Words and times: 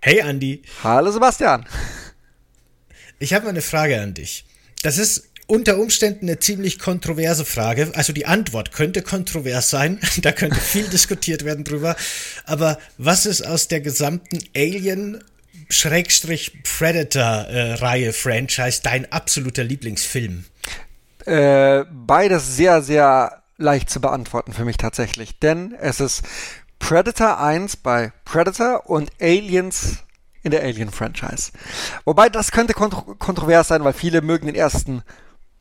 Hey 0.00 0.22
Andi. 0.22 0.62
Hallo 0.84 1.10
Sebastian. 1.10 1.66
Ich 3.18 3.34
habe 3.34 3.46
mal 3.46 3.50
eine 3.50 3.60
Frage 3.60 4.00
an 4.00 4.14
dich. 4.14 4.44
Das 4.82 4.98
ist 4.98 5.30
unter 5.48 5.78
Umständen 5.78 6.26
eine 6.26 6.38
ziemlich 6.38 6.78
kontroverse 6.78 7.44
Frage. 7.44 7.90
Also 7.94 8.12
die 8.12 8.24
Antwort 8.26 8.70
könnte 8.70 9.02
kontrovers 9.02 9.68
sein. 9.68 9.98
Da 10.22 10.30
könnte 10.30 10.60
viel 10.60 10.86
diskutiert 10.86 11.44
werden 11.44 11.64
drüber. 11.64 11.96
Aber 12.44 12.78
was 12.98 13.26
ist 13.26 13.44
aus 13.44 13.66
der 13.66 13.80
gesamten 13.80 14.38
Alien 14.54 15.24
Schrägstrich 15.70 16.62
Predator-Reihe, 16.62 18.12
Franchise, 18.12 18.82
dein 18.84 19.10
absoluter 19.10 19.64
Lieblingsfilm? 19.64 20.44
Äh, 21.26 21.84
beides 21.90 22.56
sehr, 22.56 22.82
sehr 22.82 23.42
leicht 23.56 23.90
zu 23.90 24.00
beantworten 24.00 24.52
für 24.52 24.64
mich 24.64 24.76
tatsächlich. 24.76 25.38
Denn 25.38 25.74
es 25.80 26.00
ist 26.00 26.22
Predator 26.78 27.40
1 27.40 27.78
bei 27.78 28.12
Predator 28.24 28.88
und 28.88 29.10
Aliens 29.20 30.04
in 30.42 30.52
der 30.52 30.62
Alien-Franchise. 30.62 31.50
Wobei 32.04 32.28
das 32.28 32.52
könnte 32.52 32.72
kontro 32.72 33.16
kontrovers 33.16 33.68
sein, 33.68 33.82
weil 33.82 33.92
viele 33.92 34.22
mögen 34.22 34.46
den 34.46 34.54
ersten 34.54 35.02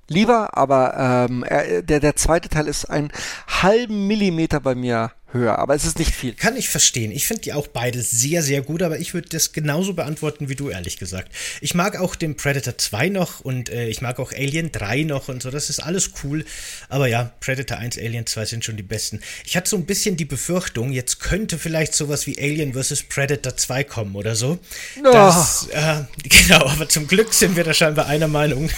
lieber, 0.07 0.55
aber 0.55 1.27
ähm, 1.27 1.43
er, 1.43 1.81
der, 1.81 1.99
der 1.99 2.15
zweite 2.15 2.49
Teil 2.49 2.67
ist 2.67 2.85
einen 2.85 3.11
halben 3.47 4.05
Millimeter 4.05 4.59
bei 4.59 4.75
mir 4.75 5.11
höher, 5.31 5.59
aber 5.59 5.75
es 5.75 5.85
ist 5.85 5.99
nicht 5.99 6.13
viel. 6.13 6.33
Kann 6.33 6.55
ich 6.55 6.69
verstehen. 6.69 7.11
Ich 7.11 7.27
finde 7.27 7.43
die 7.43 7.53
auch 7.53 7.67
beide 7.67 8.01
sehr, 8.01 8.41
sehr 8.41 8.61
gut, 8.61 8.81
aber 8.81 8.99
ich 8.99 9.13
würde 9.13 9.29
das 9.29 9.51
genauso 9.51 9.93
beantworten 9.93 10.49
wie 10.49 10.55
du, 10.55 10.69
ehrlich 10.69 10.97
gesagt. 10.97 11.31
Ich 11.61 11.75
mag 11.75 11.99
auch 11.99 12.15
den 12.15 12.35
Predator 12.35 12.77
2 12.77 13.09
noch 13.09 13.41
und 13.41 13.69
äh, 13.69 13.87
ich 13.87 14.01
mag 14.01 14.19
auch 14.19 14.31
Alien 14.31 14.71
3 14.71 15.03
noch 15.03 15.27
und 15.27 15.41
so, 15.41 15.51
das 15.51 15.69
ist 15.69 15.79
alles 15.79 16.11
cool. 16.23 16.45
Aber 16.89 17.07
ja, 17.07 17.31
Predator 17.39 17.77
1, 17.77 17.97
Alien 17.97 18.25
2 18.25 18.45
sind 18.45 18.65
schon 18.65 18.77
die 18.77 18.83
besten. 18.83 19.19
Ich 19.45 19.55
hatte 19.57 19.69
so 19.69 19.77
ein 19.77 19.85
bisschen 19.85 20.17
die 20.17 20.25
Befürchtung, 20.25 20.91
jetzt 20.91 21.19
könnte 21.19 21.57
vielleicht 21.57 21.93
sowas 21.93 22.25
wie 22.27 22.37
Alien 22.39 22.73
vs. 22.73 23.03
Predator 23.03 23.55
2 23.55 23.83
kommen 23.83 24.15
oder 24.15 24.35
so. 24.35 24.59
Oh. 24.99 25.11
Das, 25.11 25.67
äh, 25.71 26.03
genau, 26.23 26.65
aber 26.67 26.87
zum 26.89 27.07
Glück 27.07 27.33
sind 27.33 27.55
wir 27.55 27.63
da 27.63 27.73
scheinbar 27.73 28.07
einer 28.07 28.27
Meinung. 28.27 28.69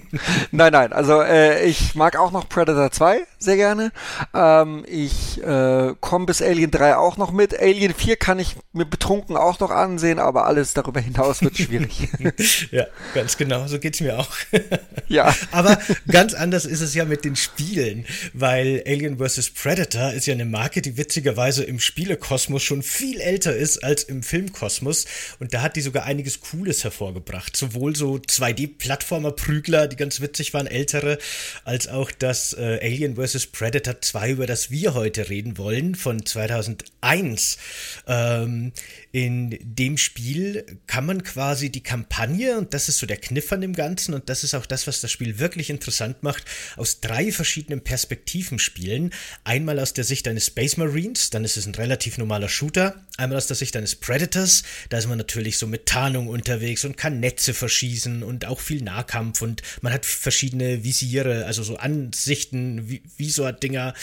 nein, 0.50 0.72
nein, 0.72 0.92
also 0.92 1.20
äh, 1.20 1.64
ich 1.66 1.94
mag 1.94 2.16
auch 2.16 2.32
noch 2.32 2.48
Predator 2.48 2.90
2 2.90 3.26
sehr 3.38 3.56
gerne. 3.56 3.92
Ähm, 4.34 4.84
ich 4.88 5.42
äh, 5.42 5.94
komme 6.00 6.26
bis 6.26 6.42
Alien 6.42 6.70
3 6.70 6.96
auch 6.96 7.16
noch 7.16 7.32
mit. 7.32 7.58
Alien 7.58 7.94
4 7.94 8.16
kann 8.16 8.38
ich 8.38 8.56
mir 8.72 8.84
betrunken 8.84 9.36
auch 9.36 9.60
noch 9.60 9.70
ansehen, 9.70 10.18
aber 10.18 10.46
alles 10.46 10.74
darüber 10.74 11.00
hinaus 11.00 11.42
wird 11.42 11.56
schwierig. 11.56 12.08
ja, 12.70 12.86
ganz 13.14 13.36
genau, 13.36 13.66
so 13.66 13.78
geht's 13.78 14.00
mir 14.00 14.18
auch. 14.18 14.28
ja. 15.08 15.34
Aber 15.52 15.78
ganz 16.08 16.34
anders 16.34 16.64
ist 16.64 16.80
es 16.80 16.94
ja 16.94 17.04
mit 17.04 17.24
den 17.24 17.36
Spielen, 17.36 18.06
weil 18.32 18.82
Alien 18.86 19.18
vs. 19.18 19.50
Predator 19.50 20.12
ist 20.12 20.26
ja 20.26 20.34
eine 20.34 20.44
Marke, 20.44 20.82
die 20.82 20.96
witzigerweise 20.96 21.64
im 21.64 21.80
Spielekosmos 21.80 22.62
schon 22.62 22.82
viel 22.82 23.20
älter 23.20 23.54
ist 23.54 23.84
als 23.84 24.04
im 24.04 24.22
Filmkosmos 24.22 25.06
und 25.38 25.54
da 25.54 25.62
hat 25.62 25.76
die 25.76 25.80
sogar 25.80 26.04
einiges 26.04 26.40
Cooles 26.40 26.84
hervorgebracht. 26.84 27.56
Sowohl 27.56 27.94
so 27.94 28.16
2D-Plattformer-Prügler, 28.16 29.86
die 29.88 29.96
ganz 29.96 30.20
witzig 30.20 30.54
waren, 30.54 30.66
ältere, 30.66 31.18
als 31.64 31.88
auch 31.88 32.10
das 32.10 32.52
äh, 32.54 32.78
Alien 32.82 33.16
vs. 33.16 33.27
Predator 33.52 34.00
2, 34.00 34.30
über 34.30 34.46
das 34.46 34.70
wir 34.70 34.94
heute 34.94 35.28
reden 35.28 35.58
wollen 35.58 35.94
von 35.94 36.24
2001. 36.24 37.58
Ähm, 38.06 38.72
in 39.12 39.58
dem 39.62 39.98
Spiel 39.98 40.64
kann 40.86 41.06
man 41.06 41.22
quasi 41.22 41.70
die 41.70 41.82
Kampagne, 41.82 42.58
und 42.58 42.74
das 42.74 42.88
ist 42.88 42.98
so 42.98 43.06
der 43.06 43.16
Kniff 43.16 43.52
an 43.52 43.60
dem 43.60 43.74
Ganzen, 43.74 44.14
und 44.14 44.28
das 44.28 44.44
ist 44.44 44.54
auch 44.54 44.66
das, 44.66 44.86
was 44.86 45.00
das 45.00 45.10
Spiel 45.10 45.38
wirklich 45.38 45.70
interessant 45.70 46.22
macht, 46.22 46.44
aus 46.76 47.00
drei 47.00 47.32
verschiedenen 47.32 47.82
Perspektiven 47.82 48.58
spielen. 48.58 49.10
Einmal 49.44 49.78
aus 49.78 49.92
der 49.92 50.04
Sicht 50.04 50.26
eines 50.28 50.46
Space 50.46 50.76
Marines, 50.76 51.30
dann 51.30 51.44
ist 51.44 51.56
es 51.56 51.66
ein 51.66 51.74
relativ 51.74 52.18
normaler 52.18 52.48
Shooter. 52.48 52.94
Einmal 53.16 53.38
aus 53.38 53.46
der 53.46 53.56
Sicht 53.56 53.76
eines 53.76 53.96
Predators, 53.96 54.62
da 54.88 54.98
ist 54.98 55.08
man 55.08 55.18
natürlich 55.18 55.58
so 55.58 55.66
mit 55.66 55.86
Tarnung 55.86 56.28
unterwegs 56.28 56.84
und 56.84 56.96
kann 56.96 57.20
Netze 57.20 57.54
verschießen 57.54 58.22
und 58.22 58.46
auch 58.46 58.60
viel 58.60 58.82
Nahkampf 58.82 59.42
und 59.42 59.62
man 59.82 59.92
hat 59.92 60.06
verschiedene 60.06 60.84
Visiere, 60.84 61.46
also 61.46 61.62
so 61.62 61.76
Ansichten, 61.76 63.00
Visor-Dinger 63.18 63.94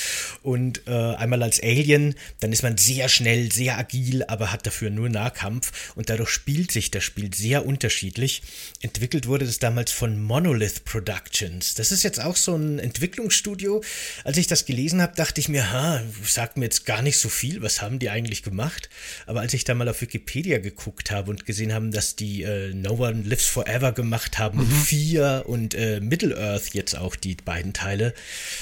und 0.43 0.81
äh, 0.87 0.91
einmal 0.91 1.43
als 1.43 1.61
Alien, 1.61 2.15
dann 2.39 2.51
ist 2.51 2.63
man 2.63 2.77
sehr 2.77 3.09
schnell, 3.09 3.51
sehr 3.51 3.77
agil, 3.77 4.23
aber 4.25 4.51
hat 4.51 4.65
dafür 4.65 4.89
nur 4.89 5.09
Nahkampf 5.09 5.93
und 5.95 6.09
dadurch 6.09 6.29
spielt 6.29 6.71
sich 6.71 6.91
das 6.91 7.03
Spiel 7.03 7.33
sehr 7.33 7.65
unterschiedlich. 7.65 8.41
Entwickelt 8.81 9.27
wurde 9.27 9.45
das 9.45 9.59
damals 9.59 9.91
von 9.91 10.21
Monolith 10.21 10.85
Productions. 10.85 11.73
Das 11.75 11.91
ist 11.91 12.03
jetzt 12.03 12.21
auch 12.21 12.35
so 12.35 12.55
ein 12.55 12.79
Entwicklungsstudio. 12.79 13.83
Als 14.23 14.37
ich 14.37 14.47
das 14.47 14.65
gelesen 14.65 15.01
habe, 15.01 15.15
dachte 15.15 15.39
ich 15.41 15.49
mir, 15.49 15.71
ha, 15.71 16.01
sagt 16.23 16.57
mir 16.57 16.65
jetzt 16.65 16.85
gar 16.85 17.01
nicht 17.01 17.17
so 17.17 17.29
viel, 17.29 17.61
was 17.61 17.81
haben 17.81 17.99
die 17.99 18.09
eigentlich 18.09 18.43
gemacht? 18.43 18.89
Aber 19.25 19.41
als 19.41 19.53
ich 19.53 19.63
da 19.63 19.73
mal 19.73 19.89
auf 19.89 20.01
Wikipedia 20.01 20.59
geguckt 20.59 21.11
habe 21.11 21.31
und 21.31 21.45
gesehen 21.45 21.73
haben, 21.73 21.91
dass 21.91 22.15
die 22.15 22.43
äh, 22.43 22.73
No 22.73 22.93
One 22.93 23.23
Lives 23.23 23.45
Forever 23.45 23.91
gemacht 23.91 24.37
haben, 24.37 24.59
mhm. 24.59 24.71
vier 24.71 25.43
und 25.47 25.73
äh, 25.73 25.99
Middle 25.99 26.37
Earth 26.37 26.73
jetzt 26.73 26.95
auch 26.97 27.15
die 27.15 27.35
beiden 27.35 27.73
Teile, 27.73 28.13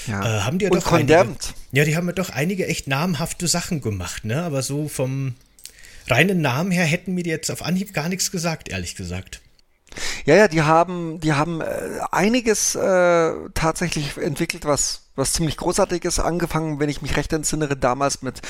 ja. 0.07 0.39
äh, 0.41 0.42
haben 0.45 0.59
die 0.59 0.65
ja 0.65 0.71
und 0.71 0.77
doch 0.77 0.89
Condemned. 0.89 1.27
einige, 1.27 1.37
ja, 1.71 1.85
die 1.85 1.95
haben 1.95 2.07
ja 2.07 2.13
doch 2.13 2.29
einige 2.29 2.67
echt 2.67 2.87
namhafte 2.87 3.47
Sachen 3.47 3.81
gemacht, 3.81 4.25
ne? 4.25 4.43
Aber 4.43 4.61
so 4.61 4.87
vom 4.87 5.35
reinen 6.07 6.41
Namen 6.41 6.71
her 6.71 6.85
hätten 6.85 7.13
mir 7.13 7.23
die 7.23 7.29
jetzt 7.29 7.51
auf 7.51 7.63
Anhieb 7.63 7.93
gar 7.93 8.09
nichts 8.09 8.31
gesagt, 8.31 8.69
ehrlich 8.69 8.95
gesagt. 8.95 9.41
Ja, 10.25 10.35
ja, 10.35 10.47
die 10.47 10.63
haben, 10.63 11.19
die 11.19 11.33
haben 11.33 11.61
äh, 11.61 11.99
einiges 12.11 12.75
äh, 12.75 13.33
tatsächlich 13.53 14.17
entwickelt, 14.17 14.65
was 14.65 15.03
was 15.15 15.33
ziemlich 15.33 15.57
großartig 15.57 16.05
ist, 16.05 16.19
angefangen, 16.19 16.79
wenn 16.79 16.89
ich 16.89 17.01
mich 17.01 17.15
recht 17.15 17.31
entsinnere, 17.33 17.77
damals 17.77 18.21
mit 18.23 18.41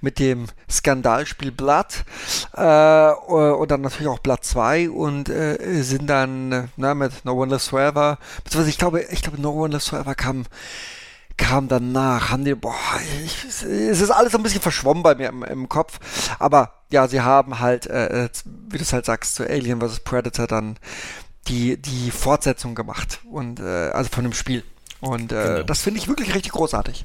mit 0.00 0.18
dem 0.18 0.46
Skandalspiel 0.70 1.50
Blood 1.50 2.04
äh, 2.54 3.10
und 3.10 3.70
dann 3.70 3.80
natürlich 3.80 4.08
auch 4.08 4.20
Blood 4.20 4.44
2 4.44 4.90
und 4.90 5.28
äh, 5.28 5.82
sind 5.82 6.06
dann 6.06 6.52
äh, 6.52 6.64
na, 6.76 6.94
mit 6.94 7.24
No 7.24 7.32
One 7.32 7.50
Lives 7.50 7.68
Forever, 7.68 8.18
beziehungsweise 8.44 8.70
ich 8.70 8.78
glaube, 8.78 9.02
ich 9.10 9.22
glaube 9.22 9.40
No 9.40 9.50
One 9.50 9.72
Lives 9.72 9.88
Forever 9.88 10.14
kam 10.14 10.44
kam 11.42 11.68
danach, 11.68 12.30
haben 12.30 12.44
die, 12.44 12.54
boah, 12.54 12.74
ich, 13.24 13.44
es 13.44 13.62
ist 13.62 14.10
alles 14.10 14.32
so 14.32 14.38
ein 14.38 14.42
bisschen 14.42 14.62
verschwommen 14.62 15.02
bei 15.02 15.14
mir 15.14 15.28
im, 15.28 15.42
im 15.42 15.68
Kopf, 15.68 15.98
aber 16.38 16.82
ja, 16.90 17.08
sie 17.08 17.20
haben 17.20 17.58
halt, 17.58 17.86
äh, 17.86 18.24
äh 18.24 18.28
wie 18.44 18.78
du 18.78 18.82
es 18.82 18.92
halt 18.92 19.06
sagst, 19.06 19.34
zu 19.34 19.48
Alien 19.48 19.80
vs. 19.80 20.00
Predator 20.00 20.46
dann 20.46 20.78
die, 21.48 21.76
die 21.76 22.10
Fortsetzung 22.10 22.74
gemacht 22.74 23.20
und, 23.30 23.60
äh, 23.60 23.90
also 23.92 24.10
von 24.10 24.24
dem 24.24 24.32
Spiel. 24.32 24.64
Und 25.00 25.32
äh, 25.32 25.46
genau. 25.46 25.62
das 25.64 25.80
finde 25.80 25.98
ich 25.98 26.08
wirklich 26.08 26.34
richtig 26.34 26.52
großartig. 26.52 27.04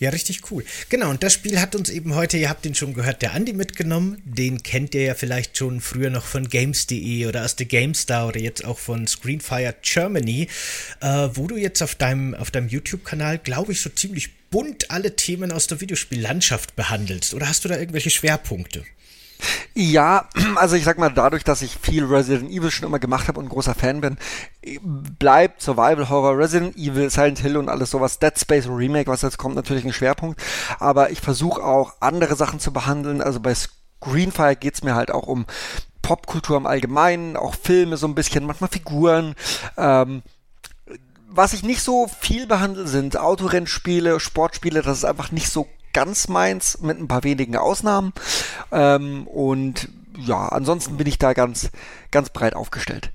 Ja, 0.00 0.10
richtig 0.10 0.42
cool. 0.50 0.64
Genau, 0.90 1.10
und 1.10 1.22
das 1.24 1.32
Spiel 1.32 1.60
hat 1.60 1.74
uns 1.74 1.90
eben 1.90 2.14
heute, 2.14 2.36
ihr 2.36 2.48
habt 2.48 2.64
ihn 2.64 2.74
schon 2.74 2.94
gehört, 2.94 3.20
der 3.20 3.34
Andi 3.34 3.52
mitgenommen. 3.52 4.22
Den 4.24 4.62
kennt 4.62 4.94
ihr 4.94 5.02
ja 5.02 5.14
vielleicht 5.14 5.56
schon 5.56 5.80
früher 5.80 6.10
noch 6.10 6.24
von 6.24 6.48
Games.de 6.48 7.26
oder 7.26 7.44
aus 7.44 7.56
der 7.56 7.66
GameStar 7.66 8.28
oder 8.28 8.38
jetzt 8.38 8.64
auch 8.64 8.78
von 8.78 9.08
Screenfire 9.08 9.74
Germany, 9.82 10.48
äh, 11.00 11.28
wo 11.32 11.48
du 11.48 11.56
jetzt 11.56 11.82
auf 11.82 11.96
deinem, 11.96 12.34
auf 12.34 12.52
deinem 12.52 12.68
YouTube-Kanal, 12.68 13.38
glaube 13.38 13.72
ich, 13.72 13.80
so 13.80 13.90
ziemlich 13.90 14.30
bunt 14.50 14.90
alle 14.90 15.16
Themen 15.16 15.50
aus 15.50 15.66
der 15.66 15.80
Videospiellandschaft 15.80 16.76
behandelst. 16.76 17.34
Oder 17.34 17.48
hast 17.48 17.64
du 17.64 17.68
da 17.68 17.76
irgendwelche 17.76 18.10
Schwerpunkte? 18.10 18.84
Ja, 19.80 20.28
also 20.56 20.74
ich 20.74 20.82
sag 20.82 20.98
mal, 20.98 21.08
dadurch, 21.08 21.44
dass 21.44 21.62
ich 21.62 21.76
viel 21.76 22.04
Resident 22.04 22.50
Evil 22.50 22.72
schon 22.72 22.88
immer 22.88 22.98
gemacht 22.98 23.28
habe 23.28 23.38
und 23.38 23.48
großer 23.48 23.76
Fan 23.76 24.00
bin, 24.00 24.18
bleibt 24.82 25.62
Survival 25.62 26.08
Horror, 26.08 26.36
Resident 26.36 26.76
Evil, 26.76 27.08
Silent 27.10 27.38
Hill 27.38 27.56
und 27.56 27.68
alles 27.68 27.92
sowas, 27.92 28.18
Dead 28.18 28.36
Space 28.36 28.66
Remake, 28.66 29.08
was 29.08 29.22
jetzt 29.22 29.38
kommt, 29.38 29.54
natürlich 29.54 29.84
ein 29.84 29.92
Schwerpunkt. 29.92 30.42
Aber 30.80 31.10
ich 31.10 31.20
versuche 31.20 31.62
auch 31.62 31.94
andere 32.00 32.34
Sachen 32.34 32.58
zu 32.58 32.72
behandeln. 32.72 33.22
Also 33.22 33.38
bei 33.38 33.54
Screenfire 33.54 34.56
geht's 34.56 34.82
mir 34.82 34.96
halt 34.96 35.12
auch 35.12 35.28
um 35.28 35.46
Popkultur 36.02 36.56
im 36.56 36.66
Allgemeinen, 36.66 37.36
auch 37.36 37.54
Filme 37.54 37.96
so 37.98 38.08
ein 38.08 38.16
bisschen, 38.16 38.46
manchmal 38.46 38.70
Figuren. 38.70 39.36
Ähm, 39.76 40.22
was 41.28 41.52
ich 41.52 41.62
nicht 41.62 41.82
so 41.82 42.08
viel 42.08 42.48
behandle, 42.48 42.88
sind 42.88 43.16
Autorennspiele, 43.16 44.18
Sportspiele, 44.18 44.82
das 44.82 44.98
ist 44.98 45.04
einfach 45.04 45.30
nicht 45.30 45.50
so 45.50 45.68
ganz 45.98 46.28
meins, 46.28 46.78
mit 46.80 46.96
ein 46.96 47.08
paar 47.08 47.24
wenigen 47.24 47.56
Ausnahmen. 47.56 48.12
Ähm, 48.70 49.26
und 49.26 49.88
ja, 50.16 50.46
ansonsten 50.46 50.96
bin 50.96 51.08
ich 51.08 51.18
da 51.18 51.32
ganz, 51.32 51.70
ganz 52.12 52.30
breit 52.30 52.54
aufgestellt. 52.54 53.10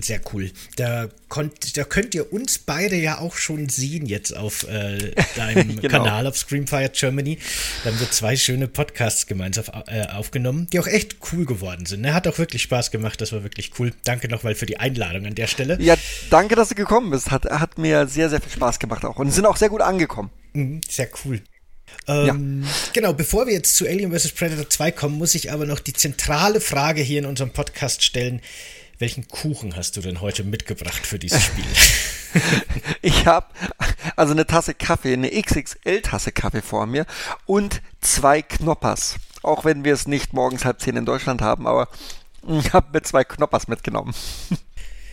Sehr 0.00 0.20
cool. 0.32 0.50
Da, 0.76 1.08
konnt, 1.28 1.76
da 1.76 1.84
könnt 1.84 2.14
ihr 2.14 2.32
uns 2.32 2.58
beide 2.58 2.96
ja 2.96 3.18
auch 3.18 3.34
schon 3.36 3.68
sehen 3.68 4.06
jetzt 4.06 4.36
auf 4.36 4.66
äh, 4.68 5.12
deinem 5.36 5.80
genau. 5.80 5.98
Kanal 5.98 6.26
auf 6.26 6.36
Screamfire 6.36 6.90
Germany. 6.90 7.38
Da 7.82 7.90
haben 7.90 8.00
wir 8.00 8.10
zwei 8.10 8.36
schöne 8.36 8.68
Podcasts 8.68 9.26
gemeinsam 9.26 9.64
äh, 9.86 10.06
aufgenommen, 10.08 10.68
die 10.72 10.80
auch 10.80 10.86
echt 10.86 11.16
cool 11.32 11.44
geworden 11.44 11.86
sind. 11.86 12.02
Ne? 12.02 12.14
Hat 12.14 12.28
auch 12.28 12.38
wirklich 12.38 12.62
Spaß 12.62 12.90
gemacht, 12.90 13.20
das 13.20 13.32
war 13.32 13.42
wirklich 13.42 13.72
cool. 13.78 13.92
Danke 14.04 14.28
nochmal 14.28 14.54
für 14.54 14.66
die 14.66 14.78
Einladung 14.78 15.26
an 15.26 15.34
der 15.34 15.46
Stelle. 15.46 15.76
Ja, 15.80 15.96
danke, 16.30 16.54
dass 16.54 16.68
du 16.68 16.74
gekommen 16.74 17.10
bist. 17.10 17.30
Hat, 17.30 17.46
hat 17.46 17.78
mir 17.78 18.06
sehr, 18.06 18.30
sehr 18.30 18.40
viel 18.40 18.52
Spaß 18.52 18.78
gemacht 18.78 19.04
auch 19.04 19.16
und 19.16 19.30
sind 19.32 19.46
auch 19.46 19.56
sehr 19.56 19.68
gut 19.68 19.82
angekommen. 19.82 20.30
Mhm, 20.52 20.80
sehr 20.88 21.08
cool. 21.24 21.40
Ähm, 22.06 22.62
ja. 22.64 22.70
Genau, 22.92 23.12
bevor 23.12 23.46
wir 23.46 23.52
jetzt 23.52 23.76
zu 23.76 23.86
Alien 23.86 24.16
vs. 24.16 24.32
Predator 24.32 24.68
2 24.68 24.92
kommen, 24.92 25.18
muss 25.18 25.34
ich 25.34 25.52
aber 25.52 25.66
noch 25.66 25.80
die 25.80 25.92
zentrale 25.92 26.60
Frage 26.60 27.02
hier 27.02 27.20
in 27.20 27.26
unserem 27.26 27.50
Podcast 27.50 28.02
stellen. 28.02 28.40
Welchen 29.00 29.26
Kuchen 29.28 29.76
hast 29.76 29.96
du 29.96 30.02
denn 30.02 30.20
heute 30.20 30.44
mitgebracht 30.44 31.06
für 31.06 31.18
dieses 31.18 31.42
Spiel? 31.42 31.64
ich 33.02 33.26
habe 33.26 33.46
also 34.16 34.32
eine 34.32 34.46
Tasse 34.46 34.74
Kaffee, 34.74 35.12
eine 35.12 35.30
XXL-Tasse 35.30 36.32
Kaffee 36.32 36.62
vor 36.62 36.86
mir 36.86 37.06
und 37.46 37.82
zwei 38.00 38.42
Knoppers. 38.42 39.16
Auch 39.42 39.64
wenn 39.64 39.84
wir 39.84 39.94
es 39.94 40.06
nicht 40.06 40.32
morgens 40.32 40.64
halb 40.64 40.80
zehn 40.80 40.96
in 40.96 41.06
Deutschland 41.06 41.40
haben, 41.40 41.66
aber 41.66 41.88
ich 42.46 42.72
habe 42.72 42.88
mir 42.92 43.02
zwei 43.02 43.24
Knoppers 43.24 43.68
mitgenommen. 43.68 44.14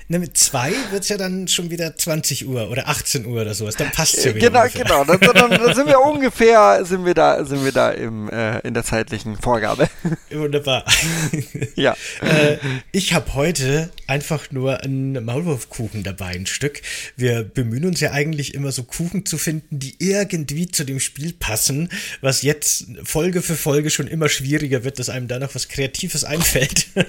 Ne, 0.10 0.20
mit 0.20 0.38
zwei 0.38 0.72
wird 0.92 1.04
es 1.04 1.10
ja 1.10 1.18
dann 1.18 1.50
schon 1.50 1.70
wieder 1.70 1.98
20 1.98 2.48
Uhr 2.48 2.70
oder 2.70 2.88
18 2.88 3.26
Uhr 3.26 3.42
oder 3.42 3.54
sowas. 3.54 3.76
Dann 3.76 3.92
passt 3.92 4.18
es 4.18 4.24
ja 4.24 4.34
wieder. 4.34 4.48
Genau, 4.48 4.62
ungefähr. 4.62 4.84
genau. 4.86 5.04
Dann, 5.04 5.20
dann, 5.20 5.50
dann, 5.52 5.76
sind 5.76 5.88
wir 5.88 6.00
ungefähr, 6.00 6.86
sind 6.86 7.06
wir 7.06 7.14
da, 7.14 7.44
sind 7.44 7.66
wir 7.66 7.74
da 7.74 7.92
im, 7.92 8.30
äh, 8.30 8.60
in 8.60 8.74
der 8.74 8.86
zeitlichen 8.86 9.36
Vorgabe. 9.36 9.90
Wunderbar. 10.32 10.86
ja. 11.76 11.98
Äh, 12.22 12.56
ich 12.94 13.14
habe 13.14 13.34
heute 13.34 13.90
einfach 14.08 14.50
nur 14.50 14.80
einen 14.80 15.26
Maulwurfkuchen 15.26 16.04
dabei, 16.04 16.28
ein 16.28 16.46
Stück. 16.46 16.82
Wir 17.18 17.44
bemühen 17.44 17.84
uns 17.84 18.00
ja 18.00 18.12
eigentlich 18.12 18.54
immer 18.54 18.72
so 18.72 18.84
Kuchen 18.84 19.26
zu 19.26 19.38
finden, 19.38 19.78
die 19.78 19.98
irgendwie 20.00 20.72
zu 20.72 20.86
dem 20.86 21.02
Spiel 21.02 21.34
passen, 21.34 21.90
was 22.22 22.44
jetzt 22.44 22.86
Folge 23.04 23.42
für 23.42 23.58
Folge 23.58 23.90
schon 23.90 24.08
immer 24.08 24.30
schwieriger 24.30 24.86
wird, 24.86 25.00
dass 25.00 25.10
einem 25.10 25.28
da 25.28 25.38
noch 25.38 25.54
was 25.54 25.68
Kreatives 25.68 26.24
einfällt. 26.24 26.88
äh, 26.96 27.04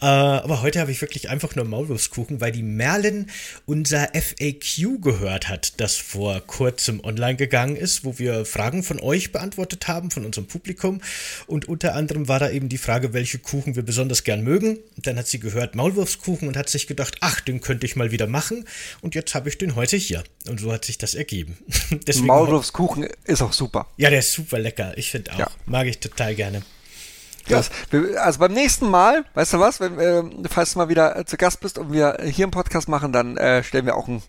aber 0.00 0.62
heute 0.62 0.80
habe 0.80 0.90
ich 0.90 1.02
wirklich 1.02 1.28
einfach 1.28 1.54
nur 1.54 1.66
Maulwurfskuchen 1.66 2.13
Pfannkuchen, 2.14 2.40
weil 2.40 2.52
die 2.52 2.62
Merlin 2.62 3.26
unser 3.66 4.08
FAQ 4.14 5.00
gehört 5.02 5.48
hat, 5.48 5.80
das 5.80 5.96
vor 5.96 6.40
kurzem 6.46 7.02
online 7.04 7.36
gegangen 7.36 7.76
ist, 7.76 8.04
wo 8.04 8.18
wir 8.18 8.44
Fragen 8.44 8.82
von 8.82 9.00
euch 9.00 9.32
beantwortet 9.32 9.88
haben, 9.88 10.10
von 10.10 10.24
unserem 10.24 10.46
Publikum. 10.46 11.00
Und 11.46 11.68
unter 11.68 11.94
anderem 11.94 12.28
war 12.28 12.38
da 12.38 12.50
eben 12.50 12.68
die 12.68 12.78
Frage, 12.78 13.12
welche 13.12 13.38
Kuchen 13.38 13.76
wir 13.76 13.82
besonders 13.82 14.24
gern 14.24 14.42
mögen. 14.42 14.78
Dann 14.96 15.18
hat 15.18 15.26
sie 15.26 15.40
gehört 15.40 15.74
Maulwurfskuchen 15.74 16.48
und 16.48 16.56
hat 16.56 16.68
sich 16.68 16.86
gedacht, 16.86 17.16
ach, 17.20 17.40
den 17.40 17.60
könnte 17.60 17.86
ich 17.86 17.96
mal 17.96 18.10
wieder 18.10 18.26
machen. 18.26 18.64
Und 19.00 19.14
jetzt 19.14 19.34
habe 19.34 19.48
ich 19.48 19.58
den 19.58 19.74
heute 19.74 19.96
hier. 19.96 20.22
Und 20.48 20.60
so 20.60 20.72
hat 20.72 20.84
sich 20.84 20.98
das 20.98 21.14
ergeben. 21.14 21.58
Maulwurfskuchen 22.22 23.08
ist 23.24 23.42
auch 23.42 23.52
super. 23.52 23.88
Ja, 23.96 24.10
der 24.10 24.20
ist 24.20 24.32
super 24.32 24.58
lecker. 24.58 24.96
Ich 24.96 25.10
finde 25.10 25.32
auch. 25.32 25.38
Ja. 25.38 25.50
Mag 25.66 25.86
ich 25.86 25.98
total 25.98 26.34
gerne. 26.34 26.62
Ja. 27.48 27.62
also 28.20 28.38
beim 28.38 28.52
nächsten 28.52 28.88
Mal, 28.88 29.24
weißt 29.34 29.54
du 29.54 29.60
was, 29.60 29.80
wenn, 29.80 29.98
äh, 29.98 30.22
falls 30.48 30.72
du 30.72 30.78
mal 30.78 30.88
wieder 30.88 31.16
äh, 31.16 31.24
zu 31.24 31.36
Gast 31.36 31.60
bist 31.60 31.78
und 31.78 31.92
wir 31.92 32.16
hier 32.24 32.44
im 32.44 32.50
Podcast 32.50 32.88
machen, 32.88 33.12
dann 33.12 33.36
äh, 33.36 33.62
stellen 33.62 33.86
wir 33.86 33.96
auch 33.96 34.08
einen, 34.08 34.22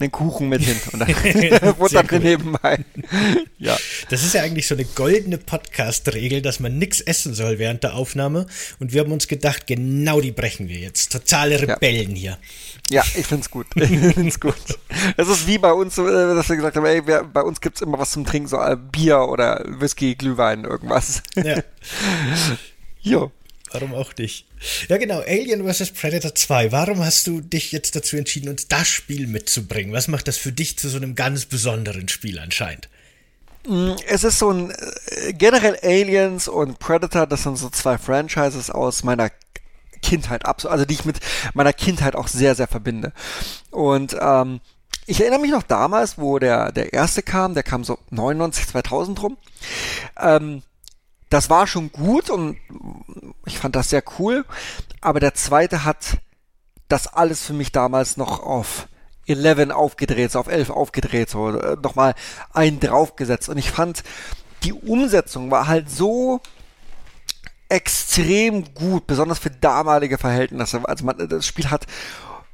einen 0.00 0.10
Kuchen 0.10 0.48
mit 0.48 0.62
hin 0.62 0.80
und 0.92 1.00
dann 1.00 1.08
futtern 1.78 2.10
wir 2.10 2.20
nebenbei. 2.20 2.78
ja. 3.58 3.76
Das 4.08 4.22
ist 4.24 4.34
ja 4.34 4.42
eigentlich 4.42 4.66
so 4.66 4.74
eine 4.74 4.84
goldene 4.84 5.38
Podcast-Regel, 5.38 6.42
dass 6.42 6.60
man 6.60 6.78
nichts 6.78 7.00
essen 7.00 7.34
soll 7.34 7.58
während 7.58 7.82
der 7.82 7.94
Aufnahme 7.94 8.46
und 8.78 8.92
wir 8.92 9.02
haben 9.02 9.12
uns 9.12 9.28
gedacht, 9.28 9.66
genau 9.66 10.20
die 10.20 10.32
brechen 10.32 10.68
wir 10.68 10.78
jetzt. 10.78 11.12
Totale 11.12 11.60
Rebellen 11.60 12.16
ja. 12.16 12.16
hier. 12.16 12.38
Ja, 12.90 13.02
ich 13.16 13.26
find's 13.26 13.50
gut. 13.50 13.66
Ich 13.76 14.14
find's 14.14 14.40
gut. 14.40 14.54
Es 15.16 15.28
ist 15.28 15.46
wie 15.46 15.58
bei 15.58 15.72
uns, 15.72 15.96
äh, 15.98 16.02
dass 16.02 16.48
wir 16.48 16.56
gesagt 16.56 16.76
haben, 16.76 16.86
ey, 16.86 17.06
wir, 17.06 17.24
bei 17.24 17.42
uns 17.42 17.60
gibt's 17.60 17.80
immer 17.80 17.98
was 17.98 18.10
zum 18.10 18.24
Trinken, 18.24 18.48
so 18.48 18.58
äh, 18.58 18.76
Bier 18.76 19.20
oder 19.28 19.64
Whisky, 19.66 20.14
Glühwein, 20.14 20.64
irgendwas. 20.64 21.22
Ja. 21.36 21.62
jo. 23.00 23.32
Warum 23.72 23.94
auch 23.94 24.14
nicht? 24.18 24.46
Ja, 24.88 24.98
genau. 24.98 25.20
Alien 25.20 25.66
vs. 25.66 25.92
Predator 25.92 26.34
2. 26.34 26.72
Warum 26.72 27.02
hast 27.02 27.26
du 27.26 27.40
dich 27.40 27.72
jetzt 27.72 27.96
dazu 27.96 28.16
entschieden, 28.16 28.50
uns 28.50 28.68
das 28.68 28.86
Spiel 28.88 29.26
mitzubringen? 29.26 29.94
Was 29.94 30.08
macht 30.08 30.28
das 30.28 30.36
für 30.36 30.52
dich 30.52 30.78
zu 30.78 30.90
so 30.90 30.98
einem 30.98 31.14
ganz 31.14 31.46
besonderen 31.46 32.08
Spiel 32.08 32.38
anscheinend? 32.38 32.90
Mm, 33.66 33.92
es 34.06 34.24
ist 34.24 34.38
so 34.38 34.50
ein 34.50 34.70
äh, 34.70 35.32
generell 35.32 35.78
Aliens 35.82 36.48
und 36.48 36.78
Predator, 36.78 37.26
das 37.26 37.44
sind 37.44 37.56
so 37.56 37.70
zwei 37.70 37.96
Franchises 37.96 38.70
aus 38.70 39.04
meiner 39.04 39.30
Kindheit, 40.02 40.46
also 40.46 40.84
die 40.84 40.94
ich 40.94 41.04
mit 41.04 41.20
meiner 41.54 41.72
Kindheit 41.72 42.16
auch 42.16 42.28
sehr, 42.28 42.54
sehr 42.54 42.68
verbinde. 42.68 43.12
Und 43.70 44.16
ähm, 44.20 44.60
ich 45.06 45.20
erinnere 45.20 45.40
mich 45.40 45.50
noch 45.50 45.62
damals, 45.62 46.18
wo 46.18 46.38
der, 46.38 46.72
der 46.72 46.92
erste 46.92 47.22
kam, 47.22 47.54
der 47.54 47.62
kam 47.62 47.84
so 47.84 47.98
99, 48.10 48.68
2000 48.68 49.22
rum. 49.22 49.36
Ähm, 50.20 50.62
das 51.30 51.48
war 51.48 51.66
schon 51.66 51.90
gut 51.92 52.28
und 52.28 52.58
ich 53.46 53.58
fand 53.58 53.74
das 53.74 53.88
sehr 53.88 54.04
cool. 54.18 54.44
Aber 55.00 55.18
der 55.18 55.34
zweite 55.34 55.84
hat 55.84 56.18
das 56.88 57.06
alles 57.06 57.42
für 57.42 57.54
mich 57.54 57.72
damals 57.72 58.16
noch 58.16 58.42
auf 58.42 58.86
11 59.26 59.70
aufgedreht, 59.70 60.32
so 60.32 60.40
auf 60.40 60.48
11 60.48 60.70
aufgedreht, 60.70 61.30
so 61.30 61.48
äh, 61.50 61.76
nochmal 61.82 62.14
einen 62.52 62.80
draufgesetzt. 62.80 63.48
Und 63.48 63.56
ich 63.56 63.70
fand, 63.70 64.02
die 64.62 64.72
Umsetzung 64.72 65.50
war 65.50 65.66
halt 65.68 65.90
so 65.90 66.40
extrem 67.72 68.74
gut, 68.74 69.06
besonders 69.06 69.38
für 69.38 69.50
damalige 69.50 70.18
Verhältnisse. 70.18 70.80
Also 70.84 71.04
man, 71.04 71.28
das 71.28 71.46
Spiel 71.46 71.70
hat 71.70 71.86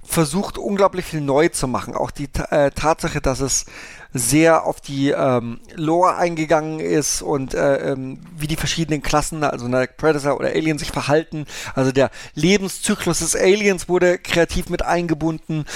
versucht 0.09 0.57
unglaublich 0.57 1.05
viel 1.05 1.21
neu 1.21 1.49
zu 1.49 1.69
machen. 1.69 1.95
Auch 1.95 2.11
die 2.11 2.29
äh, 2.51 2.71
Tatsache, 2.71 3.21
dass 3.21 3.41
es 3.41 3.67
sehr 4.15 4.65
auf 4.65 4.81
die 4.81 5.11
ähm, 5.11 5.61
Lore 5.75 6.17
eingegangen 6.17 6.81
ist 6.81 7.21
und 7.21 7.53
äh, 7.53 7.93
ähm, 7.93 8.21
wie 8.35 8.47
die 8.47 8.57
verschiedenen 8.57 9.03
Klassen, 9.03 9.45
also 9.45 9.67
eine 9.67 9.87
Predator 9.87 10.39
oder 10.39 10.49
Alien 10.49 10.79
sich 10.79 10.93
verhalten. 10.93 11.45
Also 11.75 11.93
der 11.93 12.11
Lebenszyklus 12.35 13.19
des 13.19 13.37
Aliens 13.37 13.89
wurde 13.89 14.17
kreativ 14.17 14.71
mit 14.71 14.83
eingebunden. 14.83 15.67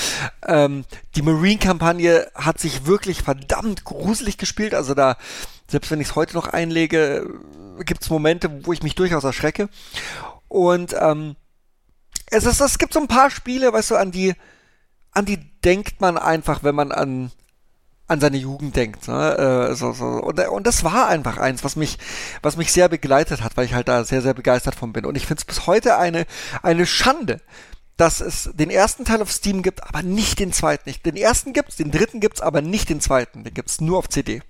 Ähm, 0.47 0.85
die 1.15 1.23
Marine-Kampagne 1.23 2.31
hat 2.35 2.59
sich 2.59 2.87
wirklich 2.87 3.23
verdammt 3.23 3.85
gruselig 3.85 4.39
gespielt. 4.39 4.75
Also 4.75 4.95
da, 4.95 5.19
selbst 5.73 5.91
wenn 5.91 6.01
ich 6.01 6.09
es 6.09 6.17
heute 6.17 6.35
noch 6.35 6.47
einlege, 6.47 7.27
gibt 7.85 8.03
es 8.03 8.11
Momente, 8.11 8.65
wo 8.65 8.73
ich 8.73 8.83
mich 8.83 8.95
durchaus 8.95 9.25
erschrecke. 9.25 9.69
Und 10.49 10.95
ähm, 11.01 11.35
es 12.31 12.45
ist, 12.45 12.61
es 12.61 12.79
gibt 12.79 12.93
so 12.93 13.01
ein 13.01 13.09
paar 13.09 13.31
Spiele, 13.31 13.73
weißt 13.73 13.91
du, 13.91 13.97
an 13.97 14.13
die, 14.13 14.35
an 15.11 15.25
die 15.25 15.39
denkt 15.63 16.01
man 16.01 16.19
einfach, 16.19 16.63
wenn 16.63 16.75
man 16.75 16.93
an 16.93 17.33
an 18.09 18.21
seine 18.21 18.37
Jugend 18.37 18.77
denkt. 18.77 19.09
Ne? 19.09 19.71
Äh, 19.71 19.75
so, 19.75 19.93
so. 19.93 20.05
Und, 20.05 20.39
und 20.39 20.67
das 20.67 20.85
war 20.85 21.09
einfach 21.09 21.39
eins, 21.39 21.65
was 21.65 21.77
mich, 21.77 21.99
was 22.43 22.59
mich 22.59 22.71
sehr 22.71 22.91
begleitet 22.91 23.43
hat, 23.43 23.57
weil 23.57 23.65
ich 23.65 23.73
halt 23.73 23.89
da 23.89 24.05
sehr, 24.05 24.21
sehr 24.21 24.35
begeistert 24.35 24.75
von 24.75 24.93
bin. 24.93 25.07
Und 25.07 25.17
ich 25.17 25.27
finde 25.27 25.41
es 25.41 25.47
bis 25.47 25.67
heute 25.67 25.97
eine, 25.97 26.27
eine 26.63 26.85
Schande, 26.85 27.41
dass 27.97 28.21
es 28.21 28.51
den 28.53 28.69
ersten 28.69 29.07
Teil 29.07 29.23
auf 29.23 29.33
Steam 29.33 29.63
gibt, 29.63 29.83
aber 29.83 30.03
nicht 30.03 30.41
den 30.41 30.53
zweiten. 30.53 30.93
Den 31.07 31.17
ersten 31.17 31.55
gibt's, 31.55 31.77
den 31.77 31.91
dritten 31.91 32.21
gibt's, 32.21 32.43
aber 32.43 32.61
nicht 32.61 32.91
den 32.91 33.01
zweiten. 33.01 33.45
Den 33.45 33.55
gibt's 33.55 33.81
nur 33.81 33.99
auf 33.99 34.11
CD. 34.11 34.43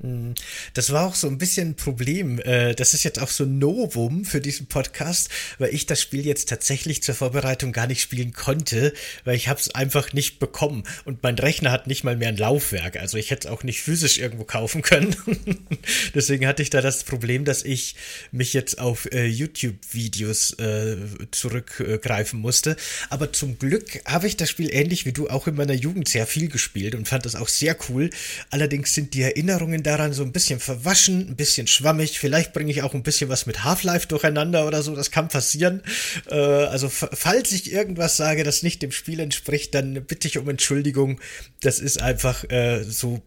Mhm. 0.00 0.34
Das 0.74 0.90
war 0.90 1.06
auch 1.06 1.14
so 1.14 1.28
ein 1.28 1.38
bisschen 1.38 1.70
ein 1.70 1.76
Problem. 1.76 2.38
Äh, 2.40 2.74
das 2.74 2.94
ist 2.94 3.04
jetzt 3.04 3.20
auch 3.20 3.28
so 3.28 3.44
ein 3.44 3.58
Novum 3.58 4.24
für 4.24 4.40
diesen 4.40 4.66
Podcast, 4.66 5.30
weil 5.58 5.72
ich 5.74 5.86
das 5.86 6.00
Spiel 6.00 6.26
jetzt 6.26 6.48
tatsächlich 6.48 7.02
zur 7.02 7.14
Vorbereitung 7.14 7.72
gar 7.72 7.86
nicht 7.86 8.00
spielen 8.00 8.32
konnte, 8.32 8.92
weil 9.24 9.36
ich 9.36 9.48
habe 9.48 9.60
es 9.60 9.74
einfach 9.74 10.12
nicht 10.12 10.38
bekommen 10.38 10.84
und 11.04 11.22
mein 11.22 11.38
Rechner 11.38 11.70
hat 11.70 11.86
nicht 11.86 12.04
mal 12.04 12.16
mehr 12.16 12.28
ein 12.28 12.36
Laufwerk. 12.36 12.96
Also 12.96 13.18
ich 13.18 13.30
hätte 13.30 13.48
es 13.48 13.52
auch 13.52 13.62
nicht 13.62 13.82
physisch 13.82 14.18
irgendwo 14.18 14.44
kaufen 14.44 14.82
können. 14.82 15.14
Deswegen 16.14 16.46
hatte 16.46 16.62
ich 16.62 16.70
da 16.70 16.80
das 16.80 17.04
Problem, 17.04 17.44
dass 17.44 17.62
ich 17.62 17.94
mich 18.32 18.52
jetzt 18.52 18.78
auf 18.78 19.10
äh, 19.12 19.26
YouTube-Videos 19.26 20.54
äh, 20.54 20.96
zurückgreifen 21.30 22.40
musste. 22.40 22.76
Aber 23.10 23.32
zum 23.32 23.58
Glück 23.58 24.00
habe 24.06 24.26
ich 24.26 24.36
das 24.36 24.50
Spiel 24.50 24.74
ähnlich 24.74 25.06
wie 25.06 25.12
du 25.12 25.28
auch 25.28 25.46
in 25.46 25.54
meiner 25.54 25.74
Jugend 25.74 26.08
sehr 26.08 26.26
viel 26.26 26.48
gespielt 26.48 26.94
und 26.94 27.06
fand 27.06 27.24
das 27.26 27.36
auch 27.36 27.48
sehr 27.48 27.76
cool. 27.88 28.10
Allerdings 28.50 28.94
sind 28.94 29.14
die 29.14 29.22
Erinnerungen 29.22 29.83
daran 29.84 30.12
so 30.12 30.22
ein 30.22 30.32
bisschen 30.32 30.58
verwaschen, 30.58 31.28
ein 31.28 31.36
bisschen 31.36 31.66
schwammig. 31.66 32.18
Vielleicht 32.18 32.52
bringe 32.52 32.72
ich 32.72 32.82
auch 32.82 32.94
ein 32.94 33.02
bisschen 33.02 33.28
was 33.28 33.46
mit 33.46 33.62
Half-Life 33.62 34.08
durcheinander 34.08 34.66
oder 34.66 34.82
so. 34.82 34.94
Das 34.96 35.10
kann 35.10 35.28
passieren. 35.28 35.82
Äh, 36.28 36.34
also, 36.34 36.88
falls 36.88 37.52
ich 37.52 37.72
irgendwas 37.72 38.16
sage, 38.16 38.42
das 38.42 38.62
nicht 38.62 38.82
dem 38.82 38.90
Spiel 38.90 39.20
entspricht, 39.20 39.74
dann 39.74 40.04
bitte 40.04 40.26
ich 40.26 40.38
um 40.38 40.48
Entschuldigung. 40.48 41.20
Das 41.60 41.78
ist 41.78 42.00
einfach 42.00 42.44
äh, 42.50 42.82
so 42.82 43.22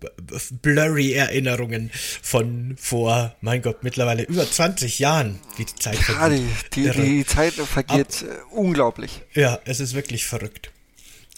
blurry 0.61 1.13
Erinnerungen 1.13 1.91
von 2.21 2.75
vor, 2.79 3.35
mein 3.41 3.61
Gott, 3.61 3.83
mittlerweile 3.83 4.23
über 4.23 4.49
20 4.49 4.99
Jahren, 4.99 5.39
wie 5.55 5.65
die 5.65 5.75
Zeit 5.75 5.95
vergeht. 5.97 6.41
Ja, 6.75 6.91
die, 6.91 6.91
die, 6.91 7.01
die 7.01 7.25
Zeit 7.25 7.53
vergeht 7.53 8.23
Ab, 8.23 8.29
äh, 8.29 8.55
unglaublich. 8.55 9.21
Ja, 9.33 9.59
es 9.65 9.79
ist 9.79 9.93
wirklich 9.93 10.25
verrückt. 10.25 10.71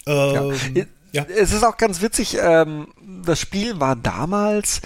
Ähm, 0.05 0.75
ja. 0.75 0.85
Ja. 1.11 1.23
Es 1.23 1.51
ist 1.51 1.63
auch 1.63 1.77
ganz 1.77 2.01
witzig, 2.01 2.37
ähm, 2.39 2.87
das 3.25 3.39
Spiel 3.39 3.79
war 3.79 3.95
damals 3.95 4.81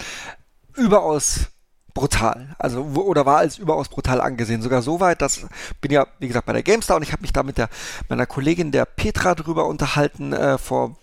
überaus 0.76 1.48
brutal. 1.94 2.56
Also, 2.58 2.82
oder 2.82 3.26
war 3.26 3.38
als 3.38 3.58
überaus 3.58 3.88
brutal 3.88 4.20
angesehen. 4.20 4.62
Sogar 4.62 4.82
so 4.82 5.00
weit, 5.00 5.22
dass 5.22 5.46
bin 5.80 5.92
ja, 5.92 6.08
wie 6.20 6.28
gesagt, 6.28 6.46
bei 6.46 6.54
der 6.54 6.64
GameStar 6.64 6.98
und 6.98 7.04
ich 7.04 7.12
habe 7.12 7.22
mich 7.22 7.34
da 7.34 7.44
mit 7.44 7.58
der, 7.58 7.70
meiner 8.10 8.26
Kollegin, 8.26 8.72
der 8.72 8.86
Petra, 8.86 9.36
drüber 9.36 9.68
unterhalten, 9.68 10.34
äh, 10.34 10.58
vor 10.58 10.98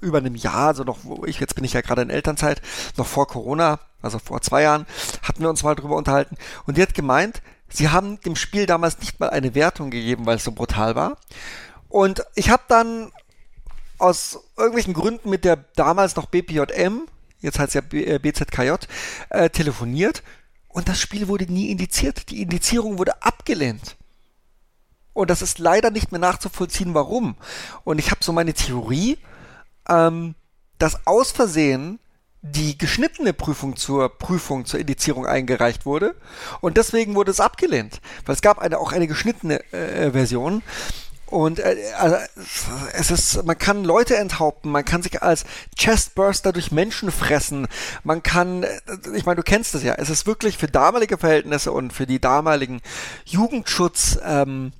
über 0.00 0.18
einem 0.18 0.36
Jahr, 0.36 0.68
also 0.68 0.84
noch, 0.84 0.98
wo 1.02 1.24
ich, 1.24 1.40
jetzt 1.40 1.54
bin 1.54 1.64
ich 1.64 1.72
ja 1.72 1.80
gerade 1.80 2.02
in 2.02 2.10
Elternzeit, 2.10 2.62
noch 2.96 3.06
vor 3.06 3.26
Corona, 3.26 3.80
also 4.00 4.18
vor 4.18 4.40
zwei 4.42 4.62
Jahren, 4.62 4.86
hatten 5.22 5.40
wir 5.40 5.50
uns 5.50 5.64
mal 5.64 5.74
drüber 5.74 5.96
unterhalten. 5.96 6.36
Und 6.66 6.76
die 6.76 6.82
hat 6.82 6.94
gemeint, 6.94 7.42
sie 7.68 7.88
haben 7.88 8.20
dem 8.20 8.36
Spiel 8.36 8.66
damals 8.66 8.98
nicht 9.00 9.18
mal 9.18 9.30
eine 9.30 9.54
Wertung 9.54 9.90
gegeben, 9.90 10.26
weil 10.26 10.36
es 10.36 10.44
so 10.44 10.52
brutal 10.52 10.94
war. 10.94 11.16
Und 11.88 12.24
ich 12.34 12.50
habe 12.50 12.62
dann 12.68 13.10
aus 13.98 14.38
irgendwelchen 14.58 14.94
Gründen 14.94 15.30
mit 15.30 15.44
der 15.44 15.56
damals 15.76 16.16
noch 16.16 16.26
BPJM, 16.26 17.02
jetzt 17.40 17.58
heißt 17.58 17.74
es 17.74 17.74
ja 17.74 18.18
BZKJ, 18.18 18.70
äh, 19.30 19.46
äh, 19.46 19.50
telefoniert 19.50 20.22
und 20.68 20.88
das 20.88 21.00
Spiel 21.00 21.28
wurde 21.28 21.50
nie 21.50 21.70
indiziert. 21.70 22.30
Die 22.30 22.42
Indizierung 22.42 22.98
wurde 22.98 23.22
abgelehnt. 23.22 23.96
Und 25.12 25.30
das 25.30 25.42
ist 25.42 25.58
leider 25.58 25.90
nicht 25.90 26.12
mehr 26.12 26.20
nachzuvollziehen, 26.20 26.94
warum. 26.94 27.36
Und 27.84 27.98
ich 27.98 28.10
habe 28.10 28.22
so 28.22 28.32
meine 28.32 28.54
Theorie, 28.54 29.18
ähm, 29.88 30.34
dass 30.78 31.06
aus 31.06 31.32
Versehen 31.32 31.98
die 32.42 32.78
geschnittene 32.78 33.32
Prüfung 33.32 33.76
zur 33.76 34.16
Prüfung 34.16 34.64
zur 34.64 34.78
Indizierung 34.78 35.26
eingereicht 35.26 35.86
wurde 35.86 36.14
und 36.60 36.76
deswegen 36.76 37.16
wurde 37.16 37.32
es 37.32 37.40
abgelehnt, 37.40 38.00
weil 38.26 38.36
es 38.36 38.42
gab 38.42 38.60
eine 38.60 38.78
auch 38.78 38.92
eine 38.92 39.08
geschnittene 39.08 39.60
äh, 39.72 40.12
Version 40.12 40.62
und 41.30 41.58
äh, 41.58 41.76
also, 41.96 42.16
es 42.94 43.10
ist, 43.10 43.44
man 43.44 43.58
kann 43.58 43.84
Leute 43.84 44.16
enthaupten, 44.16 44.70
man 44.70 44.84
kann 44.84 45.02
sich 45.02 45.22
als 45.22 45.44
Chestburster 45.76 46.52
durch 46.52 46.72
Menschen 46.72 47.10
fressen, 47.10 47.68
man 48.02 48.22
kann, 48.22 48.62
äh, 48.62 48.78
ich 49.14 49.26
meine, 49.26 49.36
du 49.36 49.42
kennst 49.42 49.74
es 49.74 49.82
ja, 49.82 49.94
es 49.94 50.10
ist 50.10 50.26
wirklich 50.26 50.56
für 50.56 50.68
damalige 50.68 51.18
Verhältnisse 51.18 51.72
und 51.72 51.92
für 51.92 52.06
die 52.06 52.20
damaligen 52.20 52.80
Jugendschutz 53.24 54.18
ähm, 54.24 54.72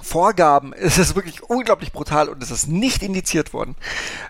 Vorgaben. 0.00 0.72
Es 0.72 0.98
ist 0.98 1.16
wirklich 1.16 1.42
unglaublich 1.42 1.92
brutal 1.92 2.28
und 2.28 2.42
es 2.42 2.50
ist 2.50 2.68
nicht 2.68 3.02
indiziert 3.02 3.52
worden. 3.52 3.74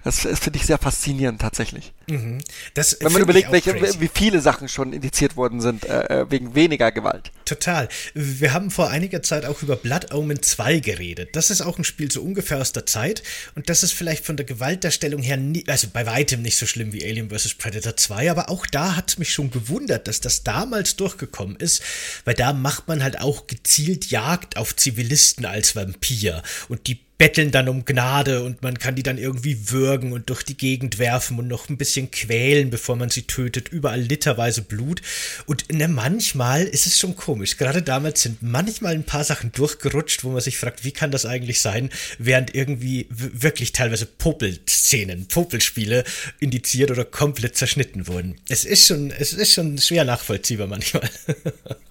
Das, 0.05 0.23
das 0.23 0.39
finde 0.39 0.59
ich 0.59 0.67
sehr 0.67 0.79
faszinierend 0.79 1.41
tatsächlich. 1.41 1.93
Mhm. 2.09 2.41
Wenn 2.75 3.13
man 3.13 3.23
überlegt, 3.23 3.53
welche, 3.53 4.01
wie 4.01 4.11
viele 4.13 4.41
Sachen 4.41 4.69
schon 4.69 4.93
indiziert 4.93 5.37
worden 5.37 5.61
sind 5.61 5.85
äh, 5.85 6.23
äh, 6.23 6.31
wegen 6.31 6.55
weniger 6.55 6.91
Gewalt. 6.91 7.33
Total. 7.45 7.89
Wir 8.15 8.53
haben 8.55 8.71
vor 8.71 8.89
einiger 8.91 9.23
Zeit 9.23 9.45
auch 9.45 9.63
über 9.63 9.77
Blood 9.77 10.15
Omen 10.15 10.43
2 10.43 10.81
geredet. 10.81 11.37
Das 11.37 11.51
ist 11.51 11.61
auch 11.61 11.79
ein 11.79 11.85
Spiel 11.85 12.11
so 12.11 12.23
ungefähr 12.23 12.59
aus 12.59 12.73
der 12.73 12.87
Zeit 12.87 13.23
und 13.55 13.69
das 13.69 13.83
ist 13.83 13.93
vielleicht 13.93 14.25
von 14.25 14.37
der 14.37 14.47
Gewaltdarstellung 14.47 15.23
her, 15.23 15.37
nie, 15.37 15.65
also 15.69 15.89
bei 15.93 16.07
weitem 16.07 16.43
nicht 16.43 16.57
so 16.57 16.67
schlimm 16.67 16.93
wie 16.93 17.05
Alien 17.05 17.31
vs. 17.31 17.55
Predator 17.55 17.97
2, 17.97 18.31
aber 18.31 18.49
auch 18.49 18.67
da 18.67 18.97
hat 18.97 19.11
es 19.11 19.19
mich 19.19 19.33
schon 19.33 19.51
gewundert, 19.51 20.09
dass 20.09 20.21
das 20.21 20.45
damals 20.45 20.97
durchgekommen 20.97 21.57
ist, 21.57 21.83
weil 22.25 22.35
da 22.35 22.53
macht 22.53 22.89
man 22.89 23.03
halt 23.03 23.21
auch 23.21 23.47
gezielt 23.47 24.11
Jagd 24.11 24.57
auf 24.57 24.75
Zivilisten 24.75 25.45
als 25.45 25.58
Vampir 25.63 26.43
und 26.69 26.87
die 26.87 27.01
betteln 27.19 27.51
dann 27.51 27.69
um 27.69 27.85
Gnade 27.85 28.45
und 28.45 28.63
man 28.63 28.79
kann 28.79 28.95
die 28.95 29.03
dann 29.03 29.19
irgendwie 29.19 29.71
würgen 29.71 30.13
und 30.13 30.31
durch 30.31 30.45
die 30.45 30.57
Gegend 30.57 31.01
werfen 31.01 31.39
und 31.39 31.49
noch 31.49 31.69
ein 31.69 31.77
bisschen 31.77 32.13
quälen, 32.13 32.71
bevor 32.71 32.95
man 32.95 33.11
sie 33.11 33.23
tötet. 33.23 33.69
Überall 33.69 34.01
literweise 34.01 34.63
Blut. 34.63 35.03
Und 35.47 35.71
ne, 35.73 35.89
manchmal 35.89 36.63
ist 36.63 36.87
es 36.87 36.97
schon 36.97 37.17
komisch. 37.17 37.57
Gerade 37.57 37.83
damals 37.83 38.23
sind 38.23 38.41
manchmal 38.41 38.95
ein 38.95 39.03
paar 39.03 39.25
Sachen 39.25 39.51
durchgerutscht, 39.51 40.23
wo 40.23 40.31
man 40.31 40.41
sich 40.41 40.59
fragt, 40.59 40.85
wie 40.85 40.93
kann 40.93 41.11
das 41.11 41.27
eigentlich 41.27 41.61
sein, 41.61 41.91
während 42.19 42.55
irgendwie 42.55 43.09
wirklich 43.11 43.73
teilweise 43.73 44.07
Popelszenen, 44.07 45.27
Popelspiele 45.27 46.05
indiziert 46.39 46.93
oder 46.93 47.05
komplett 47.05 47.57
zerschnitten 47.57 48.07
wurden. 48.07 48.37
Es 48.49 48.65
ist 48.65 48.87
schon, 48.87 49.11
es 49.11 49.33
ist 49.33 49.53
schon 49.53 49.77
schwer 49.79 50.05
nachvollziehbar 50.05 50.69
manchmal. 50.69 51.11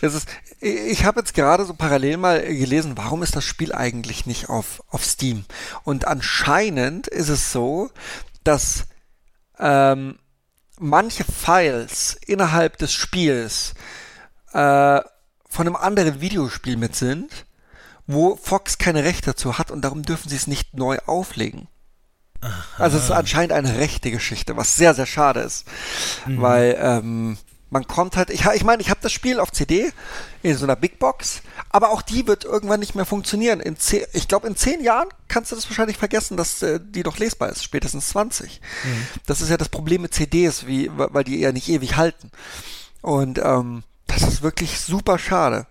Das 0.00 0.14
ist, 0.14 0.28
ich 0.60 1.04
habe 1.04 1.20
jetzt 1.20 1.34
gerade 1.34 1.64
so 1.64 1.74
parallel 1.74 2.16
mal 2.16 2.40
gelesen, 2.42 2.96
warum 2.96 3.22
ist 3.22 3.36
das 3.36 3.44
Spiel 3.44 3.72
eigentlich 3.72 4.26
nicht 4.26 4.48
auf, 4.48 4.82
auf 4.88 5.04
Steam? 5.04 5.44
Und 5.84 6.06
anscheinend 6.06 7.06
ist 7.06 7.28
es 7.28 7.52
so, 7.52 7.90
dass 8.44 8.84
ähm, 9.58 10.18
manche 10.78 11.24
Files 11.24 12.18
innerhalb 12.26 12.78
des 12.78 12.92
Spiels 12.92 13.74
äh, 14.52 15.00
von 15.48 15.66
einem 15.66 15.76
anderen 15.76 16.20
Videospiel 16.20 16.76
mit 16.76 16.94
sind, 16.94 17.46
wo 18.06 18.36
Fox 18.36 18.78
keine 18.78 19.04
Rechte 19.04 19.26
dazu 19.26 19.58
hat 19.58 19.70
und 19.70 19.82
darum 19.82 20.02
dürfen 20.02 20.28
sie 20.28 20.36
es 20.36 20.46
nicht 20.46 20.74
neu 20.74 20.98
auflegen. 21.06 21.68
Aha. 22.40 22.52
Also 22.78 22.98
es 22.98 23.04
ist 23.04 23.10
anscheinend 23.10 23.52
eine 23.52 23.78
rechte 23.78 24.10
Geschichte, 24.10 24.56
was 24.56 24.76
sehr, 24.76 24.94
sehr 24.94 25.06
schade 25.06 25.40
ist. 25.40 25.66
Mhm. 26.26 26.40
Weil 26.40 26.78
ähm, 26.80 27.38
man 27.70 27.86
kommt 27.86 28.16
halt, 28.16 28.30
ich, 28.30 28.46
ich 28.46 28.64
meine, 28.64 28.80
ich 28.82 28.90
habe 28.90 29.00
das 29.02 29.12
Spiel 29.12 29.40
auf 29.40 29.52
CD 29.52 29.92
in 30.42 30.56
so 30.56 30.64
einer 30.64 30.76
Big 30.76 30.98
Box, 30.98 31.42
aber 31.68 31.90
auch 31.90 32.02
die 32.02 32.26
wird 32.26 32.44
irgendwann 32.44 32.80
nicht 32.80 32.94
mehr 32.94 33.04
funktionieren. 33.04 33.60
In 33.60 33.76
zehn, 33.76 34.04
ich 34.12 34.28
glaube, 34.28 34.46
in 34.46 34.56
zehn 34.56 34.82
Jahren 34.82 35.08
kannst 35.28 35.52
du 35.52 35.56
das 35.56 35.68
wahrscheinlich 35.68 35.98
vergessen, 35.98 36.36
dass 36.36 36.62
äh, 36.62 36.80
die 36.82 37.02
doch 37.02 37.18
lesbar 37.18 37.50
ist, 37.50 37.62
spätestens 37.62 38.08
20. 38.08 38.60
Mhm. 38.84 39.06
Das 39.26 39.40
ist 39.40 39.50
ja 39.50 39.56
das 39.56 39.68
Problem 39.68 40.02
mit 40.02 40.14
CDs, 40.14 40.66
wie, 40.66 40.90
weil 40.94 41.24
die 41.24 41.38
ja 41.38 41.52
nicht 41.52 41.68
ewig 41.68 41.96
halten. 41.96 42.30
Und 43.02 43.38
ähm, 43.38 43.82
das 44.06 44.22
ist 44.22 44.42
wirklich 44.42 44.80
super 44.80 45.18
schade. 45.18 45.66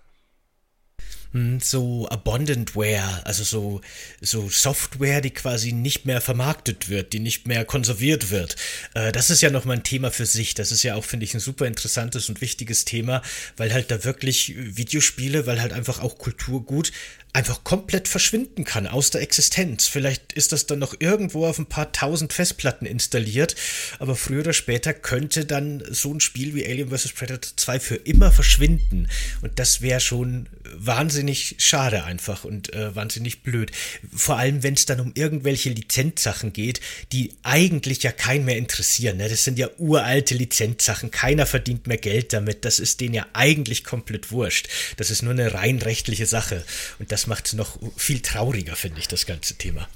Hm, 1.32 1.60
so 1.60 2.08
Abundantware, 2.08 3.20
also 3.26 3.44
so, 3.44 3.80
so 4.22 4.48
Software, 4.48 5.20
die 5.20 5.30
quasi 5.30 5.72
nicht 5.72 6.06
mehr 6.06 6.22
vermarktet 6.22 6.88
wird, 6.88 7.12
die 7.12 7.20
nicht 7.20 7.46
mehr 7.46 7.66
konserviert 7.66 8.30
wird. 8.30 8.56
Äh, 8.94 9.12
das 9.12 9.28
ist 9.28 9.42
ja 9.42 9.50
nochmal 9.50 9.76
ein 9.76 9.82
Thema 9.82 10.10
für 10.10 10.24
sich. 10.24 10.54
Das 10.54 10.72
ist 10.72 10.82
ja 10.84 10.94
auch, 10.94 11.04
finde 11.04 11.24
ich, 11.24 11.34
ein 11.34 11.40
super 11.40 11.66
interessantes 11.66 12.30
und 12.30 12.40
wichtiges 12.40 12.86
Thema, 12.86 13.20
weil 13.58 13.74
halt 13.74 13.90
da 13.90 14.04
wirklich 14.04 14.54
Videospiele, 14.56 15.46
weil 15.46 15.60
halt 15.60 15.74
einfach 15.74 16.00
auch 16.00 16.16
Kulturgut 16.16 16.92
einfach 17.34 17.62
komplett 17.62 18.08
verschwinden 18.08 18.64
kann 18.64 18.86
aus 18.86 19.10
der 19.10 19.20
Existenz. 19.20 19.86
Vielleicht 19.86 20.32
ist 20.32 20.52
das 20.52 20.66
dann 20.66 20.78
noch 20.78 20.94
irgendwo 20.98 21.46
auf 21.46 21.58
ein 21.58 21.66
paar 21.66 21.92
tausend 21.92 22.32
Festplatten 22.32 22.86
installiert, 22.86 23.54
aber 23.98 24.16
früher 24.16 24.40
oder 24.40 24.52
später 24.52 24.94
könnte 24.94 25.44
dann 25.44 25.82
so 25.90 26.12
ein 26.12 26.20
Spiel 26.20 26.54
wie 26.54 26.66
Alien 26.66 26.88
vs. 26.90 27.12
Predator 27.12 27.52
2 27.56 27.80
für 27.80 27.94
immer 27.96 28.32
verschwinden. 28.32 29.08
Und 29.42 29.58
das 29.58 29.82
wäre 29.82 30.00
schon 30.00 30.48
wahnsinnig 30.74 31.56
schade 31.58 32.04
einfach 32.04 32.44
und 32.44 32.72
äh, 32.72 32.94
wahnsinnig 32.94 33.42
blöd. 33.42 33.72
Vor 34.14 34.36
allem, 34.36 34.62
wenn 34.62 34.74
es 34.74 34.86
dann 34.86 35.00
um 35.00 35.12
irgendwelche 35.14 35.70
Lizenzsachen 35.70 36.52
geht, 36.52 36.80
die 37.12 37.34
eigentlich 37.42 38.02
ja 38.02 38.12
keinen 38.12 38.44
mehr 38.44 38.56
interessieren. 38.56 39.18
Ne? 39.18 39.28
Das 39.28 39.44
sind 39.44 39.58
ja 39.58 39.68
uralte 39.78 40.34
Lizenzsachen. 40.34 41.10
Keiner 41.10 41.46
verdient 41.46 41.86
mehr 41.86 41.98
Geld 41.98 42.32
damit. 42.32 42.64
Das 42.64 42.78
ist 42.78 43.00
denen 43.00 43.14
ja 43.14 43.26
eigentlich 43.32 43.84
komplett 43.84 44.30
wurscht. 44.30 44.68
Das 44.96 45.10
ist 45.10 45.22
nur 45.22 45.32
eine 45.32 45.54
rein 45.54 45.78
rechtliche 45.78 46.26
Sache. 46.26 46.64
Und 46.98 47.12
das 47.12 47.26
macht 47.26 47.46
es 47.46 47.52
noch 47.52 47.78
viel 47.96 48.20
trauriger, 48.20 48.76
finde 48.76 49.00
ich, 49.00 49.08
das 49.08 49.26
ganze 49.26 49.54
Thema. 49.54 49.88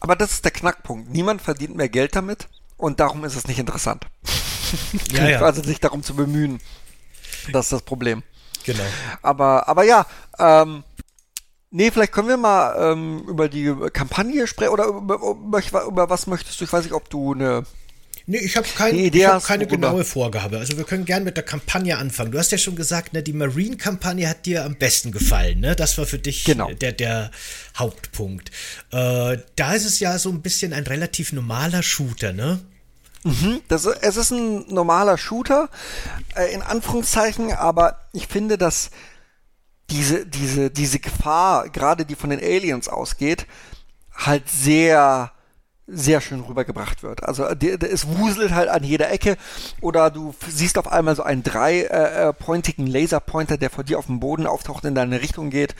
Aber 0.00 0.16
das 0.16 0.32
ist 0.32 0.44
der 0.44 0.52
Knackpunkt. 0.52 1.10
Niemand 1.10 1.42
verdient 1.42 1.76
mehr 1.76 1.88
Geld 1.88 2.16
damit 2.16 2.48
und 2.76 3.00
darum 3.00 3.24
ist 3.24 3.36
es 3.36 3.46
nicht 3.46 3.58
interessant. 3.58 4.06
Ja, 5.12 5.28
ja. 5.28 5.40
Also 5.44 5.62
sich 5.62 5.80
darum 5.80 6.02
zu 6.02 6.14
bemühen. 6.14 6.60
Das 7.52 7.66
ist 7.66 7.72
das 7.72 7.82
Problem. 7.82 8.22
Genau. 8.64 8.82
Aber, 9.22 9.68
aber 9.68 9.84
ja, 9.84 10.06
ähm, 10.38 10.84
nee, 11.70 11.90
vielleicht 11.90 12.12
können 12.12 12.28
wir 12.28 12.36
mal 12.36 12.92
ähm, 12.92 13.24
über 13.28 13.48
die 13.48 13.74
Kampagne 13.92 14.46
sprechen 14.46 14.70
oder 14.70 14.86
über, 14.86 15.16
über, 15.16 15.84
über 15.84 16.10
was 16.10 16.26
möchtest 16.26 16.60
du? 16.60 16.64
Ich 16.64 16.72
weiß 16.72 16.84
nicht, 16.84 16.94
ob 16.94 17.08
du 17.10 17.34
eine 17.34 17.64
Nee, 18.30 18.38
ich 18.38 18.56
habe 18.56 18.68
kein, 18.76 18.96
ich 18.96 19.26
hab 19.26 19.42
keine 19.42 19.66
genaue 19.66 20.04
Vorgabe. 20.04 20.58
Also 20.58 20.76
wir 20.76 20.84
können 20.84 21.04
gern 21.04 21.24
mit 21.24 21.36
der 21.36 21.42
Kampagne 21.42 21.98
anfangen. 21.98 22.30
Du 22.30 22.38
hast 22.38 22.52
ja 22.52 22.58
schon 22.58 22.76
gesagt, 22.76 23.12
ne, 23.12 23.24
die 23.24 23.32
Marine-Kampagne 23.32 24.28
hat 24.28 24.46
dir 24.46 24.64
am 24.64 24.76
besten 24.76 25.10
gefallen. 25.10 25.58
Ne? 25.58 25.74
Das 25.74 25.98
war 25.98 26.06
für 26.06 26.18
dich 26.18 26.44
genau. 26.44 26.70
der, 26.72 26.92
der 26.92 27.32
Hauptpunkt. 27.76 28.50
Äh, 28.92 29.38
da 29.56 29.74
ist 29.74 29.84
es 29.84 29.98
ja 29.98 30.16
so 30.18 30.28
ein 30.28 30.42
bisschen 30.42 30.72
ein 30.72 30.84
relativ 30.84 31.32
normaler 31.32 31.82
Shooter, 31.82 32.32
ne? 32.32 32.60
Mhm, 33.24 33.60
das, 33.68 33.84
es 33.84 34.16
ist 34.16 34.30
ein 34.30 34.66
normaler 34.68 35.18
Shooter, 35.18 35.68
äh, 36.34 36.52
in 36.54 36.62
Anführungszeichen, 36.62 37.52
aber 37.52 38.00
ich 38.12 38.26
finde, 38.26 38.56
dass 38.56 38.90
diese, 39.90 40.24
diese, 40.24 40.70
diese 40.70 41.00
Gefahr, 41.00 41.68
gerade 41.68 42.06
die 42.06 42.14
von 42.14 42.30
den 42.30 42.40
Aliens 42.40 42.88
ausgeht, 42.88 43.46
halt 44.14 44.48
sehr 44.48 45.32
sehr 45.92 46.20
schön 46.20 46.40
rübergebracht 46.40 47.02
wird. 47.02 47.24
Also 47.24 47.54
der, 47.54 47.78
der, 47.78 47.92
es 47.92 48.06
wuselt 48.06 48.52
halt 48.52 48.68
an 48.68 48.84
jeder 48.84 49.10
Ecke 49.10 49.36
oder 49.80 50.10
du 50.10 50.34
siehst 50.48 50.78
auf 50.78 50.90
einmal 50.90 51.16
so 51.16 51.22
einen 51.22 51.42
drei-pointigen 51.42 52.86
äh, 52.86 52.90
Laserpointer, 52.90 53.56
der 53.56 53.70
vor 53.70 53.84
dir 53.84 53.98
auf 53.98 54.06
dem 54.06 54.20
Boden 54.20 54.46
auftaucht, 54.46 54.84
in 54.84 54.94
deine 54.94 55.20
Richtung 55.20 55.50
geht. 55.50 55.74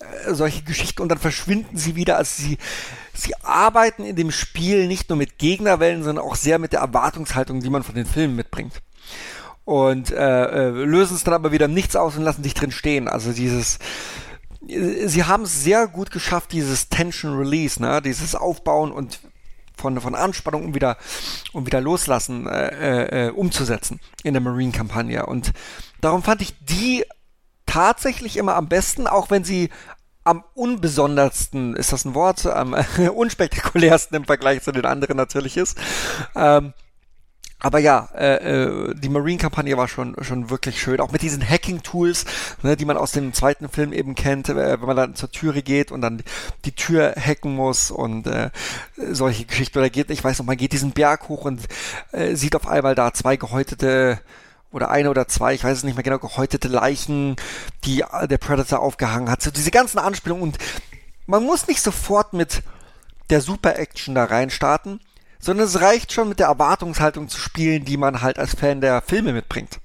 Äh, 0.00 0.34
solche 0.34 0.62
Geschichten 0.62 1.02
und 1.02 1.08
dann 1.08 1.18
verschwinden 1.18 1.76
sie 1.76 1.96
wieder. 1.96 2.16
Also 2.16 2.42
sie, 2.42 2.58
sie 3.12 3.34
arbeiten 3.42 4.04
in 4.04 4.16
dem 4.16 4.30
Spiel 4.30 4.86
nicht 4.86 5.08
nur 5.08 5.18
mit 5.18 5.38
Gegnerwellen, 5.38 6.02
sondern 6.02 6.24
auch 6.24 6.34
sehr 6.34 6.58
mit 6.58 6.72
der 6.72 6.80
Erwartungshaltung, 6.80 7.60
die 7.60 7.70
man 7.70 7.82
von 7.82 7.94
den 7.94 8.06
Filmen 8.06 8.36
mitbringt. 8.36 8.82
Und 9.64 10.10
äh, 10.10 10.44
äh, 10.44 10.68
lösen 10.70 11.16
es 11.16 11.24
dann 11.24 11.34
aber 11.34 11.52
wieder 11.52 11.68
nichts 11.68 11.96
aus 11.96 12.16
und 12.16 12.22
lassen 12.22 12.42
dich 12.42 12.54
drin 12.54 12.72
stehen. 12.72 13.08
Also 13.08 13.32
dieses 13.32 13.78
sie 14.66 15.24
haben 15.24 15.42
es 15.42 15.62
sehr 15.62 15.86
gut 15.86 16.10
geschafft, 16.10 16.52
dieses 16.52 16.88
Tension 16.88 17.36
Release, 17.36 17.80
ne, 17.80 18.00
dieses 18.00 18.34
Aufbauen 18.34 18.92
und 18.92 19.20
von, 19.76 20.00
von 20.00 20.14
Anspannung 20.14 20.64
und 20.64 20.74
wieder, 20.74 20.96
und 21.52 21.66
wieder 21.66 21.80
loslassen 21.80 22.46
äh, 22.46 23.26
äh, 23.26 23.30
umzusetzen 23.30 24.00
in 24.22 24.34
der 24.34 24.42
Marine-Kampagne. 24.42 25.26
Und 25.26 25.52
darum 26.00 26.22
fand 26.22 26.42
ich 26.42 26.54
die 26.60 27.04
tatsächlich 27.66 28.36
immer 28.36 28.54
am 28.54 28.68
besten, 28.68 29.06
auch 29.06 29.30
wenn 29.30 29.44
sie 29.44 29.70
am 30.24 30.42
unbesondersten, 30.54 31.76
ist 31.76 31.92
das 31.92 32.04
ein 32.04 32.14
Wort, 32.14 32.46
am 32.46 32.74
äh, 32.74 33.08
unspektakulärsten 33.14 34.16
im 34.16 34.24
Vergleich 34.24 34.62
zu 34.62 34.72
den 34.72 34.86
anderen 34.86 35.16
natürlich 35.16 35.56
ist. 35.56 35.78
Ähm, 36.34 36.72
aber 37.64 37.78
ja, 37.78 38.10
äh, 38.14 38.34
äh, 38.34 38.94
die 38.94 39.08
Marine-Kampagne 39.08 39.74
war 39.78 39.88
schon 39.88 40.14
schon 40.20 40.50
wirklich 40.50 40.78
schön, 40.78 41.00
auch 41.00 41.12
mit 41.12 41.22
diesen 41.22 41.42
Hacking-Tools, 41.48 42.26
ne, 42.62 42.76
die 42.76 42.84
man 42.84 42.98
aus 42.98 43.12
dem 43.12 43.32
zweiten 43.32 43.70
Film 43.70 43.94
eben 43.94 44.14
kennt, 44.14 44.50
äh, 44.50 44.78
wenn 44.78 44.86
man 44.86 44.96
dann 44.98 45.14
zur 45.14 45.30
Türe 45.32 45.62
geht 45.62 45.90
und 45.90 46.02
dann 46.02 46.22
die 46.66 46.72
Tür 46.72 47.14
hacken 47.16 47.56
muss 47.56 47.90
und 47.90 48.26
äh, 48.26 48.50
solche 49.12 49.46
Geschichten. 49.46 49.78
Oder 49.78 49.88
geht, 49.88 50.10
ich 50.10 50.22
weiß 50.22 50.38
noch, 50.40 50.44
man 50.44 50.58
geht 50.58 50.72
diesen 50.72 50.90
Berg 50.90 51.30
hoch 51.30 51.46
und 51.46 51.62
äh, 52.12 52.34
sieht 52.34 52.54
auf 52.54 52.68
einmal 52.68 52.94
da 52.94 53.14
zwei 53.14 53.38
gehäutete 53.38 54.20
oder 54.70 54.90
eine 54.90 55.08
oder 55.08 55.26
zwei, 55.26 55.54
ich 55.54 55.64
weiß 55.64 55.78
es 55.78 55.84
nicht 55.84 55.94
mehr 55.94 56.04
genau, 56.04 56.18
gehäutete 56.18 56.68
Leichen, 56.68 57.36
die 57.84 58.02
äh, 58.02 58.28
der 58.28 58.36
Predator 58.36 58.80
aufgehangen 58.80 59.30
hat. 59.30 59.40
So 59.40 59.50
diese 59.50 59.70
ganzen 59.70 59.98
Anspielungen 59.98 60.42
und 60.42 60.58
man 61.26 61.42
muss 61.42 61.66
nicht 61.66 61.80
sofort 61.80 62.34
mit 62.34 62.62
der 63.30 63.40
Super-Action 63.40 64.14
da 64.14 64.24
reinstarten, 64.24 65.00
sondern 65.44 65.66
es 65.66 65.80
reicht 65.82 66.12
schon 66.12 66.30
mit 66.30 66.40
der 66.40 66.46
Erwartungshaltung 66.46 67.28
zu 67.28 67.38
spielen, 67.38 67.84
die 67.84 67.98
man 67.98 68.22
halt 68.22 68.38
als 68.38 68.54
Fan 68.54 68.80
der 68.80 69.02
Filme 69.02 69.34
mitbringt. 69.34 69.78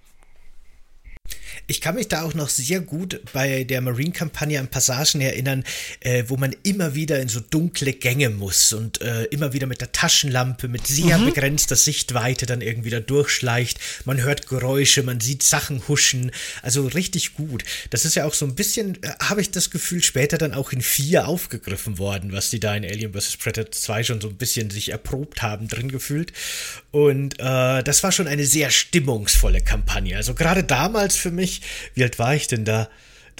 Ich 1.69 1.81
kann 1.81 1.93
mich 1.93 2.07
da 2.07 2.23
auch 2.23 2.33
noch 2.33 2.49
sehr 2.49 2.79
gut 2.79 3.21
bei 3.31 3.63
der 3.63 3.79
Marine-Kampagne 3.81 4.59
an 4.59 4.69
Passagen 4.69 5.21
erinnern, 5.21 5.63
äh, 5.99 6.23
wo 6.27 6.35
man 6.35 6.55
immer 6.63 6.95
wieder 6.95 7.19
in 7.19 7.27
so 7.27 7.39
dunkle 7.39 7.93
Gänge 7.93 8.31
muss 8.31 8.73
und 8.73 9.01
äh, 9.01 9.25
immer 9.25 9.53
wieder 9.53 9.67
mit 9.67 9.79
der 9.79 9.91
Taschenlampe 9.91 10.67
mit 10.67 10.87
sehr 10.87 11.19
mhm. 11.19 11.25
begrenzter 11.25 11.75
Sichtweite 11.75 12.47
dann 12.47 12.61
irgendwie 12.61 12.89
da 12.89 12.99
durchschleicht. 12.99 13.79
Man 14.05 14.19
hört 14.23 14.47
Geräusche, 14.47 15.03
man 15.03 15.19
sieht 15.19 15.43
Sachen 15.43 15.87
huschen. 15.87 16.31
Also 16.63 16.87
richtig 16.87 17.35
gut. 17.35 17.63
Das 17.91 18.03
ist 18.03 18.15
ja 18.15 18.25
auch 18.25 18.33
so 18.33 18.47
ein 18.47 18.55
bisschen, 18.55 19.01
äh, 19.03 19.11
habe 19.19 19.41
ich 19.41 19.51
das 19.51 19.69
Gefühl, 19.69 20.01
später 20.01 20.39
dann 20.39 20.55
auch 20.55 20.71
in 20.71 20.81
4 20.81 21.27
aufgegriffen 21.27 21.99
worden, 21.99 22.31
was 22.31 22.49
die 22.49 22.59
da 22.59 22.75
in 22.75 22.83
Alien 22.83 23.13
vs. 23.13 23.37
Predator 23.37 23.71
2 23.71 24.03
schon 24.05 24.21
so 24.21 24.29
ein 24.29 24.37
bisschen 24.37 24.71
sich 24.71 24.89
erprobt 24.89 25.43
haben, 25.43 25.67
drin 25.67 25.89
gefühlt. 25.89 26.33
Und 26.89 27.39
äh, 27.39 27.83
das 27.83 28.01
war 28.01 28.11
schon 28.11 28.27
eine 28.27 28.45
sehr 28.47 28.71
stimmungsvolle 28.71 29.61
Kampagne. 29.61 30.17
Also 30.17 30.33
gerade 30.33 30.63
damals 30.63 31.15
für 31.15 31.29
mich, 31.29 31.58
wie 31.93 32.03
alt 32.03 32.19
war 32.19 32.35
ich 32.35 32.47
denn 32.47 32.65
da? 32.65 32.89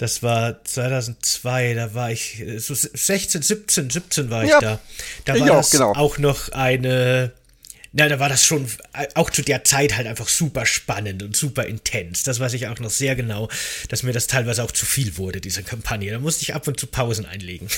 Das 0.00 0.22
war 0.22 0.64
2002, 0.64 1.74
da 1.74 1.92
war 1.92 2.10
ich 2.10 2.40
äh, 2.40 2.58
so 2.58 2.74
16, 2.74 3.42
17, 3.42 3.90
17 3.90 4.30
war 4.30 4.44
ich 4.44 4.50
ja, 4.50 4.58
da. 4.58 4.80
Da 5.26 5.38
war 5.38 5.46
das 5.46 5.70
genau. 5.72 5.92
auch 5.92 6.16
noch 6.16 6.48
eine, 6.52 7.32
na, 7.92 8.08
da 8.08 8.18
war 8.18 8.30
das 8.30 8.42
schon 8.42 8.66
äh, 8.94 9.08
auch 9.14 9.28
zu 9.28 9.42
der 9.42 9.64
Zeit 9.64 9.98
halt 9.98 10.06
einfach 10.06 10.28
super 10.28 10.64
spannend 10.64 11.22
und 11.22 11.36
super 11.36 11.66
intens. 11.66 12.22
Das 12.22 12.40
weiß 12.40 12.54
ich 12.54 12.68
auch 12.68 12.78
noch 12.78 12.88
sehr 12.88 13.14
genau, 13.14 13.50
dass 13.90 14.02
mir 14.02 14.14
das 14.14 14.26
teilweise 14.26 14.64
auch 14.64 14.70
zu 14.70 14.86
viel 14.86 15.18
wurde, 15.18 15.42
diese 15.42 15.62
Kampagne. 15.62 16.10
Da 16.10 16.18
musste 16.18 16.44
ich 16.44 16.54
ab 16.54 16.66
und 16.66 16.80
zu 16.80 16.86
Pausen 16.86 17.26
einlegen. 17.26 17.68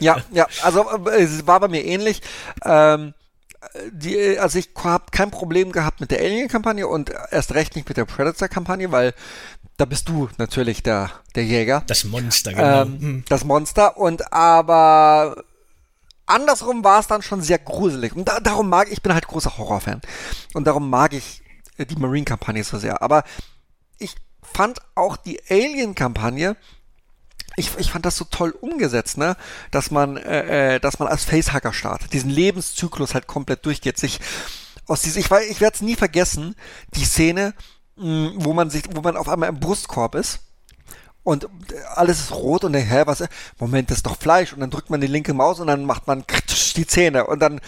ja, 0.00 0.24
ja, 0.32 0.46
also 0.62 0.86
äh, 1.10 1.22
es 1.22 1.46
war 1.46 1.60
bei 1.60 1.68
mir 1.68 1.84
ähnlich. 1.84 2.22
Ähm, 2.64 3.12
die, 3.92 4.38
also 4.38 4.58
ich 4.58 4.70
habe 4.76 5.06
kein 5.10 5.30
Problem 5.30 5.72
gehabt 5.72 6.00
mit 6.00 6.10
der 6.10 6.20
Alien-Kampagne 6.20 6.86
und 6.86 7.12
erst 7.30 7.54
recht 7.54 7.74
nicht 7.74 7.88
mit 7.88 7.96
der 7.96 8.04
Predator-Kampagne, 8.04 8.92
weil 8.92 9.14
da 9.76 9.84
bist 9.84 10.08
du 10.08 10.28
natürlich 10.38 10.82
der, 10.82 11.10
der 11.34 11.44
Jäger. 11.44 11.82
Das 11.86 12.04
Monster, 12.04 12.52
genau. 12.52 12.82
Ähm, 12.82 13.00
hm. 13.00 13.24
das 13.28 13.44
Monster. 13.44 13.96
Und 13.96 14.32
aber 14.32 15.44
andersrum 16.26 16.84
war 16.84 17.00
es 17.00 17.06
dann 17.08 17.22
schon 17.22 17.42
sehr 17.42 17.58
gruselig. 17.58 18.14
Und 18.14 18.28
da, 18.28 18.40
darum 18.40 18.68
mag 18.68 18.88
ich, 18.88 18.94
ich 18.94 19.02
bin 19.02 19.12
halt 19.12 19.26
großer 19.26 19.58
Horrorfan. 19.58 20.00
Und 20.54 20.66
darum 20.66 20.88
mag 20.88 21.12
ich 21.12 21.42
die 21.78 21.96
Marine-Kampagne 21.96 22.64
so 22.64 22.78
sehr. 22.78 23.02
Aber 23.02 23.24
ich 23.98 24.14
fand 24.42 24.80
auch 24.94 25.16
die 25.16 25.40
Alien-Kampagne 25.48 26.56
ich, 27.58 27.76
ich 27.78 27.90
fand 27.90 28.06
das 28.06 28.16
so 28.16 28.24
toll 28.24 28.54
umgesetzt, 28.60 29.18
ne? 29.18 29.36
Dass 29.70 29.90
man, 29.90 30.16
äh, 30.16 30.76
äh 30.76 30.80
dass 30.80 30.98
man 30.98 31.08
als 31.08 31.24
Facehacker 31.24 31.72
startet, 31.72 32.12
diesen 32.12 32.30
Lebenszyklus 32.30 33.14
halt 33.14 33.26
komplett 33.26 33.66
durchgeht, 33.66 33.98
sich 33.98 34.20
aus 34.86 35.02
diesem, 35.02 35.20
ich, 35.20 35.30
ich 35.50 35.60
werde 35.60 35.74
es 35.74 35.82
nie 35.82 35.96
vergessen, 35.96 36.54
die 36.94 37.04
Szene, 37.04 37.54
mh, 37.96 38.04
hm, 38.04 38.32
wo 38.36 38.52
man 38.52 38.70
sich, 38.70 38.84
wo 38.94 39.00
man 39.00 39.16
auf 39.16 39.28
einmal 39.28 39.48
im 39.48 39.60
Brustkorb 39.60 40.14
ist 40.14 40.40
und 41.24 41.48
alles 41.94 42.20
ist 42.20 42.32
rot 42.32 42.64
und 42.64 42.72
denkt, 42.72 42.90
hä, 42.90 43.02
was, 43.04 43.22
Moment, 43.58 43.90
das 43.90 43.98
ist 43.98 44.06
doch 44.06 44.16
Fleisch 44.16 44.52
und 44.52 44.60
dann 44.60 44.70
drückt 44.70 44.88
man 44.88 45.00
die 45.00 45.06
linke 45.06 45.34
Maus 45.34 45.60
und 45.60 45.66
dann 45.66 45.84
macht 45.84 46.06
man 46.06 46.24
die 46.76 46.86
Zähne 46.86 47.26
und 47.26 47.40
dann 47.40 47.60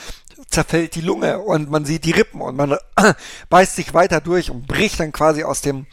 zerfällt 0.48 0.94
die 0.94 1.02
Lunge 1.02 1.38
und 1.40 1.70
man 1.70 1.84
sieht 1.84 2.04
die 2.04 2.12
Rippen 2.12 2.40
und 2.40 2.56
man 2.56 2.76
beißt 3.50 3.76
sich 3.76 3.92
weiter 3.92 4.20
durch 4.20 4.50
und 4.50 4.66
bricht 4.66 4.98
dann 4.98 5.12
quasi 5.12 5.44
aus 5.44 5.60
dem 5.60 5.86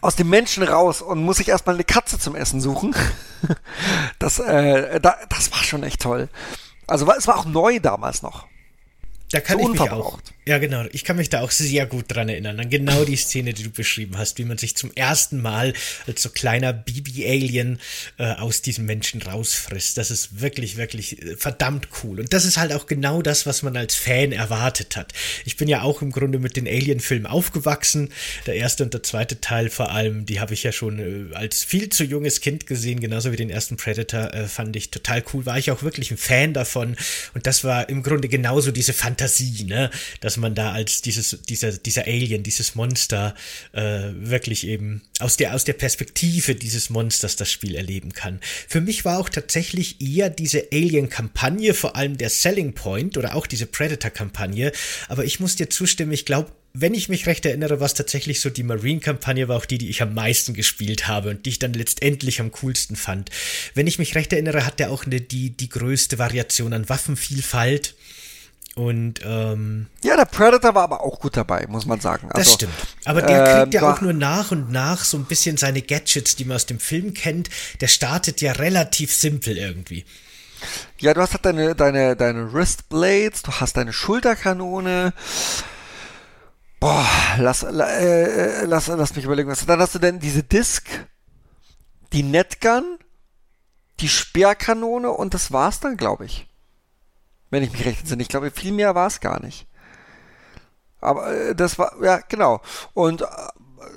aus 0.00 0.16
dem 0.16 0.28
Menschen 0.28 0.62
raus 0.62 1.02
und 1.02 1.22
muss 1.22 1.38
sich 1.38 1.48
erstmal 1.48 1.76
eine 1.76 1.84
Katze 1.84 2.18
zum 2.18 2.34
Essen 2.36 2.60
suchen. 2.60 2.94
Das, 4.18 4.38
äh, 4.40 4.98
da, 4.98 5.16
das 5.28 5.52
war 5.52 5.62
schon 5.62 5.82
echt 5.84 6.00
toll. 6.00 6.28
Also 6.86 7.08
es 7.12 7.28
war 7.28 7.38
auch 7.38 7.44
neu 7.44 7.78
damals 7.78 8.22
noch. 8.22 8.46
Da 9.30 9.40
kann 9.40 9.58
so 9.58 9.64
ich 9.72 9.78
mich 9.78 9.90
auch. 9.92 10.18
Ja, 10.48 10.58
genau. 10.58 10.84
Ich 10.92 11.02
kann 11.02 11.16
mich 11.16 11.28
da 11.28 11.40
auch 11.40 11.50
sehr 11.50 11.86
gut 11.86 12.04
dran 12.06 12.28
erinnern, 12.28 12.60
an 12.60 12.70
genau 12.70 13.04
die 13.04 13.16
Szene, 13.16 13.52
die 13.52 13.64
du 13.64 13.70
beschrieben 13.70 14.16
hast, 14.16 14.38
wie 14.38 14.44
man 14.44 14.58
sich 14.58 14.76
zum 14.76 14.92
ersten 14.94 15.42
Mal 15.42 15.72
als 16.06 16.22
so 16.22 16.28
kleiner 16.28 16.72
Baby-Alien 16.72 17.80
äh, 18.18 18.30
aus 18.34 18.62
diesem 18.62 18.86
Menschen 18.86 19.20
rausfrisst. 19.22 19.98
Das 19.98 20.12
ist 20.12 20.40
wirklich, 20.40 20.76
wirklich 20.76 21.20
äh, 21.20 21.36
verdammt 21.36 21.88
cool. 22.04 22.20
Und 22.20 22.32
das 22.32 22.44
ist 22.44 22.58
halt 22.58 22.72
auch 22.72 22.86
genau 22.86 23.22
das, 23.22 23.44
was 23.44 23.64
man 23.64 23.76
als 23.76 23.96
Fan 23.96 24.30
erwartet 24.30 24.94
hat. 24.94 25.12
Ich 25.44 25.56
bin 25.56 25.66
ja 25.66 25.82
auch 25.82 26.00
im 26.00 26.12
Grunde 26.12 26.38
mit 26.38 26.54
den 26.54 26.68
Alien-Filmen 26.68 27.26
aufgewachsen. 27.26 28.10
Der 28.46 28.54
erste 28.54 28.84
und 28.84 28.94
der 28.94 29.02
zweite 29.02 29.40
Teil 29.40 29.68
vor 29.68 29.90
allem, 29.90 30.26
die 30.26 30.38
habe 30.38 30.54
ich 30.54 30.62
ja 30.62 30.70
schon 30.70 31.00
äh, 31.32 31.34
als 31.34 31.64
viel 31.64 31.88
zu 31.88 32.04
junges 32.04 32.40
Kind 32.40 32.68
gesehen, 32.68 33.00
genauso 33.00 33.32
wie 33.32 33.36
den 33.36 33.50
ersten 33.50 33.78
Predator, 33.78 34.32
äh, 34.32 34.46
fand 34.46 34.76
ich 34.76 34.92
total 34.92 35.24
cool. 35.32 35.44
War 35.44 35.58
ich 35.58 35.72
auch 35.72 35.82
wirklich 35.82 36.12
ein 36.12 36.16
Fan 36.16 36.52
davon. 36.52 36.96
Und 37.34 37.48
das 37.48 37.64
war 37.64 37.88
im 37.88 38.04
Grunde 38.04 38.28
genauso 38.28 38.70
diese 38.70 38.92
Fantasie, 38.92 39.64
ne? 39.64 39.90
Dass 40.36 40.42
man 40.42 40.54
da 40.54 40.72
als 40.72 41.00
dieses, 41.00 41.38
dieser, 41.48 41.72
dieser 41.72 42.04
Alien, 42.04 42.42
dieses 42.42 42.74
Monster 42.74 43.34
äh, 43.72 44.10
wirklich 44.12 44.66
eben 44.66 45.00
aus 45.18 45.38
der, 45.38 45.54
aus 45.54 45.64
der 45.64 45.72
Perspektive 45.72 46.54
dieses 46.54 46.90
Monsters 46.90 47.36
das 47.36 47.50
Spiel 47.50 47.74
erleben 47.74 48.12
kann. 48.12 48.38
Für 48.68 48.82
mich 48.82 49.06
war 49.06 49.18
auch 49.18 49.30
tatsächlich 49.30 49.98
eher 50.02 50.28
diese 50.28 50.68
Alien-Kampagne, 50.74 51.72
vor 51.72 51.96
allem 51.96 52.18
der 52.18 52.28
Selling 52.28 52.74
Point 52.74 53.16
oder 53.16 53.34
auch 53.34 53.46
diese 53.46 53.64
Predator-Kampagne. 53.64 54.72
Aber 55.08 55.24
ich 55.24 55.40
muss 55.40 55.56
dir 55.56 55.70
zustimmen, 55.70 56.12
ich 56.12 56.26
glaube, 56.26 56.52
wenn 56.74 56.92
ich 56.92 57.08
mich 57.08 57.26
recht 57.26 57.46
erinnere, 57.46 57.80
was 57.80 57.94
tatsächlich 57.94 58.42
so 58.42 58.50
die 58.50 58.62
Marine-Kampagne 58.62 59.48
war, 59.48 59.56
auch 59.56 59.64
die, 59.64 59.78
die 59.78 59.88
ich 59.88 60.02
am 60.02 60.12
meisten 60.12 60.52
gespielt 60.52 61.08
habe 61.08 61.30
und 61.30 61.46
die 61.46 61.50
ich 61.50 61.58
dann 61.58 61.72
letztendlich 61.72 62.40
am 62.42 62.52
coolsten 62.52 62.96
fand. 62.96 63.30
Wenn 63.72 63.86
ich 63.86 63.98
mich 63.98 64.14
recht 64.14 64.34
erinnere, 64.34 64.66
hat 64.66 64.78
der 64.80 64.90
auch 64.90 65.06
eine, 65.06 65.22
die, 65.22 65.56
die 65.56 65.70
größte 65.70 66.18
Variation 66.18 66.74
an 66.74 66.90
Waffenvielfalt. 66.90 67.94
Und 68.76 69.22
ähm, 69.24 69.86
ja, 70.04 70.16
der 70.16 70.26
Predator 70.26 70.74
war 70.74 70.82
aber 70.82 71.00
auch 71.00 71.18
gut 71.18 71.34
dabei, 71.34 71.64
muss 71.66 71.86
man 71.86 71.98
sagen. 71.98 72.30
Also, 72.30 72.44
das 72.44 72.52
stimmt. 72.52 72.74
Aber 73.06 73.22
der 73.22 73.62
kriegt 73.62 73.74
äh, 73.74 73.78
ja 73.78 73.90
auch 73.90 74.02
nur 74.02 74.12
nach 74.12 74.50
und 74.50 74.70
nach 74.70 75.02
so 75.02 75.16
ein 75.16 75.24
bisschen 75.24 75.56
seine 75.56 75.80
Gadgets, 75.80 76.36
die 76.36 76.44
man 76.44 76.56
aus 76.56 76.66
dem 76.66 76.78
Film 76.78 77.14
kennt. 77.14 77.48
Der 77.80 77.88
startet 77.88 78.42
ja 78.42 78.52
relativ 78.52 79.14
simpel 79.16 79.56
irgendwie. 79.56 80.04
Ja, 80.98 81.14
du 81.14 81.22
hast 81.22 81.32
halt 81.32 81.46
deine, 81.46 81.74
deine, 81.74 82.16
deine 82.16 82.52
Wristblades, 82.52 83.40
du 83.40 83.52
hast 83.52 83.78
deine 83.78 83.94
Schulterkanone. 83.94 85.14
Boah, 86.78 87.08
lass, 87.38 87.62
äh, 87.62 87.68
äh, 87.70 88.64
lass, 88.66 88.88
lass 88.88 89.16
mich 89.16 89.24
überlegen, 89.24 89.48
was. 89.48 89.64
Dann 89.64 89.80
hast 89.80 89.94
du 89.94 89.98
denn 89.98 90.20
diese 90.20 90.42
Disc, 90.42 90.86
die 92.12 92.22
Netgun, 92.22 92.98
die 94.00 94.10
Speerkanone 94.10 95.10
und 95.12 95.32
das 95.32 95.50
war's 95.50 95.80
dann, 95.80 95.96
glaube 95.96 96.26
ich 96.26 96.46
wenn 97.50 97.62
ich 97.62 97.72
mich 97.72 97.84
recht 97.84 98.00
entsinne. 98.00 98.22
Ich 98.22 98.28
glaube, 98.28 98.50
viel 98.50 98.72
mehr 98.72 98.94
war 98.94 99.06
es 99.06 99.20
gar 99.20 99.40
nicht. 99.40 99.66
Aber 101.00 101.32
äh, 101.32 101.54
das 101.54 101.78
war, 101.78 101.92
ja, 102.02 102.20
genau. 102.28 102.60
Und 102.94 103.22
äh, 103.22 103.26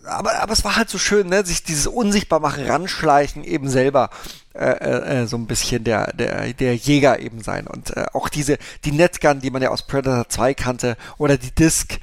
aber, 0.06 0.40
aber 0.40 0.54
es 0.54 0.64
war 0.64 0.76
halt 0.76 0.90
so 0.90 0.98
schön, 0.98 1.28
ne, 1.28 1.46
sich 1.46 1.64
dieses 1.64 1.88
Unsichtbarmachen, 1.88 2.66
ranschleichen, 2.66 3.44
eben 3.44 3.70
selber 3.70 4.10
äh, 4.54 5.22
äh, 5.22 5.28
so 5.28 5.38
ein 5.38 5.48
bisschen 5.48 5.84
der, 5.84 6.14
der, 6.14 6.54
der 6.54 6.76
Jäger 6.76 7.20
eben 7.20 7.42
sein. 7.42 7.68
Und 7.68 7.96
äh, 7.96 8.06
auch 8.14 8.30
diese, 8.30 8.58
die 8.86 8.92
Netgun, 8.92 9.42
die 9.42 9.52
man 9.52 9.62
ja 9.62 9.70
aus 9.70 9.86
Predator 9.86 10.28
2 10.30 10.54
kannte, 10.54 10.98
oder 11.18 11.38
die 11.38 11.54
Disc, 11.54 12.00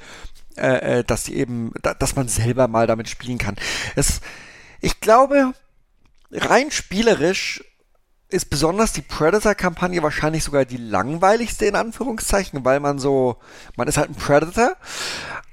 äh, 0.57 0.99
äh, 0.99 1.03
dass 1.03 1.23
die 1.23 1.37
eben, 1.37 1.71
da, 1.81 1.93
dass 1.93 2.15
man 2.15 2.27
selber 2.27 2.67
mal 2.67 2.87
damit 2.87 3.09
spielen 3.09 3.37
kann. 3.37 3.55
Es, 3.95 4.21
ich 4.81 4.99
glaube, 4.99 5.53
rein 6.31 6.71
spielerisch 6.71 7.63
ist 8.29 8.49
besonders 8.49 8.93
die 8.93 9.01
Predator-Kampagne 9.01 10.03
wahrscheinlich 10.03 10.43
sogar 10.43 10.65
die 10.65 10.77
langweiligste 10.77 11.65
in 11.65 11.75
Anführungszeichen, 11.75 12.65
weil 12.65 12.79
man 12.79 12.99
so, 12.99 13.37
man 13.75 13.87
ist 13.87 13.97
halt 13.97 14.09
ein 14.09 14.15
Predator, 14.15 14.75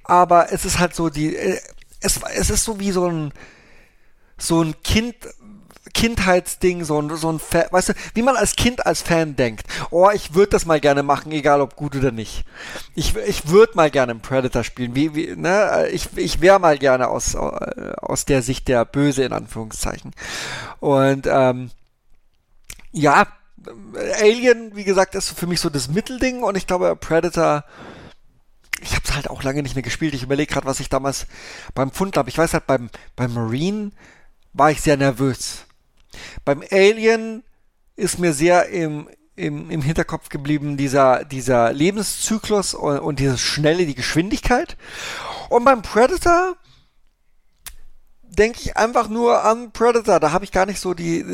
aber 0.03 0.53
es 0.53 0.65
ist 0.65 0.79
halt 0.79 0.95
so 0.95 1.09
die, 1.09 1.37
äh, 1.37 1.61
es, 2.01 2.21
es 2.35 2.51
ist 2.51 2.65
so 2.65 2.81
wie 2.81 2.91
so 2.91 3.09
ein, 3.09 3.33
so 4.37 4.63
ein 4.63 4.75
Kind, 4.83 5.15
Kindheitsding, 5.95 6.83
so 6.83 7.01
ein, 7.01 7.15
so 7.17 7.33
ein, 7.33 7.41
weißt 7.41 7.91
du, 7.91 7.93
wie 8.15 8.23
man 8.23 8.37
als 8.37 8.57
Kind 8.57 8.85
als 8.85 9.03
Fan 9.03 9.37
denkt, 9.37 9.67
oh, 9.91 10.11
ich 10.13 10.35
würde 10.35 10.51
das 10.51 10.67
mal 10.67 10.81
gerne 10.81 11.05
machen, 11.05 11.31
egal 11.31 11.61
ob 11.61 11.77
gut 11.77 11.95
oder 11.95 12.11
nicht. 12.11 12.45
Ich, 12.97 13.15
ich 13.17 13.49
würde 13.49 13.77
mal 13.77 13.91
gerne 13.91 14.11
einen 14.11 14.21
Predator 14.21 14.65
spielen, 14.65 14.97
wie, 14.97 15.15
wie, 15.15 15.37
ne, 15.37 15.89
ich, 15.93 16.09
ich 16.17 16.41
wäre 16.41 16.59
mal 16.59 16.79
gerne 16.79 17.07
aus, 17.07 17.37
aus 17.37 18.25
der 18.25 18.43
Sicht 18.43 18.67
der 18.67 18.85
Böse 18.85 19.23
in 19.23 19.33
Anführungszeichen. 19.33 20.11
Und, 20.81 21.29
ähm, 21.31 21.71
ja, 22.95 23.27
Alien, 24.21 24.77
wie 24.77 24.85
gesagt, 24.85 25.15
ist 25.15 25.31
für 25.31 25.47
mich 25.47 25.61
so 25.61 25.69
das 25.69 25.89
Mittelding 25.89 26.43
und 26.43 26.57
ich 26.57 26.67
glaube, 26.67 26.95
Predator, 26.97 27.65
ich 28.81 28.95
habe 28.95 29.03
es 29.05 29.15
halt 29.15 29.29
auch 29.31 29.43
lange 29.43 29.63
nicht 29.63 29.75
mehr 29.75 29.83
gespielt. 29.83 30.15
Ich 30.15 30.23
überlege 30.23 30.53
gerade, 30.53 30.67
was 30.67 30.81
ich 30.81 30.89
damals 30.89 31.27
beim 31.75 31.91
Fund 31.91 32.17
habe. 32.17 32.29
Ich 32.29 32.39
weiß 32.39 32.53
halt, 32.53 32.67
beim, 32.67 32.91
beim 33.17 33.35
Marine 33.35 33.91
war 34.53 34.71
ich 34.71 34.81
sehr 34.81 34.97
nervös. 34.97 35.65
Beim 36.45 36.63
Alien 36.71 37.43
ist 37.97 38.19
mir 38.19 38.33
sehr 38.33 38.69
im, 38.69 39.09
im, 39.35 39.71
im 39.71 39.83
Hinterkopf 39.83 40.29
geblieben 40.29 40.77
dieser, 40.77 41.25
dieser 41.25 41.73
Lebenszyklus 41.73 42.75
und, 42.75 42.99
und 42.99 43.19
dieses 43.19 43.41
Schnelle, 43.41 43.87
die 43.87 43.95
Geschwindigkeit. 43.95 44.77
Und 45.49 45.65
beim 45.65 45.83
Predator 45.83 46.57
denke 48.37 48.59
ich 48.61 48.77
einfach 48.77 49.09
nur 49.09 49.45
an 49.45 49.73
Predator. 49.73 50.21
Da 50.21 50.33
habe 50.33 50.45
ich 50.45 50.53
gar 50.53 50.67
nicht 50.67 50.81
so 50.81 50.95
die, 50.95 51.25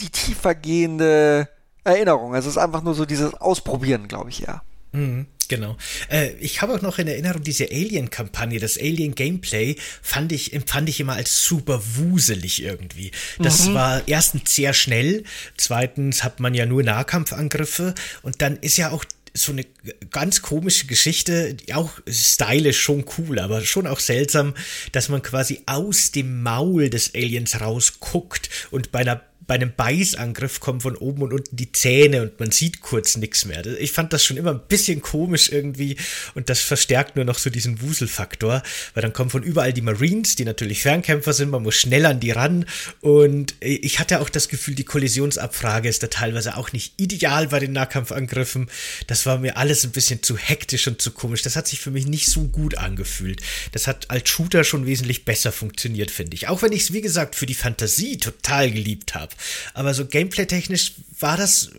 die 0.00 0.10
tiefergehende 0.10 1.48
Erinnerung. 1.84 2.34
Also 2.34 2.48
es 2.48 2.56
ist 2.56 2.62
einfach 2.62 2.82
nur 2.82 2.94
so 2.94 3.04
dieses 3.04 3.34
Ausprobieren, 3.34 4.08
glaube 4.08 4.30
ich, 4.30 4.40
ja. 4.40 4.62
Mhm, 4.92 5.26
genau. 5.48 5.76
Äh, 6.10 6.32
ich 6.34 6.60
habe 6.60 6.74
auch 6.74 6.82
noch 6.82 6.98
in 6.98 7.08
Erinnerung 7.08 7.42
diese 7.42 7.70
Alien-Kampagne, 7.70 8.60
das 8.60 8.76
Alien-Gameplay 8.78 9.76
fand 10.02 10.32
ich, 10.32 10.52
empfand 10.52 10.88
ich 10.88 11.00
immer 11.00 11.14
als 11.14 11.44
super 11.44 11.80
wuselig 11.96 12.62
irgendwie. 12.62 13.10
Das 13.38 13.68
mhm. 13.68 13.74
war 13.74 14.02
erstens 14.06 14.54
sehr 14.54 14.74
schnell, 14.74 15.24
zweitens 15.56 16.24
hat 16.24 16.40
man 16.40 16.52
ja 16.52 16.66
nur 16.66 16.82
Nahkampfangriffe 16.82 17.94
und 18.22 18.42
dann 18.42 18.58
ist 18.58 18.76
ja 18.76 18.90
auch 18.90 19.04
so 19.34 19.52
eine 19.52 19.64
ganz 20.10 20.42
komische 20.42 20.86
Geschichte, 20.86 21.56
auch 21.72 21.90
stylisch 22.06 22.80
schon 22.80 23.04
cool, 23.16 23.38
aber 23.38 23.62
schon 23.62 23.86
auch 23.86 24.00
seltsam, 24.00 24.54
dass 24.92 25.08
man 25.08 25.22
quasi 25.22 25.62
aus 25.66 26.12
dem 26.12 26.42
Maul 26.42 26.90
des 26.90 27.14
Aliens 27.14 27.60
rausguckt 27.60 28.50
und 28.70 28.92
bei 28.92 29.00
einer 29.00 29.22
bei 29.46 29.54
einem 29.54 29.72
Beißangriff 29.74 30.60
kommen 30.60 30.80
von 30.80 30.96
oben 30.96 31.22
und 31.22 31.32
unten 31.32 31.56
die 31.56 31.72
Zähne 31.72 32.22
und 32.22 32.38
man 32.40 32.50
sieht 32.50 32.80
kurz 32.80 33.16
nichts 33.16 33.44
mehr. 33.44 33.64
Ich 33.80 33.92
fand 33.92 34.12
das 34.12 34.24
schon 34.24 34.36
immer 34.36 34.52
ein 34.52 34.60
bisschen 34.68 35.02
komisch 35.02 35.50
irgendwie 35.50 35.96
und 36.34 36.48
das 36.48 36.60
verstärkt 36.60 37.16
nur 37.16 37.24
noch 37.24 37.38
so 37.38 37.50
diesen 37.50 37.80
Wuselfaktor, 37.82 38.62
weil 38.94 39.02
dann 39.02 39.12
kommen 39.12 39.30
von 39.30 39.42
überall 39.42 39.72
die 39.72 39.82
Marines, 39.82 40.36
die 40.36 40.44
natürlich 40.44 40.82
Fernkämpfer 40.82 41.32
sind, 41.32 41.50
man 41.50 41.62
muss 41.62 41.74
schnell 41.74 42.06
an 42.06 42.20
die 42.20 42.30
ran 42.30 42.66
und 43.00 43.54
ich 43.60 43.98
hatte 43.98 44.20
auch 44.20 44.28
das 44.28 44.48
Gefühl, 44.48 44.74
die 44.74 44.84
Kollisionsabfrage 44.84 45.88
ist 45.88 46.02
da 46.02 46.06
teilweise 46.06 46.56
auch 46.56 46.72
nicht 46.72 46.94
ideal 46.96 47.48
bei 47.48 47.58
den 47.58 47.72
Nahkampfangriffen. 47.72 48.68
Das 49.06 49.26
war 49.26 49.38
mir 49.38 49.56
alles 49.56 49.84
ein 49.84 49.92
bisschen 49.92 50.22
zu 50.22 50.36
hektisch 50.36 50.86
und 50.86 51.00
zu 51.02 51.10
komisch. 51.10 51.42
Das 51.42 51.56
hat 51.56 51.66
sich 51.66 51.80
für 51.80 51.90
mich 51.90 52.06
nicht 52.06 52.26
so 52.26 52.44
gut 52.48 52.78
angefühlt. 52.78 53.40
Das 53.72 53.86
hat 53.86 54.10
als 54.10 54.28
Shooter 54.28 54.64
schon 54.64 54.86
wesentlich 54.86 55.24
besser 55.24 55.52
funktioniert, 55.52 56.10
finde 56.10 56.34
ich. 56.34 56.48
Auch 56.48 56.62
wenn 56.62 56.72
ich 56.72 56.82
es, 56.82 56.92
wie 56.92 57.00
gesagt, 57.00 57.34
für 57.34 57.46
die 57.46 57.54
Fantasie 57.54 58.18
total 58.18 58.70
geliebt 58.70 59.14
habe. 59.14 59.32
Aber 59.74 59.94
so 59.94 60.06
gameplay-technisch 60.06 60.94
war 61.18 61.36
das, 61.36 61.70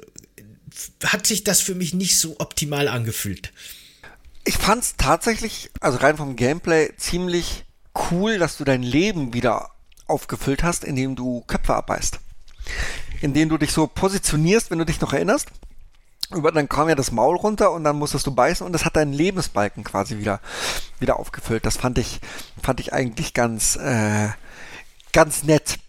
hat 1.04 1.28
sich 1.28 1.44
das 1.44 1.62
für 1.62 1.76
mich 1.76 1.94
nicht 1.94 2.20
so 2.20 2.40
optimal 2.40 2.88
angefühlt. 2.88 3.54
Ich 4.46 4.58
fand 4.58 4.84
es 4.84 4.96
tatsächlich, 4.98 5.72
also 5.80 6.00
rein 6.00 6.18
vom 6.18 6.36
Gameplay, 6.36 6.92
ziemlich 6.98 7.64
cool, 8.12 8.38
dass 8.40 8.58
du 8.58 8.64
dein 8.64 8.84
Leben 8.84 9.34
wieder 9.34 9.72
aufgefüllt 10.08 10.64
hast, 10.64 10.84
indem 10.84 11.16
du 11.16 11.42
Köpfe 11.48 11.76
abbeißt. 11.76 12.20
Indem 13.22 13.50
du 13.50 13.58
dich 13.58 13.72
so 13.72 13.88
positionierst, 13.88 14.70
wenn 14.70 14.80
du 14.80 14.86
dich 14.86 15.00
noch 15.00 15.14
erinnerst. 15.14 15.48
Über, 16.34 16.52
dann 16.52 16.68
kam 16.68 16.90
ja 16.90 16.96
das 16.96 17.12
Maul 17.12 17.36
runter 17.36 17.72
und 17.72 17.84
dann 17.84 17.98
musstest 17.98 18.26
du 18.26 18.32
beißen 18.32 18.66
und 18.66 18.74
das 18.74 18.86
hat 18.86 18.96
deinen 18.96 19.14
Lebensbalken 19.14 19.84
quasi 19.84 20.18
wieder, 20.18 20.40
wieder 21.00 21.20
aufgefüllt. 21.20 21.66
Das 21.66 21.78
fand 21.78 21.98
ich, 21.98 22.20
fand 22.62 22.80
ich 22.80 22.92
eigentlich 22.92 23.34
ganz, 23.34 23.76
äh, 23.76 24.30
ganz 25.12 25.44
nett. 25.44 25.80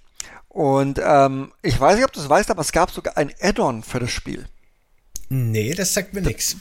Und 0.54 1.00
ähm, 1.04 1.50
ich 1.62 1.80
weiß 1.80 1.96
nicht, 1.96 2.04
ob 2.04 2.12
du 2.12 2.20
es 2.20 2.28
weißt, 2.28 2.48
aber 2.48 2.60
es 2.60 2.70
gab 2.70 2.92
sogar 2.92 3.16
ein 3.16 3.32
Add-on 3.40 3.82
für 3.82 3.98
das 3.98 4.12
Spiel. 4.12 4.48
Nee, 5.28 5.74
das 5.74 5.94
sagt 5.94 6.14
mir 6.14 6.20
nichts. 6.20 6.56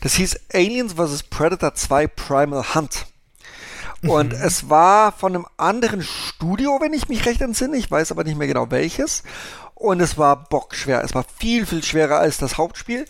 Das 0.00 0.14
hieß 0.14 0.36
Aliens 0.52 0.94
vs. 0.94 1.22
Predator 1.22 1.72
2 1.72 2.08
Primal 2.08 2.74
Hunt. 2.74 3.06
Und 4.02 4.32
mhm. 4.32 4.38
es 4.42 4.68
war 4.68 5.12
von 5.12 5.36
einem 5.36 5.46
anderen 5.58 6.02
Studio, 6.02 6.78
wenn 6.80 6.92
ich 6.92 7.08
mich 7.08 7.24
recht 7.24 7.40
entsinne. 7.40 7.76
Ich 7.76 7.88
weiß 7.88 8.10
aber 8.10 8.24
nicht 8.24 8.36
mehr 8.36 8.48
genau 8.48 8.72
welches. 8.72 9.22
Und 9.76 10.00
es 10.00 10.18
war 10.18 10.48
bockschwer. 10.48 11.04
Es 11.04 11.14
war 11.14 11.24
viel, 11.38 11.66
viel 11.66 11.84
schwerer 11.84 12.18
als 12.18 12.38
das 12.38 12.58
Hauptspiel. 12.58 13.04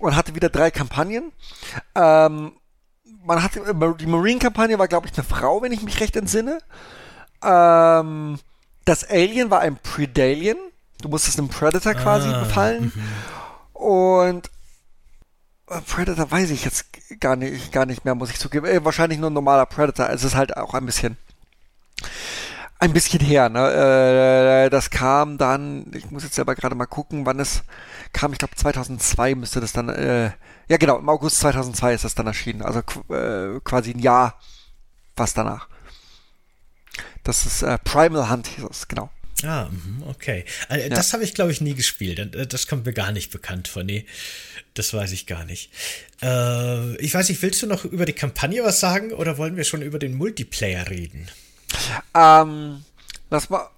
Und 0.00 0.16
hatte 0.16 0.34
wieder 0.34 0.48
drei 0.48 0.70
Kampagnen. 0.70 1.30
Ähm, 1.94 2.52
man 3.22 3.42
hatte, 3.42 3.60
die 4.00 4.06
Marine-Kampagne 4.06 4.78
war, 4.78 4.88
glaube 4.88 5.08
ich, 5.08 5.14
eine 5.14 5.24
Frau, 5.24 5.60
wenn 5.60 5.72
ich 5.72 5.82
mich 5.82 6.00
recht 6.00 6.16
entsinne. 6.16 6.60
Ähm, 7.42 8.38
das 8.84 9.08
Alien 9.08 9.50
war 9.50 9.60
ein 9.60 9.76
Predalien. 9.76 10.58
Du 11.00 11.08
musstest 11.08 11.38
einem 11.38 11.48
Predator 11.48 11.94
quasi 11.94 12.28
ah, 12.28 12.40
befallen. 12.40 12.92
Mhm. 12.94 13.02
Und 13.72 14.50
äh, 15.68 15.80
Predator 15.80 16.30
weiß 16.30 16.50
ich 16.50 16.64
jetzt 16.64 16.86
gar 17.20 17.36
nicht, 17.36 17.72
gar 17.72 17.86
nicht 17.86 18.04
mehr, 18.04 18.14
muss 18.14 18.30
ich 18.30 18.38
zugeben. 18.38 18.66
Äh, 18.66 18.84
wahrscheinlich 18.84 19.18
nur 19.18 19.30
ein 19.30 19.34
normaler 19.34 19.66
Predator. 19.66 20.08
Es 20.10 20.24
ist 20.24 20.34
halt 20.34 20.56
auch 20.56 20.74
ein 20.74 20.86
bisschen, 20.86 21.16
ein 22.78 22.92
bisschen 22.92 23.20
her. 23.20 23.48
Ne? 23.48 24.66
Äh, 24.66 24.70
das 24.70 24.90
kam 24.90 25.38
dann, 25.38 25.90
ich 25.94 26.10
muss 26.10 26.22
jetzt 26.22 26.34
selber 26.34 26.54
gerade 26.54 26.74
mal 26.74 26.86
gucken, 26.86 27.26
wann 27.26 27.40
es 27.40 27.62
kam. 28.12 28.32
Ich 28.32 28.38
glaube 28.38 28.54
2002 28.56 29.34
müsste 29.34 29.60
das 29.60 29.72
dann, 29.72 29.88
äh, 29.88 30.30
ja 30.68 30.76
genau, 30.76 30.98
im 30.98 31.08
August 31.08 31.40
2002 31.40 31.94
ist 31.94 32.04
das 32.04 32.14
dann 32.14 32.26
erschienen. 32.26 32.62
Also 32.62 32.80
äh, 33.12 33.60
quasi 33.64 33.92
ein 33.92 33.98
Jahr 33.98 34.38
fast 35.16 35.36
danach. 35.38 35.68
Das 37.24 37.46
ist 37.46 37.62
äh, 37.62 37.78
Primal 37.78 38.30
Hunt, 38.30 38.46
hieß 38.46 38.64
es, 38.70 38.86
genau. 38.86 39.10
Ah, 39.42 39.68
mhm, 39.70 40.04
okay. 40.08 40.44
Also, 40.68 40.88
das 40.88 41.08
ja. 41.08 41.14
habe 41.14 41.24
ich, 41.24 41.34
glaube 41.34 41.50
ich, 41.50 41.60
nie 41.60 41.74
gespielt. 41.74 42.18
Äh, 42.18 42.46
das 42.46 42.66
kommt 42.66 42.86
mir 42.86 42.92
gar 42.92 43.12
nicht 43.12 43.30
bekannt 43.32 43.68
vor. 43.68 43.82
Nee, 43.82 44.06
das 44.74 44.94
weiß 44.94 45.12
ich 45.12 45.26
gar 45.26 45.44
nicht. 45.44 45.70
Äh, 46.22 46.96
ich 46.96 47.14
weiß 47.14 47.28
nicht, 47.28 47.42
willst 47.42 47.62
du 47.62 47.66
noch 47.66 47.84
über 47.84 48.06
die 48.06 48.12
Kampagne 48.12 48.62
was 48.62 48.80
sagen 48.80 49.12
oder 49.12 49.38
wollen 49.38 49.56
wir 49.56 49.64
schon 49.64 49.82
über 49.82 49.98
den 49.98 50.14
Multiplayer 50.14 50.88
reden? 50.88 51.28
Ähm, 52.14 52.84
lass 53.30 53.50
mal. 53.50 53.68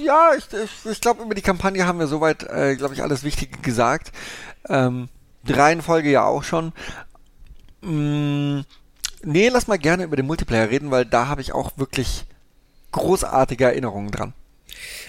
Ja, 0.00 0.32
ich, 0.36 0.44
ich, 0.52 0.90
ich 0.90 1.00
glaube, 1.00 1.22
über 1.22 1.34
die 1.34 1.42
Kampagne 1.42 1.86
haben 1.86 1.98
wir 1.98 2.06
soweit, 2.06 2.44
äh, 2.44 2.76
glaube 2.76 2.94
ich, 2.94 3.02
alles 3.02 3.24
Wichtige 3.24 3.58
gesagt. 3.58 4.12
Ähm, 4.68 5.08
die 5.42 5.52
Reihenfolge 5.52 6.10
ja 6.10 6.24
auch 6.24 6.44
schon. 6.44 6.72
Mm, 7.80 8.60
nee, 9.22 9.48
lass 9.48 9.66
mal 9.66 9.78
gerne 9.78 10.04
über 10.04 10.16
den 10.16 10.26
Multiplayer 10.26 10.70
reden, 10.70 10.90
weil 10.90 11.04
da 11.04 11.26
habe 11.28 11.40
ich 11.40 11.52
auch 11.52 11.78
wirklich 11.78 12.26
großartige 12.92 13.64
Erinnerungen 13.64 14.10
dran. 14.10 14.34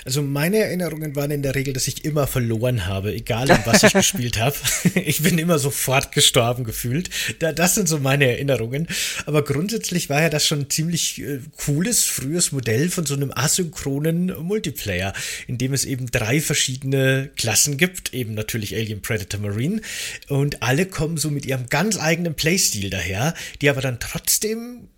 Also 0.06 0.22
meine 0.22 0.58
Erinnerungen 0.58 1.16
waren 1.16 1.32
in 1.32 1.42
der 1.42 1.56
Regel, 1.56 1.74
dass 1.74 1.88
ich 1.88 2.06
immer 2.06 2.28
verloren 2.28 2.86
habe, 2.86 3.14
egal 3.14 3.50
in 3.50 3.60
was 3.66 3.84
ich 3.84 3.94
gespielt 4.00 4.40
habe. 4.40 4.56
Ich 4.96 5.22
bin 5.22 5.38
immer 5.38 5.60
sofort 5.60 6.12
gestorben 6.12 6.64
gefühlt. 6.64 7.10
das 7.40 7.76
sind 7.76 7.88
so 7.88 8.00
meine 8.00 8.28
Erinnerungen. 8.28 8.88
Aber 9.26 9.44
grundsätzlich 9.44 10.10
war 10.10 10.22
ja 10.22 10.30
das 10.30 10.46
schon 10.46 10.62
ein 10.62 10.70
ziemlich 10.70 11.22
äh, 11.22 11.40
cooles, 11.58 12.06
frühes 12.06 12.52
Modell 12.52 12.90
von 12.90 13.06
so 13.06 13.14
einem 13.16 13.32
asynchronen 13.34 14.34
Multiplayer, 14.42 15.14
in 15.48 15.58
dem 15.58 15.74
es 15.74 15.86
eben 15.86 16.08
drei 16.08 16.42
verschiedene 16.42 17.30
Klassen 17.36 17.78
gibt, 17.78 18.14
eben 18.14 18.34
natürlich 18.34 18.76
Alien 18.76 19.02
Predator 19.02 19.40
Marine. 19.40 19.82
Und 20.28 20.64
alle 20.64 20.86
kommen 20.86 21.18
so 21.18 21.30
mit 21.30 21.46
ihrem 21.46 21.68
ganz 21.68 22.00
eigenen 22.00 22.36
Playstil 22.36 22.90
daher, 22.90 23.34
die 23.62 23.70
aber 23.70 23.82
dann 23.82 24.00
trotzdem 24.00 24.90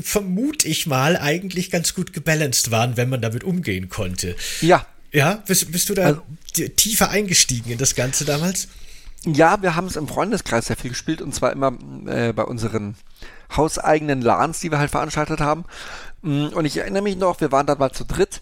vermute 0.00 0.68
ich 0.68 0.86
mal, 0.86 1.16
eigentlich 1.16 1.70
ganz 1.70 1.94
gut 1.94 2.12
gebalanced 2.12 2.70
waren, 2.70 2.96
wenn 2.96 3.08
man 3.08 3.20
damit 3.20 3.44
umgehen 3.44 3.88
konnte. 3.88 4.36
Ja. 4.60 4.86
Ja, 5.12 5.42
bist, 5.46 5.70
bist 5.70 5.90
du 5.90 5.94
da 5.94 6.04
also, 6.04 6.22
tiefer 6.76 7.10
eingestiegen 7.10 7.70
in 7.70 7.78
das 7.78 7.94
Ganze 7.94 8.24
damals? 8.24 8.68
Ja, 9.24 9.62
wir 9.62 9.76
haben 9.76 9.86
es 9.86 9.96
im 9.96 10.08
Freundeskreis 10.08 10.66
sehr 10.66 10.76
viel 10.76 10.90
gespielt 10.90 11.20
und 11.20 11.34
zwar 11.34 11.52
immer 11.52 11.72
äh, 12.06 12.32
bei 12.32 12.44
unseren 12.44 12.96
hauseigenen 13.56 14.20
LANs, 14.20 14.60
die 14.60 14.70
wir 14.70 14.78
halt 14.78 14.90
veranstaltet 14.90 15.40
haben. 15.40 15.64
Mm, 16.22 16.46
und 16.48 16.64
ich 16.64 16.76
erinnere 16.78 17.02
mich 17.02 17.16
noch, 17.16 17.40
wir 17.40 17.52
waren 17.52 17.66
da 17.66 17.74
mal 17.74 17.92
zu 17.92 18.04
dritt 18.04 18.40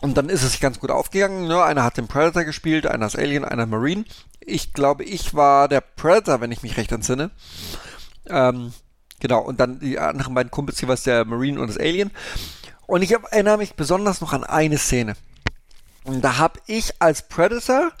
und 0.00 0.16
dann 0.16 0.28
ist 0.28 0.42
es 0.42 0.52
sich 0.52 0.60
ganz 0.60 0.78
gut 0.78 0.90
aufgegangen. 0.90 1.48
Ne? 1.48 1.62
Einer 1.62 1.82
hat 1.82 1.96
den 1.96 2.08
Predator 2.08 2.44
gespielt, 2.44 2.86
einer 2.86 3.06
ist 3.06 3.18
Alien, 3.18 3.44
einer 3.44 3.66
Marine. 3.66 4.04
Ich 4.40 4.72
glaube, 4.72 5.04
ich 5.04 5.34
war 5.34 5.68
der 5.68 5.80
Predator, 5.80 6.40
wenn 6.40 6.52
ich 6.52 6.62
mich 6.62 6.76
recht 6.76 6.92
entsinne. 6.92 7.30
Ähm, 8.28 8.72
Genau, 9.20 9.40
und 9.40 9.60
dann 9.60 9.78
die 9.78 9.98
anderen 9.98 10.34
beiden 10.34 10.50
Kumpels 10.50 10.86
was 10.88 11.02
der 11.02 11.24
Marine 11.24 11.60
und 11.60 11.68
das 11.68 11.78
Alien. 11.78 12.10
Und 12.86 13.02
ich 13.02 13.12
erinnere 13.12 13.58
mich 13.58 13.74
besonders 13.74 14.20
noch 14.20 14.32
an 14.32 14.44
eine 14.44 14.78
Szene. 14.78 15.14
Und 16.04 16.22
da 16.22 16.38
habe 16.38 16.58
ich 16.66 17.00
als 17.00 17.28
Predator 17.28 17.92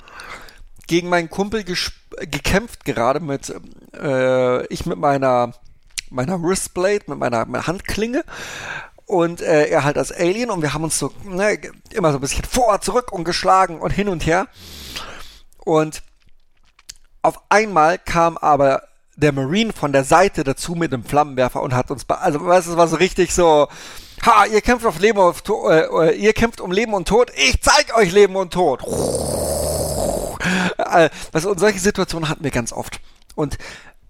gegen 0.86 1.08
meinen 1.08 1.30
Kumpel 1.30 1.62
gekämpft 1.62 2.84
gerade 2.84 3.20
mit, 3.20 3.54
äh, 3.94 4.66
ich 4.66 4.86
mit 4.86 4.98
meiner, 4.98 5.52
meiner 6.08 6.42
Wristblade, 6.42 7.04
mit 7.06 7.18
meiner, 7.18 7.44
meiner 7.44 7.66
Handklinge 7.66 8.24
und 9.06 9.40
äh, 9.40 9.66
er 9.66 9.84
halt 9.84 9.98
als 9.98 10.12
Alien 10.12 10.50
und 10.50 10.62
wir 10.62 10.72
haben 10.72 10.84
uns 10.84 10.98
so 10.98 11.12
ne, 11.24 11.60
immer 11.90 12.12
so 12.12 12.18
ein 12.18 12.20
bisschen 12.20 12.44
vor, 12.44 12.80
zurück 12.80 13.12
und 13.12 13.24
geschlagen 13.24 13.80
und 13.80 13.90
hin 13.90 14.08
und 14.08 14.24
her. 14.24 14.48
Und 15.58 16.02
auf 17.22 17.40
einmal 17.48 17.98
kam 17.98 18.38
aber 18.38 18.82
der 19.20 19.32
Marine 19.32 19.72
von 19.72 19.92
der 19.92 20.04
Seite 20.04 20.44
dazu 20.44 20.74
mit 20.74 20.92
dem 20.92 21.04
Flammenwerfer 21.04 21.62
und 21.62 21.74
hat 21.74 21.90
uns, 21.90 22.08
also 22.08 22.44
weißt 22.44 22.68
du, 22.68 22.76
war 22.76 22.88
so 22.88 22.96
richtig 22.96 23.32
so, 23.32 23.68
ha, 24.24 24.46
ihr 24.46 24.60
kämpft 24.60 24.86
auf 24.86 24.98
Leben 24.98 25.18
auf 25.18 25.42
äh, 25.68 25.80
äh, 25.80 26.16
ihr 26.16 26.32
kämpft 26.32 26.60
um 26.60 26.72
Leben 26.72 26.94
und 26.94 27.06
Tod, 27.06 27.30
ich 27.36 27.60
zeig 27.60 27.96
euch 27.96 28.12
Leben 28.12 28.36
und 28.36 28.52
Tod. 28.52 28.82
Was 31.32 31.44
und 31.44 31.60
solche 31.60 31.78
Situationen 31.78 32.28
hatten 32.28 32.42
wir 32.42 32.50
ganz 32.50 32.72
oft. 32.72 33.00
Und 33.34 33.58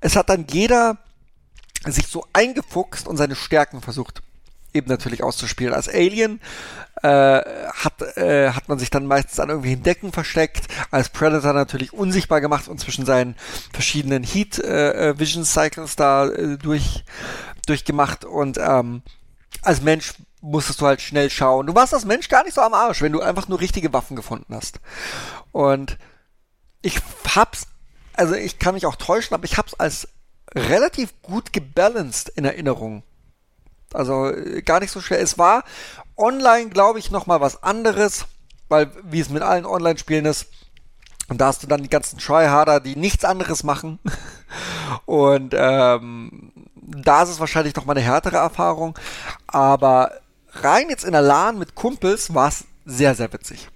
es 0.01 0.17
hat 0.17 0.29
dann 0.29 0.47
jeder 0.51 0.99
sich 1.87 2.07
so 2.07 2.25
eingefuchst 2.33 3.09
und 3.09 3.17
seine 3.17 3.35
Stärken 3.35 3.81
versucht 3.81 4.23
eben 4.73 4.89
natürlich 4.89 5.23
auszuspielen. 5.23 5.75
Als 5.75 5.89
Alien 5.89 6.41
äh, 7.03 7.09
hat, 7.09 8.17
äh, 8.17 8.51
hat 8.51 8.69
man 8.69 8.79
sich 8.79 8.91
dann 8.91 9.07
meistens 9.07 9.41
an 9.41 9.49
irgendwelchen 9.49 9.83
Decken 9.83 10.13
versteckt, 10.13 10.67
als 10.91 11.09
Predator 11.09 11.53
natürlich 11.53 11.93
unsichtbar 11.93 12.41
gemacht 12.41 12.69
und 12.69 12.79
zwischen 12.81 13.07
seinen 13.07 13.37
verschiedenen 13.73 14.23
Heat 14.23 14.59
äh, 14.59 15.11
äh 15.11 15.19
Vision 15.19 15.45
Cycles 15.45 15.97
da 15.97 16.29
äh, 16.29 16.59
durch 16.59 17.05
durchgemacht 17.67 18.25
und 18.25 18.59
ähm, 18.59 19.03
als 19.63 19.81
Mensch 19.81 20.15
musstest 20.41 20.81
du 20.81 20.87
halt 20.87 21.01
schnell 21.01 21.31
schauen. 21.31 21.67
Du 21.67 21.75
warst 21.75 21.93
als 21.95 22.05
Mensch 22.05 22.29
gar 22.29 22.45
nicht 22.45 22.55
so 22.55 22.63
am 22.63 22.75
Arsch, 22.75 23.03
wenn 23.03 23.13
du 23.13 23.21
einfach 23.21 23.49
nur 23.49 23.61
richtige 23.61 23.93
Waffen 23.93 24.17
gefunden 24.17 24.55
hast. 24.55 24.81
Und 25.53 25.99
ich 26.83 27.01
hab's, 27.35 27.67
also 28.15 28.35
ich 28.35 28.59
kann 28.59 28.75
mich 28.75 28.87
auch 28.87 28.97
täuschen, 28.97 29.35
aber 29.35 29.45
ich 29.45 29.59
hab's 29.59 29.75
als 29.75 30.09
relativ 30.55 31.13
gut 31.23 31.53
gebalanced 31.53 32.31
in 32.31 32.45
Erinnerung. 32.45 33.03
Also 33.93 34.29
äh, 34.29 34.63
gar 34.63 34.81
nicht 34.81 34.93
so 34.93 35.01
schwer. 35.01 35.21
Es 35.21 35.39
war 35.39 35.65
online, 36.17 36.71
glaube 36.71 36.99
ich, 36.99 37.11
nochmal 37.11 37.41
was 37.41 37.63
anderes, 37.63 38.27
weil 38.69 38.91
wie 39.05 39.21
es 39.21 39.31
mit 39.31 39.43
allen 39.43 39.67
Online-Spielen 39.67 40.27
ist, 40.27 40.47
und 41.31 41.41
da 41.41 41.47
hast 41.47 41.63
du 41.63 41.69
dann 41.69 41.83
die 41.83 41.89
ganzen 41.89 42.19
Tryharder, 42.19 42.81
die 42.81 42.97
nichts 42.97 43.25
anderes 43.25 43.63
machen. 43.63 44.01
Und 45.07 45.55
ähm, 45.57 46.53
da 46.75 47.23
ist 47.23 47.29
es 47.29 47.39
wahrscheinlich 47.39 47.77
noch 47.77 47.85
mal 47.85 47.93
eine 47.93 48.05
härtere 48.05 48.39
Erfahrung. 48.39 48.99
Aber 49.47 50.11
rein 50.55 50.91
jetzt 50.91 51.05
in 51.05 51.13
der 51.13 51.23
LAN 51.23 51.57
mit 51.57 51.77
Kumpels 51.77 52.35
war 52.35 52.49
es 52.49 52.65
sehr, 52.85 53.15
sehr 53.15 53.33
witzig. 53.33 53.69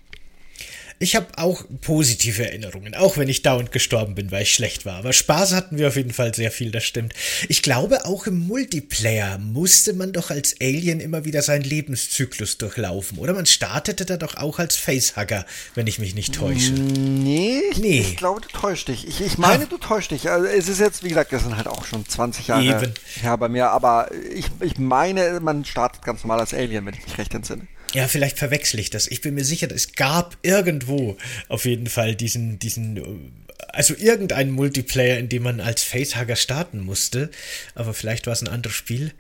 Ich 1.04 1.16
habe 1.16 1.26
auch 1.36 1.64
positive 1.82 2.46
Erinnerungen, 2.46 2.94
auch 2.94 3.18
wenn 3.18 3.28
ich 3.28 3.42
dauernd 3.42 3.72
gestorben 3.72 4.14
bin, 4.14 4.30
weil 4.30 4.44
ich 4.44 4.54
schlecht 4.54 4.86
war. 4.86 4.94
Aber 4.94 5.12
Spaß 5.12 5.52
hatten 5.52 5.76
wir 5.76 5.88
auf 5.88 5.96
jeden 5.96 6.14
Fall 6.14 6.34
sehr 6.34 6.50
viel, 6.50 6.70
das 6.70 6.84
stimmt. 6.84 7.12
Ich 7.50 7.60
glaube, 7.62 8.06
auch 8.06 8.26
im 8.26 8.46
Multiplayer 8.46 9.36
musste 9.36 9.92
man 9.92 10.14
doch 10.14 10.30
als 10.30 10.58
Alien 10.62 11.00
immer 11.00 11.26
wieder 11.26 11.42
seinen 11.42 11.62
Lebenszyklus 11.62 12.56
durchlaufen. 12.56 13.18
Oder 13.18 13.34
man 13.34 13.44
startete 13.44 14.06
da 14.06 14.16
doch 14.16 14.38
auch 14.38 14.58
als 14.58 14.76
Facehugger, 14.76 15.44
wenn 15.74 15.86
ich 15.86 15.98
mich 15.98 16.14
nicht 16.14 16.34
täusche. 16.34 16.72
Nee, 16.72 17.60
nee. 17.76 18.00
ich 18.00 18.16
glaube, 18.16 18.40
du 18.40 18.48
täuscht 18.48 18.88
dich. 18.88 19.06
Ich, 19.06 19.20
ich 19.20 19.36
meine, 19.36 19.64
ha. 19.64 19.68
du 19.68 19.76
täuscht 19.76 20.10
dich. 20.10 20.30
Also, 20.30 20.46
es 20.46 20.68
ist 20.68 20.80
jetzt, 20.80 21.04
wie 21.04 21.10
gesagt, 21.10 21.34
das 21.34 21.42
sind 21.42 21.54
halt 21.54 21.68
auch 21.68 21.84
schon 21.84 22.08
20 22.08 22.46
Jahre 22.46 22.64
Eben. 22.64 22.94
her 23.20 23.36
bei 23.36 23.50
mir. 23.50 23.68
Aber 23.68 24.08
ich, 24.34 24.46
ich 24.60 24.78
meine, 24.78 25.38
man 25.40 25.66
startet 25.66 26.00
ganz 26.00 26.24
normal 26.24 26.40
als 26.40 26.54
Alien, 26.54 26.86
wenn 26.86 26.94
ich 26.94 27.04
mich 27.04 27.18
recht 27.18 27.34
entsinne. 27.34 27.66
Ja, 27.94 28.08
vielleicht 28.08 28.38
verwechsel 28.38 28.80
ich 28.80 28.90
das. 28.90 29.06
Ich 29.06 29.20
bin 29.20 29.34
mir 29.34 29.44
sicher, 29.44 29.68
es 29.70 29.92
gab 29.92 30.36
irgendwo 30.42 31.16
auf 31.48 31.64
jeden 31.64 31.86
Fall 31.86 32.16
diesen, 32.16 32.58
diesen, 32.58 33.32
also 33.68 33.94
irgendeinen 33.94 34.50
Multiplayer, 34.50 35.16
in 35.18 35.28
dem 35.28 35.44
man 35.44 35.60
als 35.60 35.84
Facehugger 35.84 36.34
starten 36.34 36.80
musste. 36.80 37.30
Aber 37.76 37.94
vielleicht 37.94 38.26
war 38.26 38.32
es 38.32 38.42
ein 38.42 38.48
anderes 38.48 38.74
Spiel. 38.74 39.12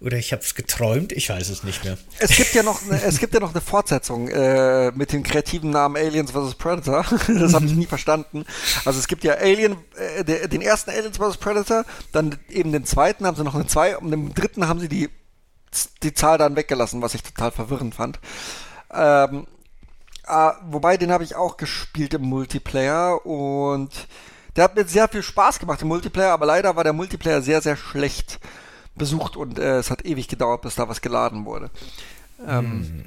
Oder 0.00 0.16
ich 0.16 0.32
habe 0.32 0.42
es 0.42 0.54
geträumt, 0.54 1.12
ich 1.12 1.28
weiß 1.28 1.48
es 1.48 1.62
nicht 1.62 1.84
mehr. 1.84 1.96
Es 2.18 2.34
gibt 2.34 2.54
ja 2.54 2.62
noch, 2.62 2.82
eine, 2.82 3.02
es 3.02 3.18
gibt 3.18 3.34
ja 3.34 3.40
noch 3.40 3.52
eine 3.52 3.60
Fortsetzung 3.60 4.28
äh, 4.28 4.90
mit 4.92 5.12
dem 5.12 5.22
kreativen 5.22 5.70
Namen 5.70 5.96
Aliens 5.96 6.32
vs 6.32 6.56
Predator. 6.56 7.04
das 7.28 7.54
habe 7.54 7.66
ich 7.66 7.72
nie 7.72 7.86
verstanden. 7.86 8.44
Also 8.84 8.98
es 8.98 9.06
gibt 9.06 9.24
ja 9.24 9.34
Alien, 9.34 9.76
äh, 9.96 10.48
den 10.48 10.60
ersten 10.60 10.90
Aliens 10.90 11.18
vs 11.18 11.36
Predator, 11.36 11.84
dann 12.10 12.36
eben 12.50 12.72
den 12.72 12.84
zweiten 12.84 13.26
haben 13.26 13.36
sie 13.36 13.44
noch 13.44 13.54
eine 13.54 13.66
zwei, 13.66 13.96
und 13.96 14.12
im 14.12 14.34
dritten 14.34 14.66
haben 14.66 14.80
sie 14.80 14.88
die 14.88 15.08
die 16.02 16.14
Zahl 16.14 16.38
dann 16.38 16.56
weggelassen, 16.56 17.02
was 17.02 17.14
ich 17.14 17.22
total 17.22 17.50
verwirrend 17.50 17.94
fand. 17.94 18.18
Ähm, 18.92 19.46
äh, 20.26 20.50
wobei, 20.66 20.96
den 20.96 21.10
habe 21.10 21.24
ich 21.24 21.34
auch 21.34 21.56
gespielt 21.56 22.14
im 22.14 22.22
Multiplayer 22.22 23.24
und 23.26 23.90
der 24.56 24.64
hat 24.64 24.76
mir 24.76 24.84
sehr 24.84 25.08
viel 25.08 25.22
Spaß 25.22 25.58
gemacht 25.58 25.82
im 25.82 25.88
Multiplayer, 25.88 26.32
aber 26.32 26.46
leider 26.46 26.76
war 26.76 26.84
der 26.84 26.92
Multiplayer 26.92 27.42
sehr, 27.42 27.62
sehr 27.62 27.76
schlecht 27.76 28.38
besucht 28.94 29.36
und 29.36 29.58
äh, 29.58 29.78
es 29.78 29.90
hat 29.90 30.04
ewig 30.04 30.28
gedauert, 30.28 30.62
bis 30.62 30.74
da 30.74 30.88
was 30.88 31.00
geladen 31.00 31.46
wurde. 31.46 31.70
Ähm, 32.46 32.64
hm. 32.64 33.04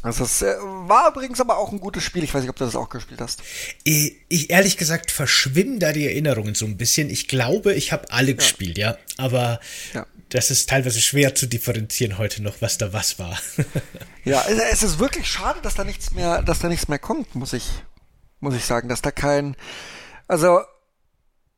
Also 0.00 0.24
es 0.24 0.42
äh, 0.42 0.56
war 0.60 1.10
übrigens 1.10 1.40
aber 1.40 1.58
auch 1.58 1.70
ein 1.70 1.78
gutes 1.78 2.02
Spiel. 2.02 2.24
Ich 2.24 2.34
weiß 2.34 2.40
nicht, 2.40 2.50
ob 2.50 2.56
du 2.56 2.64
das 2.64 2.74
auch 2.74 2.88
gespielt 2.88 3.20
hast. 3.20 3.40
Ich, 3.84 4.16
ich 4.28 4.50
ehrlich 4.50 4.76
gesagt 4.76 5.12
verschwimmen 5.12 5.78
da 5.78 5.92
die 5.92 6.06
Erinnerungen 6.06 6.56
so 6.56 6.64
ein 6.64 6.76
bisschen. 6.76 7.08
Ich 7.08 7.28
glaube, 7.28 7.74
ich 7.74 7.92
habe 7.92 8.10
alle 8.10 8.30
ja. 8.30 8.36
gespielt, 8.36 8.78
ja. 8.78 8.96
Aber 9.16 9.60
ja 9.94 10.06
das 10.32 10.50
ist 10.50 10.68
teilweise 10.68 11.00
schwer 11.00 11.34
zu 11.34 11.46
differenzieren 11.46 12.16
heute 12.16 12.42
noch, 12.42 12.56
was 12.60 12.78
da 12.78 12.92
was 12.92 13.18
war. 13.18 13.38
ja, 14.24 14.42
es 14.70 14.82
ist 14.82 14.98
wirklich 14.98 15.26
schade, 15.26 15.60
dass 15.62 15.74
da 15.74 15.84
nichts 15.84 16.12
mehr, 16.12 16.42
dass 16.42 16.58
da 16.58 16.68
nichts 16.68 16.88
mehr 16.88 16.98
kommt, 16.98 17.34
muss 17.34 17.52
ich, 17.52 17.68
muss 18.40 18.54
ich 18.54 18.64
sagen, 18.64 18.88
dass 18.88 19.02
da 19.02 19.10
kein, 19.10 19.56
also 20.28 20.60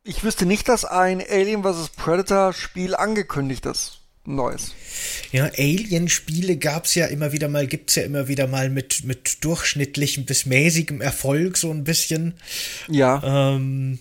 ich 0.02 0.24
wüsste 0.24 0.44
nicht, 0.44 0.68
dass 0.68 0.84
ein 0.84 1.22
Alien 1.22 1.62
vs 1.62 1.90
Predator 1.90 2.52
Spiel 2.52 2.94
angekündigt 2.96 3.64
ist. 3.66 4.00
Neues. 4.26 4.74
Ja, 5.32 5.50
Alien-Spiele 5.56 6.56
gab's 6.56 6.94
ja 6.94 7.06
immer 7.06 7.32
wieder 7.32 7.48
mal, 7.48 7.66
gibt's 7.66 7.94
ja 7.94 8.04
immer 8.04 8.26
wieder 8.26 8.46
mal 8.46 8.70
mit, 8.70 9.04
mit 9.04 9.44
durchschnittlichem 9.44 10.24
bis 10.24 10.46
mäßigem 10.46 11.02
Erfolg 11.02 11.58
so 11.58 11.70
ein 11.70 11.84
bisschen. 11.84 12.34
Ja. 12.88 13.54
Ähm, 13.54 13.98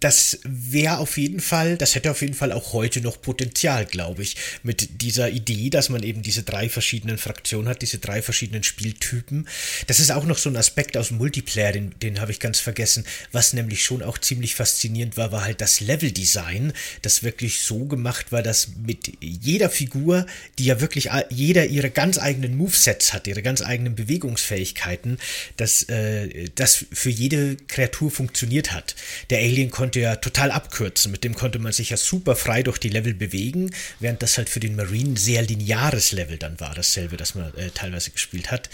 das 0.00 0.38
wäre 0.44 0.98
auf 0.98 1.16
jeden 1.18 1.40
Fall, 1.40 1.76
das 1.76 1.94
hätte 1.94 2.10
auf 2.10 2.22
jeden 2.22 2.34
Fall 2.34 2.52
auch 2.52 2.72
heute 2.72 3.00
noch 3.00 3.20
Potenzial, 3.20 3.84
glaube 3.84 4.22
ich, 4.22 4.36
mit 4.62 5.02
dieser 5.02 5.30
Idee, 5.30 5.70
dass 5.70 5.88
man 5.88 6.02
eben 6.02 6.22
diese 6.22 6.42
drei 6.42 6.68
verschiedenen 6.68 7.18
Fraktionen 7.18 7.68
hat, 7.68 7.82
diese 7.82 7.98
drei 7.98 8.22
verschiedenen 8.22 8.62
Spieltypen. 8.62 9.48
Das 9.86 9.98
ist 10.00 10.12
auch 10.12 10.24
noch 10.24 10.38
so 10.38 10.50
ein 10.50 10.56
Aspekt 10.56 10.96
aus 10.96 11.08
dem 11.08 11.18
Multiplayer, 11.18 11.72
den, 11.72 11.94
den 12.00 12.20
habe 12.20 12.30
ich 12.30 12.38
ganz 12.40 12.60
vergessen. 12.60 13.04
Was 13.32 13.52
nämlich 13.52 13.82
schon 13.82 14.02
auch 14.02 14.18
ziemlich 14.18 14.54
faszinierend 14.54 15.16
war, 15.16 15.32
war 15.32 15.44
halt 15.44 15.60
das 15.60 15.80
Leveldesign, 15.80 16.72
das 17.02 17.22
wirklich 17.22 17.60
so 17.60 17.84
gemacht 17.86 18.30
war, 18.30 18.42
dass 18.42 18.68
mit 18.86 19.12
jeder 19.20 19.70
Figur, 19.70 20.26
die 20.58 20.66
ja 20.66 20.80
wirklich 20.80 21.08
jeder 21.30 21.66
ihre 21.66 21.90
ganz 21.90 22.18
eigenen 22.18 22.56
Movesets 22.56 23.12
hat, 23.12 23.26
ihre 23.26 23.42
ganz 23.42 23.62
eigenen 23.62 23.96
Bewegungsfähigkeiten, 23.96 25.18
dass 25.56 25.82
äh, 25.84 26.48
das 26.54 26.86
für 26.92 27.10
jede 27.10 27.56
Kreatur 27.56 28.10
funktioniert 28.10 28.72
hat. 28.72 28.94
Der 29.30 29.38
Alien 29.38 29.70
konnte 29.70 29.87
konnte 29.88 30.00
ja 30.00 30.16
total 30.16 30.50
abkürzen. 30.50 31.10
Mit 31.10 31.24
dem 31.24 31.34
konnte 31.34 31.58
man 31.58 31.72
sich 31.72 31.88
ja 31.88 31.96
super 31.96 32.36
frei 32.36 32.62
durch 32.62 32.76
die 32.76 32.90
Level 32.90 33.14
bewegen, 33.14 33.70
während 34.00 34.22
das 34.22 34.36
halt 34.36 34.50
für 34.50 34.60
den 34.60 34.76
Marine 34.76 35.16
sehr 35.16 35.40
lineares 35.40 36.12
Level 36.12 36.36
dann 36.36 36.60
war, 36.60 36.74
dasselbe, 36.74 37.16
das 37.16 37.34
man 37.34 37.54
äh, 37.56 37.70
teilweise 37.70 38.10
gespielt 38.10 38.50
hat. 38.50 38.68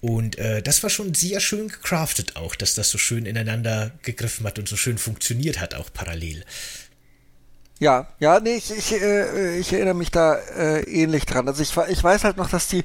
Und 0.00 0.38
äh, 0.38 0.62
das 0.62 0.82
war 0.82 0.90
schon 0.90 1.14
sehr 1.14 1.38
schön 1.38 1.68
gecraftet 1.68 2.34
auch, 2.34 2.56
dass 2.56 2.74
das 2.74 2.90
so 2.90 2.98
schön 2.98 3.26
ineinander 3.26 3.92
gegriffen 4.02 4.44
hat 4.44 4.58
und 4.58 4.68
so 4.68 4.74
schön 4.74 4.98
funktioniert 4.98 5.60
hat, 5.60 5.76
auch 5.76 5.92
parallel. 5.92 6.42
Ja, 7.78 8.08
ja, 8.18 8.40
nee, 8.40 8.56
ich, 8.56 8.72
ich, 8.72 9.00
äh, 9.00 9.58
ich 9.58 9.72
erinnere 9.72 9.94
mich 9.94 10.10
da 10.10 10.34
äh, 10.34 10.80
ähnlich 10.82 11.26
dran. 11.26 11.46
Also 11.46 11.62
ich, 11.62 11.76
ich 11.92 12.02
weiß 12.02 12.24
halt 12.24 12.38
noch, 12.38 12.50
dass 12.50 12.66
die 12.66 12.82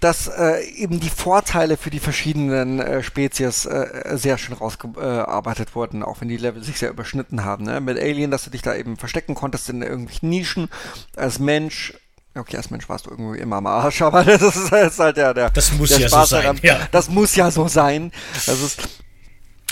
dass 0.00 0.28
äh, 0.28 0.64
eben 0.76 1.00
die 1.00 1.10
Vorteile 1.10 1.76
für 1.76 1.90
die 1.90 1.98
verschiedenen 1.98 2.80
äh, 2.80 3.02
Spezies 3.02 3.66
äh, 3.66 4.16
sehr 4.16 4.38
schön 4.38 4.54
rausgearbeitet 4.54 5.74
wurden, 5.74 6.02
auch 6.02 6.20
wenn 6.20 6.28
die 6.28 6.36
Level 6.36 6.62
sich 6.62 6.78
sehr 6.78 6.90
überschnitten 6.90 7.44
haben. 7.44 7.64
Ne? 7.64 7.80
Mit 7.80 7.98
Alien, 7.98 8.30
dass 8.30 8.44
du 8.44 8.50
dich 8.50 8.62
da 8.62 8.74
eben 8.74 8.96
verstecken 8.96 9.34
konntest 9.34 9.68
in 9.68 9.82
irgendwelchen 9.82 10.28
Nischen. 10.28 10.68
Als 11.16 11.38
Mensch 11.38 11.94
Okay, 12.34 12.56
als 12.56 12.70
Mensch 12.70 12.88
warst 12.88 13.06
du 13.06 13.10
irgendwie 13.10 13.38
immer 13.40 13.56
am 13.56 13.66
Arsch, 13.66 14.00
aber 14.02 14.22
das 14.22 14.42
ist, 14.42 14.70
das 14.70 14.92
ist 14.92 14.98
halt 15.00 15.16
der, 15.16 15.34
der, 15.34 15.50
das 15.50 15.72
muss 15.72 15.88
der 15.88 16.00
ja 16.00 16.08
Spaß 16.08 16.28
so 16.28 16.36
sein, 16.36 16.42
daran. 16.42 16.60
Ja. 16.62 16.88
Das 16.92 17.08
muss 17.08 17.34
ja 17.34 17.50
so 17.50 17.66
sein. 17.66 18.12
Das 18.46 18.60
ist, 18.60 18.88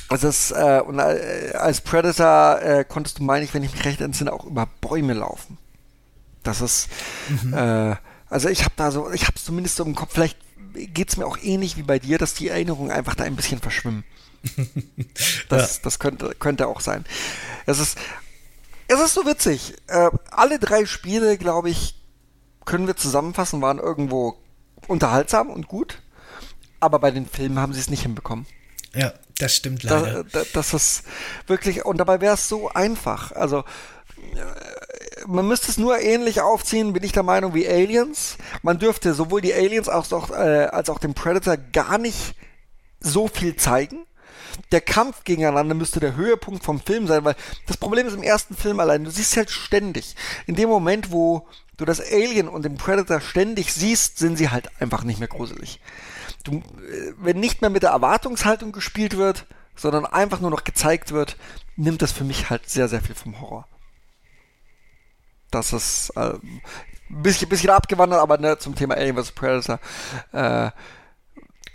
das 0.08 0.24
ist 0.24 0.50
äh, 0.50 0.80
und 0.84 0.98
äh, 0.98 1.52
als 1.54 1.80
Predator 1.80 2.60
äh, 2.60 2.84
konntest 2.84 3.18
du, 3.18 3.22
meine 3.22 3.44
ich, 3.44 3.54
wenn 3.54 3.62
ich 3.62 3.72
mich 3.72 3.84
recht 3.84 4.00
entsinne, 4.00 4.32
auch 4.32 4.44
über 4.44 4.68
Bäume 4.80 5.12
laufen. 5.14 5.58
Das 6.42 6.60
ist, 6.60 6.88
mhm. 7.42 7.54
äh, 7.54 7.96
also 8.28 8.48
ich 8.48 8.64
habe 8.64 8.74
da 8.76 8.90
so, 8.90 9.10
ich 9.12 9.22
habe 9.22 9.34
es 9.36 9.44
zumindest 9.44 9.76
so 9.76 9.84
im 9.84 9.94
Kopf, 9.94 10.12
vielleicht 10.12 10.38
geht 10.74 11.08
es 11.08 11.16
mir 11.16 11.26
auch 11.26 11.38
ähnlich 11.42 11.76
wie 11.76 11.82
bei 11.82 11.98
dir, 11.98 12.18
dass 12.18 12.34
die 12.34 12.48
Erinnerungen 12.48 12.90
einfach 12.90 13.14
da 13.14 13.24
ein 13.24 13.36
bisschen 13.36 13.60
verschwimmen. 13.60 14.04
das, 15.48 15.76
ja. 15.76 15.80
das 15.84 15.98
könnte, 15.98 16.34
könnte 16.38 16.66
auch 16.66 16.80
sein. 16.80 17.04
Es 17.64 17.78
ist, 17.78 17.98
es 18.88 19.00
ist 19.00 19.14
so 19.14 19.24
witzig. 19.26 19.74
Äh, 19.86 20.10
alle 20.30 20.58
drei 20.58 20.86
Spiele, 20.86 21.38
glaube 21.38 21.70
ich, 21.70 21.96
können 22.64 22.86
wir 22.86 22.96
zusammenfassen, 22.96 23.62
waren 23.62 23.78
irgendwo 23.78 24.36
unterhaltsam 24.86 25.50
und 25.50 25.68
gut. 25.68 26.02
Aber 26.78 26.98
bei 26.98 27.10
den 27.10 27.26
Filmen 27.26 27.58
haben 27.58 27.72
sie 27.72 27.80
es 27.80 27.90
nicht 27.90 28.02
hinbekommen. 28.02 28.46
Ja, 28.94 29.12
das 29.38 29.54
stimmt 29.54 29.82
leider. 29.82 30.24
Da, 30.24 30.40
da, 30.40 30.46
das 30.52 30.74
ist 30.74 31.04
wirklich, 31.46 31.84
und 31.84 31.98
dabei 31.98 32.20
wäre 32.20 32.34
es 32.34 32.48
so 32.48 32.68
einfach. 32.70 33.32
Also, 33.32 33.64
man 35.26 35.46
müsste 35.46 35.70
es 35.70 35.78
nur 35.78 35.98
ähnlich 36.00 36.40
aufziehen, 36.40 36.92
bin 36.92 37.02
ich 37.02 37.12
der 37.12 37.22
Meinung, 37.22 37.54
wie 37.54 37.68
Aliens. 37.68 38.36
Man 38.62 38.78
dürfte 38.78 39.14
sowohl 39.14 39.40
die 39.40 39.54
Aliens 39.54 39.88
als 39.88 40.12
auch, 40.12 40.30
äh, 40.30 40.66
als 40.66 40.90
auch 40.90 40.98
den 40.98 41.14
Predator 41.14 41.56
gar 41.56 41.98
nicht 41.98 42.34
so 43.00 43.28
viel 43.28 43.56
zeigen. 43.56 44.06
Der 44.72 44.80
Kampf 44.80 45.24
gegeneinander 45.24 45.74
müsste 45.74 46.00
der 46.00 46.16
Höhepunkt 46.16 46.64
vom 46.64 46.80
Film 46.80 47.06
sein, 47.06 47.24
weil 47.24 47.36
das 47.66 47.76
Problem 47.76 48.06
ist 48.06 48.14
im 48.14 48.22
ersten 48.22 48.56
Film 48.56 48.80
allein, 48.80 49.04
du 49.04 49.10
siehst 49.10 49.36
halt 49.36 49.50
ständig. 49.50 50.16
In 50.46 50.54
dem 50.54 50.68
Moment, 50.68 51.12
wo 51.12 51.46
du 51.76 51.84
das 51.84 52.00
Alien 52.00 52.48
und 52.48 52.64
den 52.64 52.76
Predator 52.76 53.20
ständig 53.20 53.72
siehst, 53.72 54.18
sind 54.18 54.36
sie 54.36 54.50
halt 54.50 54.70
einfach 54.80 55.04
nicht 55.04 55.18
mehr 55.18 55.28
gruselig. 55.28 55.80
Du, 56.44 56.58
äh, 56.58 57.12
wenn 57.18 57.38
nicht 57.38 57.60
mehr 57.60 57.70
mit 57.70 57.82
der 57.82 57.90
Erwartungshaltung 57.90 58.72
gespielt 58.72 59.16
wird, 59.16 59.46
sondern 59.74 60.06
einfach 60.06 60.40
nur 60.40 60.50
noch 60.50 60.64
gezeigt 60.64 61.12
wird, 61.12 61.36
nimmt 61.76 62.00
das 62.00 62.12
für 62.12 62.24
mich 62.24 62.48
halt 62.48 62.70
sehr, 62.70 62.88
sehr 62.88 63.02
viel 63.02 63.14
vom 63.14 63.40
Horror 63.40 63.68
das 65.56 65.72
ist 65.72 66.10
äh, 66.16 66.34
ein 66.34 67.22
bisschen, 67.22 67.48
bisschen 67.48 67.70
abgewandert, 67.70 68.20
aber 68.20 68.38
ne, 68.38 68.58
zum 68.58 68.74
Thema 68.74 68.94
Alien 68.94 69.16
vs. 69.16 69.32
Predator. 69.32 69.80
Äh, 70.32 70.70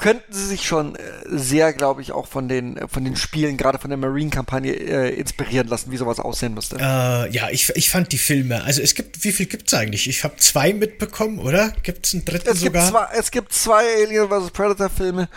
könnten 0.01 0.33
sie 0.33 0.47
sich 0.47 0.65
schon 0.65 0.95
äh, 0.95 0.99
sehr, 1.25 1.73
glaube 1.73 2.01
ich, 2.01 2.11
auch 2.11 2.25
von 2.25 2.49
den, 2.49 2.79
von 2.89 3.03
den 3.03 3.15
Spielen, 3.15 3.55
gerade 3.55 3.77
von 3.77 3.91
der 3.91 3.97
Marine-Kampagne, 3.97 4.73
äh, 4.73 5.13
inspirieren 5.13 5.67
lassen, 5.67 5.91
wie 5.91 5.97
sowas 5.97 6.19
aussehen 6.19 6.55
müsste. 6.55 6.77
Äh, 6.77 7.29
ja, 7.31 7.49
ich, 7.51 7.69
ich 7.75 7.91
fand 7.91 8.11
die 8.11 8.17
Filme, 8.17 8.63
also 8.63 8.81
es 8.81 8.95
gibt, 8.95 9.23
wie 9.23 9.31
viel 9.31 9.45
gibt 9.45 9.67
es 9.67 9.73
eigentlich? 9.75 10.09
Ich 10.09 10.23
habe 10.23 10.37
zwei 10.37 10.73
mitbekommen, 10.73 11.37
oder? 11.37 11.71
Gibt 11.83 12.07
es 12.07 12.15
einen 12.15 12.25
dritten 12.25 12.49
es 12.49 12.61
sogar? 12.61 12.81
Gibt 12.81 12.91
zwei, 12.91 13.19
es 13.19 13.31
gibt 13.31 13.53
zwei 13.53 13.83
Alien 14.03 14.27
vs. 14.27 14.49
Predator-Filme, 14.49 15.29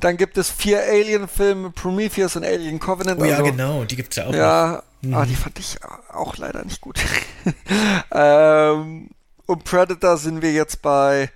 dann 0.00 0.18
gibt 0.18 0.36
es 0.36 0.50
vier 0.50 0.82
Alien-Filme, 0.82 1.70
Prometheus 1.70 2.36
und 2.36 2.44
Alien 2.44 2.78
Covenant. 2.78 3.22
Oh 3.22 3.24
ja, 3.24 3.38
also, 3.38 3.50
genau, 3.50 3.84
die 3.84 3.96
gibt 3.96 4.12
es 4.12 4.16
ja 4.16 4.26
auch. 4.26 4.34
Ja, 4.34 4.82
mhm. 5.02 5.14
ah, 5.14 5.26
die 5.26 5.34
fand 5.34 5.58
ich 5.58 5.78
auch 6.12 6.36
leider 6.36 6.64
nicht 6.64 6.80
gut. 6.80 7.00
ähm, 8.12 9.10
und 9.46 9.64
Predator 9.64 10.16
sind 10.16 10.42
wir 10.42 10.52
jetzt 10.52 10.82
bei 10.82 11.30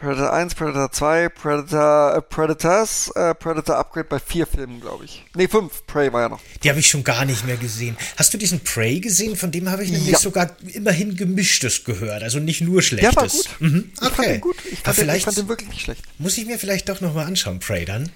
Predator 0.00 0.32
1, 0.32 0.54
Predator 0.54 0.90
2, 0.90 1.28
Predator, 1.28 2.16
äh, 2.16 2.22
Predators, 2.22 3.12
äh, 3.14 3.34
Predator 3.34 3.76
Upgrade 3.76 4.08
bei 4.08 4.18
vier 4.18 4.46
Filmen, 4.46 4.80
glaube 4.80 5.04
ich. 5.04 5.26
Ne, 5.34 5.46
fünf. 5.46 5.84
Prey 5.86 6.10
war 6.10 6.22
ja 6.22 6.28
noch. 6.30 6.40
Die 6.62 6.70
habe 6.70 6.80
ich 6.80 6.86
schon 6.86 7.04
gar 7.04 7.26
nicht 7.26 7.44
mehr 7.44 7.58
gesehen. 7.58 7.98
Hast 8.16 8.32
du 8.32 8.38
diesen 8.38 8.60
Prey 8.60 9.00
gesehen? 9.00 9.36
Von 9.36 9.50
dem 9.50 9.68
habe 9.68 9.84
ich 9.84 9.90
nämlich 9.90 10.12
ja. 10.12 10.18
sogar 10.18 10.56
immerhin 10.72 11.16
gemischtes 11.16 11.84
gehört. 11.84 12.22
Also 12.22 12.38
nicht 12.38 12.62
nur 12.62 12.80
schlechtes. 12.80 13.14
Der 13.14 13.22
war 13.22 13.28
gut. 13.28 13.48
Mhm. 13.60 13.92
Okay. 14.00 14.08
Ich 14.08 14.14
fand 14.16 14.28
den 14.28 14.40
gut. 14.40 14.56
Ich 14.70 14.78
fand, 14.78 14.98
den, 14.98 15.10
ich 15.10 15.24
fand 15.24 15.36
den 15.36 15.48
wirklich 15.48 15.68
nicht 15.68 15.82
schlecht. 15.82 16.02
Muss 16.16 16.38
ich 16.38 16.46
mir 16.46 16.58
vielleicht 16.58 16.88
doch 16.88 17.02
nochmal 17.02 17.26
anschauen, 17.26 17.60
Prey 17.60 17.84
dann. 17.84 18.10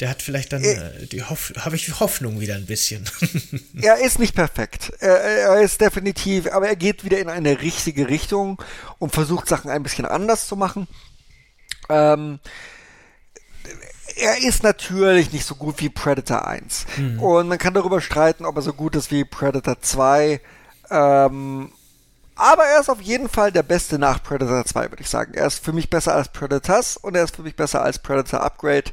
Der 0.00 0.08
hat 0.08 0.22
vielleicht 0.22 0.52
dann, 0.54 0.64
äh, 0.64 1.06
die 1.06 1.22
Hoff 1.22 1.52
habe 1.58 1.76
ich 1.76 2.00
Hoffnung 2.00 2.40
wieder 2.40 2.54
ein 2.54 2.64
bisschen. 2.64 3.04
er 3.82 3.98
ist 3.98 4.18
nicht 4.18 4.34
perfekt. 4.34 4.92
Er, 4.98 5.20
er, 5.20 5.60
ist 5.60 5.80
definitiv, 5.80 6.50
aber 6.50 6.68
er 6.68 6.76
geht 6.76 7.04
wieder 7.04 7.18
in 7.18 7.28
eine 7.28 7.60
richtige 7.60 8.08
Richtung 8.08 8.62
und 8.98 9.12
versucht 9.12 9.46
Sachen 9.46 9.70
ein 9.70 9.82
bisschen 9.82 10.06
anders 10.06 10.46
zu 10.46 10.56
machen. 10.56 10.88
Ähm, 11.90 12.40
er 14.16 14.38
ist 14.42 14.62
natürlich 14.62 15.32
nicht 15.32 15.44
so 15.44 15.54
gut 15.54 15.80
wie 15.80 15.90
Predator 15.90 16.46
1. 16.46 16.86
Mhm. 16.96 17.20
Und 17.20 17.48
man 17.48 17.58
kann 17.58 17.74
darüber 17.74 18.00
streiten, 18.00 18.46
ob 18.46 18.56
er 18.56 18.62
so 18.62 18.72
gut 18.72 18.96
ist 18.96 19.10
wie 19.10 19.24
Predator 19.24 19.80
2. 19.80 20.40
Ähm, 20.90 21.72
aber 22.36 22.64
er 22.64 22.80
ist 22.80 22.88
auf 22.88 23.02
jeden 23.02 23.28
Fall 23.28 23.52
der 23.52 23.62
beste 23.62 23.98
nach 23.98 24.22
Predator 24.22 24.64
2, 24.64 24.90
würde 24.90 25.02
ich 25.02 25.10
sagen. 25.10 25.34
Er 25.34 25.46
ist 25.46 25.62
für 25.62 25.74
mich 25.74 25.90
besser 25.90 26.14
als 26.14 26.30
Predators 26.32 26.96
und 26.96 27.14
er 27.14 27.24
ist 27.24 27.36
für 27.36 27.42
mich 27.42 27.54
besser 27.54 27.82
als 27.82 27.98
Predator 27.98 28.40
Upgrade. 28.40 28.92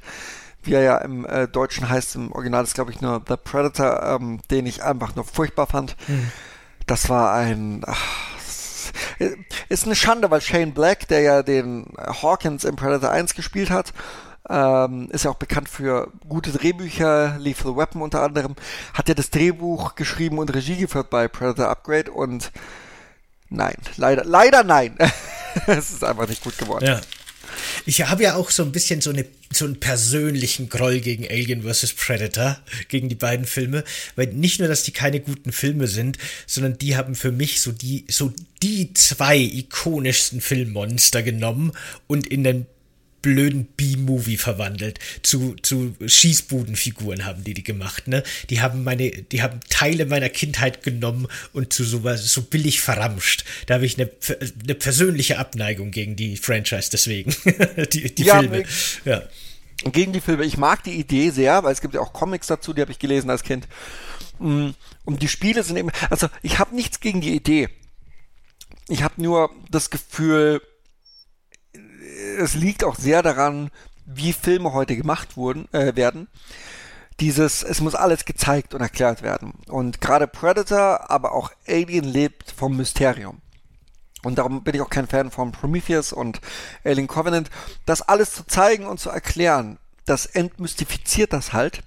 Wie 0.68 0.74
er 0.74 0.82
ja 0.82 0.98
im 0.98 1.26
äh, 1.26 1.48
Deutschen 1.48 1.90
heißt, 1.90 2.16
im 2.16 2.32
Original 2.32 2.64
ist 2.64 2.76
glaube 2.76 2.92
ich 2.92 3.02
nur 3.02 3.22
The 3.28 3.36
Predator, 3.38 4.04
ähm, 4.04 4.40
den 4.52 4.66
ich 4.66 4.84
einfach 4.84 5.16
nur 5.16 5.26
furchtbar 5.26 5.68
fand. 5.68 5.96
Mhm. 6.08 6.32
Das 6.86 7.10
war 7.10 7.34
ein, 7.34 7.84
ach, 7.86 8.02
ist 9.70 9.86
eine 9.86 9.96
Schande, 9.96 10.32
weil 10.32 10.42
Shane 10.42 10.74
Black, 10.74 11.08
der 11.08 11.22
ja 11.22 11.44
den 11.44 11.88
Hawkins 11.98 12.64
im 12.64 12.76
Predator 12.76 13.12
1 13.12 13.34
gespielt 13.34 13.70
hat, 13.70 13.94
ähm, 14.50 15.10
ist 15.12 15.26
ja 15.26 15.32
auch 15.32 15.36
bekannt 15.36 15.70
für 15.70 16.12
gute 16.28 16.52
Drehbücher, 16.52 17.38
Lethal 17.38 17.76
Weapon 17.76 18.02
unter 18.02 18.24
anderem, 18.24 18.56
hat 18.94 19.10
ja 19.10 19.16
das 19.16 19.30
Drehbuch 19.30 19.96
geschrieben 19.96 20.40
und 20.40 20.54
Regie 20.54 20.78
geführt 20.78 21.10
bei 21.10 21.28
Predator 21.28 21.68
Upgrade 21.68 22.12
und 22.12 22.52
nein, 23.50 23.76
leider, 23.98 24.24
leider 24.24 24.64
nein. 24.64 24.98
es 25.68 25.92
ist 25.92 26.04
einfach 26.04 26.28
nicht 26.28 26.44
gut 26.44 26.58
geworden. 26.58 26.86
Ja. 26.86 27.02
Ich 27.86 28.02
habe 28.02 28.24
ja 28.24 28.36
auch 28.36 28.52
so 28.52 28.64
ein 28.64 28.72
bisschen 28.72 29.02
so, 29.02 29.10
eine, 29.10 29.26
so 29.52 29.66
einen 29.66 29.80
persönlichen 29.80 30.70
Groll 30.70 31.00
gegen 31.00 31.28
Alien 31.28 31.64
vs. 31.64 31.94
Predator, 31.94 32.60
gegen 32.88 33.10
die 33.10 33.16
beiden 33.16 33.46
Filme, 33.46 33.84
weil 34.16 34.28
nicht 34.28 34.60
nur, 34.60 34.68
dass 34.68 34.84
die 34.84 34.92
keine 34.92 35.20
guten 35.20 35.52
Filme 35.52 35.88
sind, 35.88 36.18
sondern 36.46 36.78
die 36.78 36.96
haben 36.96 37.16
für 37.16 37.32
mich 37.32 37.62
so 37.62 37.72
die, 37.72 38.06
so 38.10 38.34
die 38.62 38.94
zwei 38.94 39.38
ikonischsten 39.38 40.42
Filmmonster 40.42 41.24
genommen 41.24 41.72
und 42.08 42.28
in 42.28 42.44
den 42.44 42.66
blöden 43.28 43.66
B-Movie 43.66 44.38
verwandelt. 44.38 45.00
Zu, 45.22 45.56
zu 45.62 45.96
Schießbudenfiguren 46.06 47.26
haben 47.26 47.44
die 47.44 47.54
die 47.54 47.64
gemacht, 47.64 48.08
ne? 48.08 48.24
Die 48.50 48.62
haben 48.62 48.86
meine, 48.86 49.12
die 49.12 49.42
haben 49.42 49.60
Teile 49.68 50.06
meiner 50.06 50.30
Kindheit 50.30 50.82
genommen 50.82 51.28
und 51.52 51.74
zu 51.74 51.84
sowas, 51.84 52.32
so 52.32 52.44
billig 52.44 52.80
verramscht. 52.80 53.44
Da 53.66 53.74
habe 53.74 53.86
ich 53.86 54.00
eine, 54.00 54.10
eine 54.64 54.76
persönliche 54.76 55.40
Abneigung 55.40 55.92
gegen 55.92 56.16
die 56.16 56.38
Franchise 56.38 56.90
deswegen. 56.90 57.36
die 57.92 58.16
die 58.16 58.24
ja, 58.24 58.40
Filme. 58.40 58.64
Ja. 59.04 59.24
Gegen 59.92 60.14
die 60.14 60.22
Filme. 60.22 60.46
Ich 60.46 60.58
mag 60.58 60.86
die 60.86 60.94
Idee 60.94 61.32
sehr, 61.32 61.66
weil 61.66 61.74
es 61.74 61.82
gibt 61.82 61.96
ja 61.96 62.00
auch 62.00 62.14
Comics 62.14 62.48
dazu, 62.48 62.74
die 62.74 62.80
habe 62.80 62.94
ich 62.94 63.00
gelesen 63.00 63.30
als 63.30 63.44
Kind. 63.44 63.68
Mm, 64.40 64.70
und 65.04 65.22
die 65.22 65.28
Spiele 65.28 65.64
sind 65.64 65.76
eben, 65.76 65.92
also 66.10 66.30
ich 66.44 66.60
habe 66.60 66.74
nichts 66.74 67.02
gegen 67.02 67.20
die 67.20 67.36
Idee. 67.36 67.68
Ich 68.88 69.04
habe 69.04 69.22
nur 69.22 69.52
das 69.70 69.90
Gefühl, 69.90 70.62
es 72.40 72.56
liegt 72.56 72.84
auch 72.84 72.96
sehr 72.96 73.22
daran, 73.22 73.70
wie 74.06 74.34
Filme 74.34 74.74
heute 74.74 74.96
gemacht 74.96 75.38
wurden, 75.38 75.72
äh, 75.74 75.96
werden. 75.96 76.28
Dieses, 77.20 77.64
es 77.64 77.82
muss 77.82 77.96
alles 77.96 78.26
gezeigt 78.26 78.74
und 78.74 78.82
erklärt 78.82 79.24
werden. 79.24 79.54
Und 79.68 80.02
gerade 80.02 80.28
Predator, 80.28 81.10
aber 81.10 81.34
auch 81.34 81.52
Alien 81.68 82.06
lebt 82.06 82.52
vom 82.52 82.78
Mysterium. 82.78 83.42
Und 84.24 84.38
darum 84.38 84.64
bin 84.64 84.76
ich 84.76 84.82
auch 84.82 84.90
kein 84.90 85.08
Fan 85.08 85.32
von 85.32 85.52
Prometheus 85.52 86.14
und 86.14 86.42
Alien 86.84 87.08
Covenant. 87.08 87.50
Das 87.86 88.02
alles 88.02 88.34
zu 88.34 88.46
zeigen 88.46 88.86
und 88.86 89.00
zu 89.00 89.10
erklären, 89.10 89.78
das 90.06 90.26
entmystifiziert 90.26 91.34
das 91.34 91.54
halt. 91.54 91.84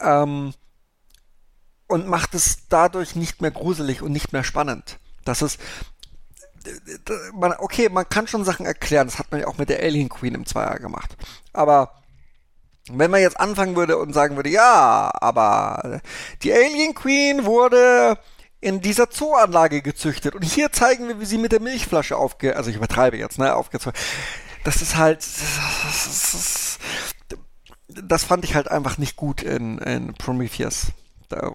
Ähm, 0.00 0.54
und 1.86 2.08
macht 2.08 2.34
es 2.34 2.68
dadurch 2.68 3.16
nicht 3.16 3.42
mehr 3.42 3.50
gruselig 3.50 4.02
und 4.02 4.12
nicht 4.12 4.32
mehr 4.32 4.44
spannend. 4.44 4.98
Das 5.24 5.42
ist, 5.42 5.60
man, 7.34 7.54
okay, 7.58 7.88
man 7.88 8.08
kann 8.08 8.26
schon 8.26 8.44
Sachen 8.44 8.66
erklären. 8.66 9.06
Das 9.06 9.18
hat 9.18 9.30
man 9.30 9.40
ja 9.40 9.46
auch 9.46 9.58
mit 9.58 9.68
der 9.68 9.80
Alien 9.80 10.08
Queen 10.08 10.34
im 10.34 10.46
Zweier 10.46 10.78
gemacht. 10.78 11.16
Aber 11.52 12.02
wenn 12.90 13.10
man 13.10 13.20
jetzt 13.20 13.38
anfangen 13.38 13.76
würde 13.76 13.96
und 13.98 14.12
sagen 14.12 14.36
würde, 14.36 14.50
ja, 14.50 15.10
aber 15.14 16.00
die 16.42 16.52
Alien 16.52 16.94
Queen 16.94 17.44
wurde 17.44 18.18
in 18.60 18.80
dieser 18.80 19.10
Zooanlage 19.10 19.82
gezüchtet 19.82 20.34
und 20.34 20.44
hier 20.44 20.72
zeigen 20.72 21.08
wir, 21.08 21.20
wie 21.20 21.24
sie 21.24 21.38
mit 21.38 21.52
der 21.52 21.60
Milchflasche 21.60 22.16
aufge, 22.16 22.56
also 22.56 22.70
ich 22.70 22.76
übertreibe 22.76 23.16
jetzt, 23.16 23.38
ne, 23.38 23.54
aufgezogen. 23.54 23.98
Das 24.64 24.80
ist 24.80 24.96
halt, 24.96 25.18
das, 25.18 26.06
ist, 26.06 26.78
das 27.88 28.24
fand 28.24 28.44
ich 28.44 28.54
halt 28.54 28.70
einfach 28.70 28.98
nicht 28.98 29.16
gut 29.16 29.42
in, 29.42 29.78
in 29.78 30.14
Prometheus 30.14 30.92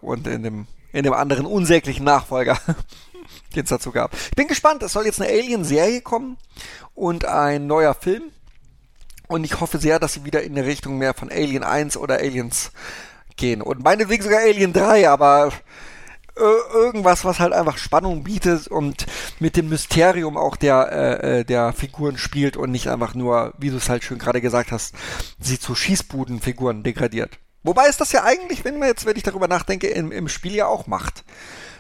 und 0.01 0.27
in 0.27 0.43
dem, 0.43 0.67
in 0.91 1.03
dem 1.03 1.13
anderen 1.13 1.45
unsäglichen 1.45 2.03
Nachfolger 2.03 2.59
den 3.55 3.63
es 3.63 3.69
dazu 3.69 3.91
gab. 3.91 4.13
Ich 4.13 4.35
bin 4.35 4.47
gespannt, 4.47 4.83
es 4.83 4.93
soll 4.93 5.05
jetzt 5.05 5.21
eine 5.21 5.31
Alien-Serie 5.31 6.01
kommen 6.01 6.37
und 6.95 7.25
ein 7.25 7.67
neuer 7.67 7.93
Film. 7.93 8.23
Und 9.27 9.43
ich 9.43 9.59
hoffe 9.59 9.77
sehr, 9.77 9.99
dass 9.99 10.13
sie 10.13 10.25
wieder 10.25 10.41
in 10.43 10.55
der 10.55 10.65
Richtung 10.65 10.97
mehr 10.97 11.13
von 11.13 11.29
Alien 11.29 11.63
1 11.63 11.97
oder 11.97 12.15
Aliens 12.15 12.71
gehen. 13.35 13.61
Und 13.61 13.83
meinetwegen 13.83 14.23
sogar 14.23 14.39
Alien 14.39 14.71
3, 14.71 15.09
aber 15.09 15.51
äh, 16.37 16.73
irgendwas, 16.73 17.25
was 17.25 17.39
halt 17.39 17.51
einfach 17.51 17.77
Spannung 17.77 18.23
bietet 18.23 18.67
und 18.67 19.05
mit 19.39 19.57
dem 19.57 19.69
Mysterium 19.69 20.37
auch 20.37 20.55
der, 20.55 20.91
äh, 20.91 21.39
äh 21.39 21.43
der 21.43 21.73
Figuren 21.73 22.17
spielt 22.17 22.55
und 22.55 22.71
nicht 22.71 22.87
einfach 22.87 23.15
nur, 23.15 23.53
wie 23.57 23.69
du 23.69 23.77
es 23.77 23.89
halt 23.89 24.03
schön 24.03 24.17
gerade 24.17 24.39
gesagt 24.39 24.71
hast, 24.71 24.95
sie 25.39 25.59
zu 25.59 25.75
Schießbudenfiguren 25.75 26.83
degradiert. 26.83 27.39
Wobei 27.63 27.87
es 27.87 27.97
das 27.97 28.13
ja 28.13 28.23
eigentlich, 28.23 28.63
wenn 28.63 28.79
man 28.79 28.87
jetzt, 28.87 29.05
wenn 29.05 29.17
ich 29.17 29.23
darüber 29.23 29.47
nachdenke, 29.47 29.87
im, 29.87 30.11
im 30.11 30.29
Spiel 30.29 30.55
ja 30.55 30.67
auch 30.67 30.87
macht 30.87 31.25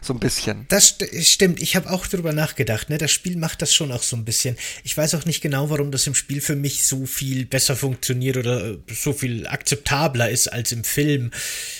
so 0.01 0.13
ein 0.13 0.19
bisschen. 0.19 0.65
Das 0.69 0.87
st 0.87 1.05
stimmt, 1.25 1.61
ich 1.61 1.75
habe 1.75 1.89
auch 1.89 2.07
darüber 2.07 2.33
nachgedacht, 2.33 2.89
ne? 2.89 2.97
Das 2.97 3.11
Spiel 3.11 3.37
macht 3.37 3.61
das 3.61 3.73
schon 3.73 3.91
auch 3.91 4.03
so 4.03 4.15
ein 4.15 4.25
bisschen. 4.25 4.57
Ich 4.83 4.95
weiß 4.95 5.15
auch 5.15 5.25
nicht 5.25 5.41
genau, 5.41 5.69
warum 5.69 5.91
das 5.91 6.07
im 6.07 6.15
Spiel 6.15 6.41
für 6.41 6.55
mich 6.55 6.85
so 6.85 7.05
viel 7.05 7.45
besser 7.45 7.75
funktioniert 7.75 8.37
oder 8.37 8.71
äh, 8.71 8.77
so 8.93 9.13
viel 9.13 9.47
akzeptabler 9.47 10.29
ist 10.29 10.47
als 10.47 10.71
im 10.71 10.83
Film. 10.83 11.31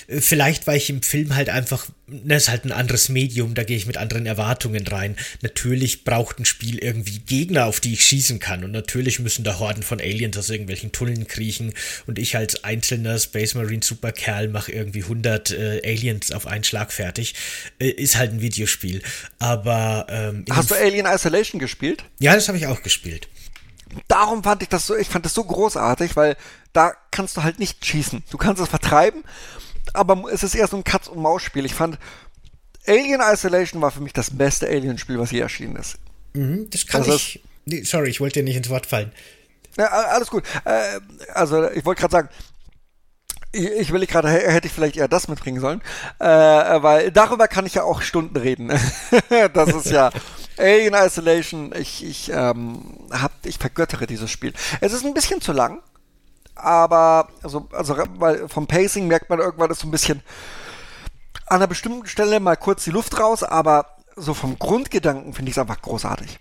Äh, 0.06 0.20
vielleicht, 0.20 0.66
weil 0.66 0.76
ich 0.76 0.90
im 0.90 1.02
Film 1.02 1.34
halt 1.34 1.48
einfach, 1.48 1.88
ne, 2.06 2.36
ist 2.36 2.48
halt 2.48 2.64
ein 2.64 2.72
anderes 2.72 3.08
Medium, 3.08 3.54
da 3.54 3.64
gehe 3.64 3.76
ich 3.76 3.86
mit 3.86 3.96
anderen 3.96 4.26
Erwartungen 4.26 4.86
rein. 4.86 5.16
Natürlich 5.42 6.04
braucht 6.04 6.38
ein 6.38 6.44
Spiel 6.44 6.78
irgendwie 6.78 7.18
Gegner, 7.20 7.66
auf 7.66 7.80
die 7.80 7.92
ich 7.94 8.04
schießen 8.04 8.38
kann 8.38 8.64
und 8.64 8.72
natürlich 8.72 9.18
müssen 9.18 9.44
da 9.44 9.58
Horden 9.58 9.82
von 9.82 10.00
Aliens 10.00 10.36
aus 10.36 10.50
irgendwelchen 10.50 10.92
Tunneln 10.92 11.26
kriechen 11.26 11.74
und 12.06 12.18
ich 12.18 12.36
als 12.36 12.64
einzelner 12.64 13.18
Space 13.18 13.54
Marine 13.54 13.82
Superkerl 13.82 14.48
mache 14.48 14.72
irgendwie 14.72 15.02
100 15.02 15.50
äh, 15.50 15.80
Aliens 15.84 16.32
auf 16.32 16.46
einen 16.46 16.64
Schlag 16.64 16.92
fertig. 16.92 17.34
Äh, 17.78 17.90
ist 18.10 18.18
halt 18.18 18.32
ein 18.32 18.40
Videospiel. 18.40 19.02
Aber 19.38 20.06
ähm, 20.08 20.44
hast 20.50 20.70
du 20.70 20.74
Alien 20.74 21.06
Isolation 21.06 21.58
gespielt? 21.58 22.04
Ja, 22.18 22.34
das 22.34 22.48
habe 22.48 22.58
ich 22.58 22.66
auch 22.66 22.82
gespielt. 22.82 23.28
Darum 24.06 24.42
fand 24.42 24.62
ich 24.62 24.68
das 24.68 24.86
so, 24.86 24.96
ich 24.96 25.08
fand 25.08 25.24
das 25.24 25.34
so 25.34 25.44
großartig, 25.44 26.16
weil 26.16 26.36
da 26.72 26.92
kannst 27.10 27.36
du 27.36 27.42
halt 27.42 27.58
nicht 27.58 27.84
schießen. 27.84 28.22
Du 28.30 28.36
kannst 28.36 28.60
es 28.60 28.68
vertreiben, 28.68 29.24
aber 29.94 30.30
es 30.30 30.42
ist 30.42 30.54
eher 30.54 30.68
so 30.68 30.76
ein 30.76 30.84
Katz- 30.84 31.08
und 31.08 31.20
Maus-Spiel. 31.20 31.64
Ich 31.64 31.74
fand 31.74 31.98
Alien 32.86 33.20
Isolation 33.20 33.82
war 33.82 33.90
für 33.90 34.00
mich 34.00 34.12
das 34.12 34.36
beste 34.36 34.66
Alien-Spiel, 34.66 35.18
was 35.18 35.30
je 35.30 35.40
erschienen 35.40 35.76
ist. 35.76 35.98
Mhm, 36.34 36.68
das 36.70 36.86
kann 36.86 37.04
das 37.04 37.16
ich. 37.16 37.42
Nee, 37.66 37.82
sorry, 37.82 38.08
ich 38.08 38.20
wollte 38.20 38.40
dir 38.40 38.44
nicht 38.44 38.56
ins 38.56 38.70
Wort 38.70 38.86
fallen. 38.86 39.12
Ja, 39.76 39.86
alles 39.86 40.28
gut. 40.28 40.44
Äh, 40.64 41.00
also 41.34 41.70
ich 41.70 41.84
wollte 41.84 42.00
gerade 42.00 42.12
sagen, 42.12 42.28
ich, 43.52 43.92
will 43.92 44.06
gerade, 44.06 44.28
hätte 44.28 44.66
ich 44.66 44.72
vielleicht 44.72 44.96
eher 44.96 45.08
das 45.08 45.28
mitbringen 45.28 45.60
sollen, 45.60 45.80
äh, 46.18 46.26
weil 46.26 47.10
darüber 47.10 47.48
kann 47.48 47.66
ich 47.66 47.74
ja 47.74 47.82
auch 47.82 48.02
Stunden 48.02 48.36
reden. 48.36 48.68
das 49.54 49.68
ist 49.70 49.90
ja 49.90 50.10
Alien 50.58 50.94
Isolation. 50.94 51.72
Ich, 51.78 52.04
ich, 52.04 52.30
ähm, 52.32 53.08
hab, 53.10 53.32
ich 53.44 53.58
vergöttere 53.58 54.06
dieses 54.06 54.30
Spiel. 54.30 54.52
Es 54.80 54.92
ist 54.92 55.04
ein 55.04 55.14
bisschen 55.14 55.40
zu 55.40 55.52
lang. 55.52 55.80
aber 56.54 57.28
also, 57.42 57.68
also 57.72 57.96
weil 58.16 58.48
vom 58.48 58.66
Pacing 58.66 59.06
merkt 59.06 59.30
man 59.30 59.38
irgendwann 59.38 59.70
ist 59.70 59.80
so 59.80 59.88
ein 59.88 59.92
bisschen 59.92 60.22
an 61.46 61.56
einer 61.56 61.66
bestimmten 61.66 62.06
Stelle 62.06 62.40
mal 62.40 62.56
kurz 62.56 62.84
die 62.84 62.90
Luft 62.90 63.18
raus, 63.18 63.42
aber 63.42 63.96
so 64.16 64.34
vom 64.34 64.58
Grundgedanken 64.58 65.32
finde 65.32 65.50
ich 65.50 65.54
es 65.54 65.58
einfach 65.58 65.80
großartig. 65.80 66.38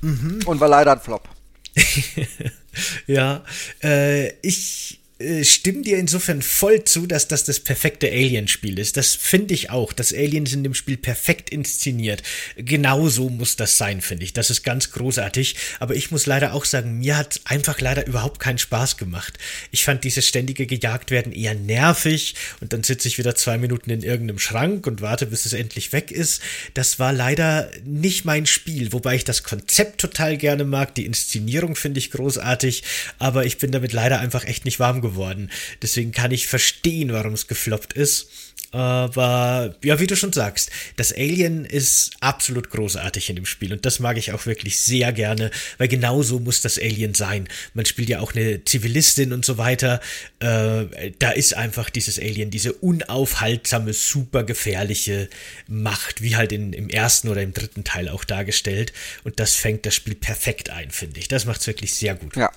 Mhm. 0.00 0.40
Und 0.46 0.60
war 0.60 0.68
leider 0.68 0.92
ein 0.92 1.00
Flop. 1.00 1.28
ja, 3.06 3.42
äh, 3.82 4.30
ich 4.40 5.00
äh, 5.18 5.44
stimme 5.44 5.80
dir 5.80 5.96
insofern 5.96 6.42
voll 6.42 6.84
zu, 6.84 7.06
dass 7.06 7.26
das 7.26 7.44
das 7.44 7.60
perfekte 7.60 8.06
Alien-Spiel 8.06 8.78
ist. 8.78 8.98
Das 8.98 9.14
finde 9.14 9.54
ich 9.54 9.70
auch. 9.70 9.94
Das 9.94 10.12
Alien 10.12 10.44
ist 10.44 10.52
in 10.52 10.62
dem 10.62 10.74
Spiel 10.74 10.98
perfekt 10.98 11.48
inszeniert. 11.48 12.22
Genauso 12.56 13.30
muss 13.30 13.56
das 13.56 13.78
sein, 13.78 14.02
finde 14.02 14.24
ich. 14.24 14.34
Das 14.34 14.50
ist 14.50 14.62
ganz 14.62 14.90
großartig. 14.90 15.56
Aber 15.80 15.94
ich 15.96 16.10
muss 16.10 16.26
leider 16.26 16.52
auch 16.52 16.66
sagen, 16.66 16.98
mir 16.98 17.16
hat 17.16 17.40
einfach 17.44 17.80
leider 17.80 18.06
überhaupt 18.06 18.40
keinen 18.40 18.58
Spaß 18.58 18.98
gemacht. 18.98 19.38
Ich 19.70 19.84
fand 19.84 20.04
dieses 20.04 20.28
ständige 20.28 20.66
Gejagtwerden 20.66 21.32
eher 21.32 21.54
nervig 21.54 22.34
und 22.60 22.74
dann 22.74 22.82
sitze 22.82 23.08
ich 23.08 23.16
wieder 23.16 23.34
zwei 23.34 23.56
Minuten 23.56 23.88
in 23.88 24.02
irgendeinem 24.02 24.38
Schrank 24.38 24.86
und 24.86 25.00
warte, 25.00 25.24
bis 25.24 25.46
es 25.46 25.54
endlich 25.54 25.92
weg 25.92 26.10
ist. 26.10 26.42
Das 26.74 26.98
war 26.98 27.14
leider 27.14 27.70
nicht 27.86 28.26
mein 28.26 28.44
Spiel, 28.44 28.92
wobei 28.92 29.14
ich 29.14 29.24
das 29.24 29.42
Konzept 29.42 29.98
total 29.98 30.36
gerne 30.36 30.64
mag. 30.64 30.94
Die 30.94 31.06
Inszenierung 31.06 31.74
finde 31.74 32.00
ich 32.00 32.10
großartig, 32.10 32.82
aber 33.18 33.46
ich 33.46 33.56
bin 33.56 33.72
damit 33.72 33.94
leider 33.94 34.20
einfach 34.20 34.44
echt 34.44 34.66
nicht 34.66 34.78
warm 34.78 34.96
geworden 35.00 35.05
geworden. 35.10 35.50
Deswegen 35.82 36.12
kann 36.12 36.30
ich 36.30 36.46
verstehen, 36.46 37.12
warum 37.12 37.34
es 37.34 37.46
gefloppt 37.46 37.92
ist. 37.92 38.28
Aber 38.72 39.74
ja, 39.82 40.00
wie 40.00 40.06
du 40.06 40.16
schon 40.16 40.32
sagst, 40.32 40.70
das 40.96 41.12
Alien 41.12 41.64
ist 41.64 42.10
absolut 42.20 42.68
großartig 42.68 43.30
in 43.30 43.36
dem 43.36 43.46
Spiel 43.46 43.72
und 43.72 43.86
das 43.86 44.00
mag 44.00 44.18
ich 44.18 44.32
auch 44.32 44.44
wirklich 44.44 44.78
sehr 44.78 45.12
gerne, 45.12 45.50
weil 45.78 45.88
genau 45.88 46.22
so 46.22 46.40
muss 46.40 46.60
das 46.60 46.78
Alien 46.78 47.14
sein. 47.14 47.48
Man 47.74 47.86
spielt 47.86 48.08
ja 48.08 48.20
auch 48.20 48.34
eine 48.34 48.64
Zivilistin 48.64 49.32
und 49.32 49.46
so 49.46 49.56
weiter. 49.56 50.00
Äh, 50.40 51.12
da 51.18 51.30
ist 51.30 51.54
einfach 51.54 51.90
dieses 51.90 52.18
Alien, 52.18 52.50
diese 52.50 52.72
unaufhaltsame, 52.72 53.92
super 53.92 54.42
gefährliche 54.42 55.30
Macht, 55.68 56.20
wie 56.20 56.36
halt 56.36 56.52
in, 56.52 56.72
im 56.72 56.90
ersten 56.90 57.28
oder 57.28 57.42
im 57.42 57.54
dritten 57.54 57.84
Teil 57.84 58.08
auch 58.08 58.24
dargestellt. 58.24 58.92
Und 59.24 59.38
das 59.40 59.54
fängt 59.54 59.86
das 59.86 59.94
Spiel 59.94 60.16
perfekt 60.16 60.70
ein, 60.70 60.90
finde 60.90 61.20
ich. 61.20 61.28
Das 61.28 61.46
macht 61.46 61.60
es 61.60 61.66
wirklich 61.66 61.94
sehr 61.94 62.14
gut. 62.14 62.36
Ja, 62.36 62.50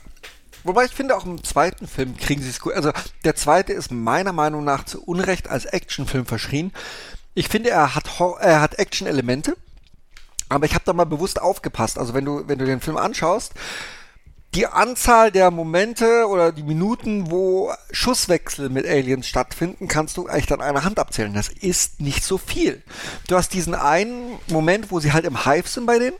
Wobei 0.63 0.85
ich 0.85 0.91
finde, 0.91 1.15
auch 1.15 1.25
im 1.25 1.43
zweiten 1.43 1.87
Film 1.87 2.17
kriegen 2.17 2.41
sie 2.41 2.49
es 2.49 2.59
gut. 2.59 2.73
Also 2.73 2.91
der 3.23 3.35
zweite 3.35 3.73
ist 3.73 3.91
meiner 3.91 4.33
Meinung 4.33 4.63
nach 4.63 4.85
zu 4.85 5.03
Unrecht 5.03 5.49
als 5.49 5.65
Actionfilm 5.65 6.25
verschrien. 6.25 6.73
Ich 7.33 7.47
finde, 7.47 7.69
er 7.69 7.95
hat, 7.95 8.09
er 8.39 8.61
hat 8.61 8.79
Action-Elemente, 8.79 9.55
aber 10.49 10.65
ich 10.65 10.73
habe 10.73 10.83
da 10.85 10.93
mal 10.93 11.05
bewusst 11.05 11.41
aufgepasst. 11.41 11.97
Also 11.97 12.13
wenn 12.13 12.25
du, 12.25 12.47
wenn 12.47 12.59
du 12.59 12.65
den 12.65 12.81
Film 12.81 12.97
anschaust, 12.97 13.53
die 14.55 14.65
Anzahl 14.65 15.31
der 15.31 15.51
Momente 15.51 16.25
oder 16.27 16.51
die 16.51 16.63
Minuten, 16.63 17.29
wo 17.29 17.71
Schusswechsel 17.91 18.69
mit 18.69 18.87
Aliens 18.87 19.27
stattfinden, 19.27 19.87
kannst 19.87 20.17
du 20.17 20.27
eigentlich 20.27 20.47
dann 20.47 20.61
einer 20.61 20.83
Hand 20.83 20.97
abzählen. 20.97 21.33
Das 21.33 21.49
ist 21.49 22.01
nicht 22.01 22.23
so 22.23 22.39
viel. 22.39 22.81
Du 23.27 23.35
hast 23.35 23.53
diesen 23.53 23.75
einen 23.75 24.39
Moment, 24.47 24.91
wo 24.91 24.99
sie 24.99 25.13
halt 25.13 25.25
im 25.25 25.45
Hive 25.45 25.67
sind 25.67 25.85
bei 25.85 25.99
denen. 25.99 26.17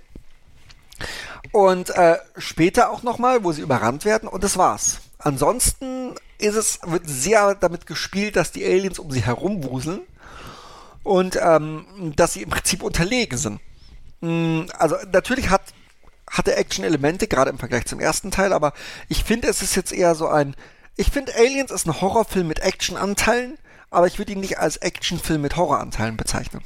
Und 1.52 1.90
äh, 1.92 2.18
später 2.38 2.92
auch 2.92 3.04
nochmal, 3.04 3.44
wo 3.44 3.52
sie 3.52 3.62
überrannt 3.62 4.06
werden 4.06 4.30
und 4.30 4.44
das 4.44 4.58
war's. 4.58 5.00
Ansonsten 5.18 6.16
ist 6.38 6.56
es, 6.56 6.80
wird 6.86 7.04
sehr 7.08 7.56
damit 7.56 7.86
gespielt, 7.86 8.36
dass 8.36 8.52
die 8.52 8.66
Aliens 8.66 9.00
um 9.00 9.12
sie 9.12 9.22
herumwuseln 9.22 10.02
und 11.04 11.40
ähm, 11.42 12.14
dass 12.16 12.34
sie 12.34 12.44
im 12.44 12.50
Prinzip 12.50 12.84
unterlegen 12.84 13.38
sind. 13.38 13.60
Mm, 14.22 14.66
also 14.78 14.96
natürlich 15.12 15.50
hat 15.50 15.62
hat 16.30 16.48
er 16.48 16.58
Action-Elemente, 16.58 17.28
gerade 17.28 17.50
im 17.50 17.58
Vergleich 17.58 17.86
zum 17.86 18.00
ersten 18.00 18.32
Teil, 18.32 18.54
aber 18.54 18.74
ich 19.08 19.24
finde, 19.24 19.48
es 19.48 19.62
ist 19.62 19.76
jetzt 19.76 19.92
eher 19.92 20.16
so 20.16 20.28
ein. 20.28 20.56
Ich 20.96 21.12
finde, 21.12 21.34
Aliens 21.36 21.72
ist 21.72 21.88
ein 21.88 22.02
Horrorfilm 22.02 22.48
mit 22.48 22.60
Action-Anteilen, 22.60 23.58
aber 23.90 24.08
ich 24.08 24.20
würde 24.20 24.34
ihn 24.34 24.40
nicht 24.40 24.60
als 24.60 24.78
Actionfilm 24.78 25.42
mit 25.42 25.56
Horroranteilen 25.56 26.18
bezeichnen. 26.18 26.62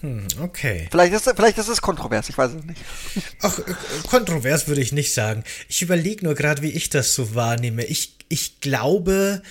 Hm, 0.00 0.26
okay. 0.40 0.86
Vielleicht 0.90 1.12
ist, 1.12 1.24
vielleicht 1.24 1.58
ist 1.58 1.68
es 1.68 1.80
kontrovers, 1.80 2.28
ich 2.28 2.38
weiß 2.38 2.52
es 2.52 2.64
nicht. 2.64 2.80
Ach, 3.42 3.58
äh, 3.58 3.74
kontrovers 4.08 4.68
würde 4.68 4.80
ich 4.80 4.92
nicht 4.92 5.12
sagen. 5.12 5.42
Ich 5.68 5.82
überlege 5.82 6.24
nur 6.24 6.34
gerade, 6.34 6.62
wie 6.62 6.70
ich 6.70 6.88
das 6.88 7.14
so 7.14 7.34
wahrnehme. 7.34 7.84
Ich, 7.84 8.14
ich 8.28 8.60
glaube, 8.60 9.42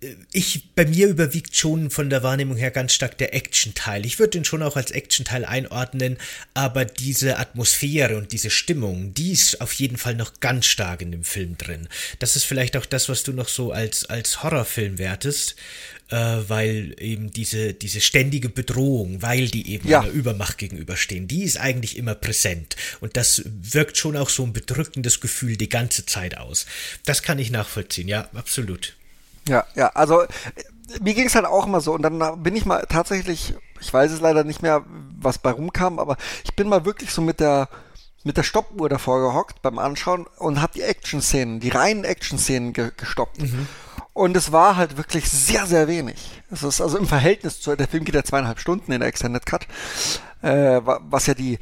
äh, 0.00 0.14
ich, 0.32 0.72
bei 0.76 0.86
mir 0.86 1.08
überwiegt 1.08 1.56
schon 1.56 1.90
von 1.90 2.10
der 2.10 2.22
Wahrnehmung 2.22 2.56
her 2.56 2.70
ganz 2.70 2.92
stark 2.92 3.18
der 3.18 3.34
Action-Teil. 3.34 4.06
Ich 4.06 4.20
würde 4.20 4.30
den 4.30 4.44
schon 4.44 4.62
auch 4.62 4.76
als 4.76 4.92
Action-Teil 4.92 5.44
einordnen, 5.44 6.16
aber 6.54 6.84
diese 6.84 7.38
Atmosphäre 7.38 8.18
und 8.18 8.30
diese 8.30 8.50
Stimmung, 8.50 9.14
die 9.14 9.32
ist 9.32 9.60
auf 9.60 9.72
jeden 9.72 9.96
Fall 9.96 10.14
noch 10.14 10.38
ganz 10.38 10.66
stark 10.66 11.02
in 11.02 11.10
dem 11.10 11.24
Film 11.24 11.58
drin. 11.58 11.88
Das 12.20 12.36
ist 12.36 12.44
vielleicht 12.44 12.76
auch 12.76 12.86
das, 12.86 13.08
was 13.08 13.24
du 13.24 13.32
noch 13.32 13.48
so 13.48 13.72
als, 13.72 14.04
als 14.04 14.44
Horrorfilm 14.44 14.98
wertest 14.98 15.56
äh, 16.10 16.16
weil 16.46 16.94
eben 16.98 17.30
diese, 17.30 17.74
diese 17.74 18.00
ständige 18.00 18.48
Bedrohung, 18.48 19.22
weil 19.22 19.48
die 19.48 19.72
eben 19.72 19.88
ja. 19.88 20.00
einer 20.00 20.10
Übermacht 20.10 20.58
gegenüberstehen, 20.58 21.28
die 21.28 21.42
ist 21.42 21.58
eigentlich 21.58 21.96
immer 21.96 22.14
präsent. 22.14 22.76
Und 23.00 23.16
das 23.16 23.42
wirkt 23.46 23.96
schon 23.96 24.16
auch 24.16 24.28
so 24.28 24.44
ein 24.44 24.52
bedrückendes 24.52 25.20
Gefühl 25.20 25.56
die 25.56 25.68
ganze 25.68 26.06
Zeit 26.06 26.38
aus. 26.38 26.66
Das 27.04 27.22
kann 27.22 27.38
ich 27.38 27.50
nachvollziehen, 27.50 28.08
ja, 28.08 28.28
absolut. 28.34 28.96
Ja, 29.48 29.64
ja, 29.74 29.88
also 29.90 30.24
mir 31.00 31.14
ging 31.14 31.26
es 31.26 31.34
halt 31.34 31.46
auch 31.46 31.66
immer 31.66 31.80
so 31.80 31.92
und 31.92 32.02
dann 32.02 32.42
bin 32.42 32.54
ich 32.54 32.64
mal 32.64 32.86
tatsächlich, 32.88 33.54
ich 33.80 33.92
weiß 33.92 34.12
es 34.12 34.20
leider 34.20 34.44
nicht 34.44 34.62
mehr, 34.62 34.84
was 35.18 35.38
bei 35.38 35.50
rumkam, 35.50 35.98
aber 35.98 36.16
ich 36.44 36.54
bin 36.54 36.68
mal 36.68 36.84
wirklich 36.84 37.10
so 37.10 37.22
mit 37.22 37.40
der 37.40 37.68
mit 38.22 38.36
der 38.36 38.42
Stoppuhr 38.42 38.88
davor 38.88 39.20
gehockt 39.20 39.62
beim 39.62 39.78
Anschauen 39.78 40.26
und 40.38 40.60
habe 40.60 40.72
die 40.74 40.82
Action-Szenen, 40.82 41.60
die 41.60 41.68
reinen 41.68 42.02
Action-Szenen 42.02 42.72
ge 42.72 42.90
gestoppt. 42.96 43.40
Mhm. 43.40 43.68
Und 44.16 44.34
es 44.34 44.50
war 44.50 44.76
halt 44.76 44.96
wirklich 44.96 45.28
sehr, 45.28 45.66
sehr 45.66 45.88
wenig. 45.88 46.16
Es 46.50 46.62
ist 46.62 46.80
also 46.80 46.96
im 46.96 47.06
Verhältnis 47.06 47.60
zu, 47.60 47.76
der 47.76 47.86
Film 47.86 48.02
geht 48.06 48.14
ja 48.14 48.24
zweieinhalb 48.24 48.58
Stunden 48.58 48.90
in 48.90 49.00
der 49.00 49.10
Extended 49.10 49.44
Cut, 49.44 49.66
äh, 50.40 50.80
was 50.82 51.26
ja 51.26 51.34
die, 51.34 51.58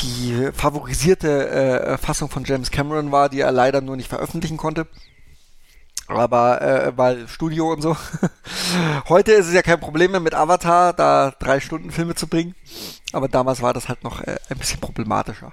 die 0.00 0.50
favorisierte 0.52 1.48
äh, 1.48 1.96
Fassung 1.96 2.28
von 2.28 2.42
James 2.42 2.72
Cameron 2.72 3.12
war, 3.12 3.28
die 3.28 3.38
er 3.38 3.52
leider 3.52 3.80
nur 3.80 3.94
nicht 3.94 4.08
veröffentlichen 4.08 4.56
konnte. 4.56 4.88
Aber 6.08 6.60
äh, 6.62 6.98
weil 6.98 7.28
Studio 7.28 7.72
und 7.72 7.82
so. 7.82 7.96
Heute 9.08 9.30
ist 9.30 9.46
es 9.46 9.54
ja 9.54 9.62
kein 9.62 9.78
Problem 9.78 10.10
mehr 10.10 10.18
mit 10.18 10.34
Avatar, 10.34 10.94
da 10.94 11.32
drei 11.38 11.60
Stunden 11.60 11.92
Filme 11.92 12.16
zu 12.16 12.26
bringen. 12.26 12.56
Aber 13.12 13.28
damals 13.28 13.62
war 13.62 13.72
das 13.72 13.88
halt 13.88 14.02
noch 14.02 14.20
äh, 14.20 14.34
ein 14.48 14.58
bisschen 14.58 14.80
problematischer. 14.80 15.52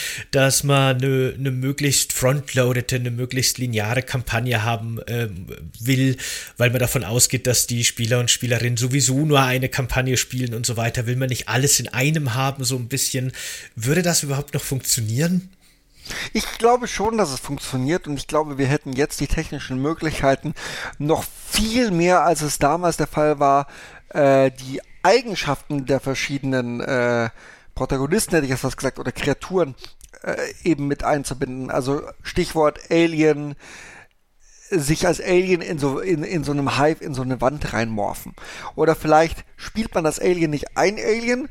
dass 0.48 0.64
man 0.64 0.96
eine, 0.96 1.34
eine 1.38 1.50
möglichst 1.50 2.14
frontloadete, 2.14 2.96
eine 2.96 3.10
möglichst 3.10 3.58
lineare 3.58 4.00
Kampagne 4.00 4.64
haben 4.64 4.98
äh, 5.02 5.28
will, 5.78 6.16
weil 6.56 6.70
man 6.70 6.78
davon 6.78 7.04
ausgeht, 7.04 7.46
dass 7.46 7.66
die 7.66 7.84
Spieler 7.84 8.18
und 8.18 8.30
Spielerinnen 8.30 8.78
sowieso 8.78 9.26
nur 9.26 9.42
eine 9.42 9.68
Kampagne 9.68 10.16
spielen 10.16 10.54
und 10.54 10.64
so 10.64 10.78
weiter. 10.78 11.06
Will 11.06 11.16
man 11.16 11.28
nicht 11.28 11.50
alles 11.50 11.78
in 11.80 11.88
einem 11.88 12.32
haben, 12.32 12.64
so 12.64 12.76
ein 12.76 12.88
bisschen. 12.88 13.32
Würde 13.76 14.00
das 14.00 14.22
überhaupt 14.22 14.54
noch 14.54 14.62
funktionieren? 14.62 15.50
Ich 16.32 16.46
glaube 16.56 16.88
schon, 16.88 17.18
dass 17.18 17.30
es 17.30 17.40
funktioniert 17.40 18.06
und 18.06 18.16
ich 18.16 18.26
glaube, 18.26 18.56
wir 18.56 18.68
hätten 18.68 18.94
jetzt 18.94 19.20
die 19.20 19.26
technischen 19.26 19.82
Möglichkeiten, 19.82 20.54
noch 20.96 21.26
viel 21.46 21.90
mehr, 21.90 22.24
als 22.24 22.40
es 22.40 22.58
damals 22.58 22.96
der 22.96 23.06
Fall 23.06 23.38
war, 23.38 23.66
äh, 24.14 24.50
die 24.50 24.80
Eigenschaften 25.02 25.84
der 25.84 26.00
verschiedenen 26.00 26.80
äh, 26.80 27.28
Protagonisten, 27.74 28.34
hätte 28.34 28.46
ich 28.46 28.50
jetzt 28.50 28.64
was 28.64 28.78
gesagt, 28.78 28.98
oder 28.98 29.12
Kreaturen 29.12 29.74
äh, 30.28 30.52
eben 30.64 30.86
mit 30.86 31.04
einzubinden. 31.04 31.70
Also 31.70 32.02
Stichwort 32.22 32.90
Alien, 32.90 33.54
sich 34.70 35.06
als 35.06 35.20
Alien 35.20 35.62
in 35.62 35.78
so, 35.78 35.98
in, 36.00 36.22
in 36.22 36.44
so 36.44 36.52
einem 36.52 36.78
Hive 36.78 37.02
in 37.02 37.14
so 37.14 37.22
eine 37.22 37.40
Wand 37.40 37.72
reinmorphen. 37.72 38.34
Oder 38.74 38.94
vielleicht 38.94 39.44
spielt 39.56 39.94
man 39.94 40.04
das 40.04 40.18
Alien 40.18 40.50
nicht 40.50 40.76
ein 40.76 40.96
Alien, 40.96 41.48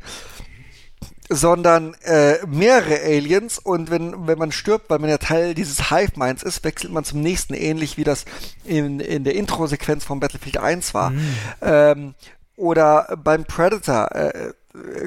sondern 1.30 1.94
äh, 2.06 2.38
mehrere 2.46 3.02
Aliens 3.02 3.60
und 3.60 3.92
wenn, 3.92 4.28
wenn 4.28 4.38
man 4.38 4.52
stirbt, 4.52 4.90
weil 4.90 5.00
man 5.00 5.10
ja 5.10 5.18
Teil 5.18 5.56
dieses 5.56 5.90
Hive-Minds 5.90 6.44
ist, 6.44 6.64
wechselt 6.64 6.94
man 6.94 7.04
zum 7.04 7.22
nächsten, 7.22 7.54
ähnlich 7.54 7.98
wie 7.98 8.06
das 8.06 8.26
in, 8.64 9.00
in 9.00 9.24
der 9.24 9.36
Intro-Sequenz 9.36 10.06
von 10.06 10.20
Battlefield 10.20 10.58
1 10.58 10.94
war. 10.94 11.10
Mhm. 11.10 11.36
Ähm, 11.62 12.16
oder 12.56 13.18
beim 13.22 13.44
Predator, 13.44 14.10
äh, 14.16 14.54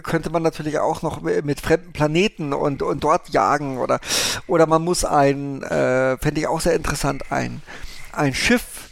könnte 0.02 0.30
man 0.30 0.42
natürlich 0.42 0.78
auch 0.78 1.02
noch 1.02 1.20
mit 1.20 1.60
fremden 1.60 1.92
Planeten 1.92 2.52
und, 2.52 2.82
und 2.82 3.04
dort 3.04 3.28
jagen 3.30 3.78
oder, 3.78 4.00
oder 4.46 4.66
man 4.66 4.82
muss 4.82 5.04
ein, 5.04 5.62
äh, 5.62 6.16
fände 6.18 6.40
ich 6.40 6.46
auch 6.46 6.60
sehr 6.60 6.74
interessant, 6.74 7.30
ein, 7.30 7.62
ein 8.12 8.34
Schiff, 8.34 8.90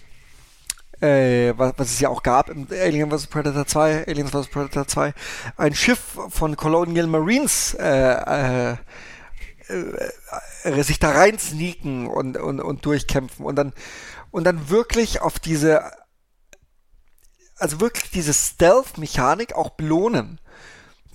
äh, 1.00 1.52
was, 1.56 1.74
was 1.76 1.90
es 1.90 2.00
ja 2.00 2.08
auch 2.08 2.22
gab 2.22 2.50
im 2.50 2.66
Alien 2.70 3.10
vs. 3.10 3.28
Predator 3.28 3.66
2, 3.66 4.06
Aliens 4.06 4.30
vs. 4.30 4.48
Predator 4.48 4.86
2, 4.86 5.14
ein 5.56 5.74
Schiff 5.74 6.18
von 6.28 6.56
Colonial 6.56 7.06
Marines 7.06 7.74
äh, 7.74 8.72
äh, 8.72 8.76
äh, 10.64 10.82
sich 10.82 10.98
da 10.98 11.10
rein 11.10 11.38
sneaken 11.38 12.06
und, 12.06 12.36
und, 12.36 12.60
und 12.60 12.84
durchkämpfen 12.84 13.44
und 13.44 13.56
dann, 13.56 13.72
und 14.30 14.44
dann 14.44 14.70
wirklich 14.70 15.20
auf 15.20 15.38
diese, 15.38 15.92
also 17.58 17.80
wirklich 17.80 18.10
diese 18.10 18.32
Stealth-Mechanik 18.32 19.54
auch 19.54 19.70
belohnen. 19.70 20.40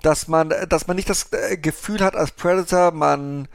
Dass 0.03 0.27
man, 0.27 0.53
dass 0.69 0.85
man 0.85 0.95
nicht 0.95 1.09
das 1.09 1.31
äh, 1.31 1.57
Gefühl 1.57 2.01
hat 2.01 2.15
als 2.15 2.31
Predator, 2.31 2.91
man, 2.91 3.47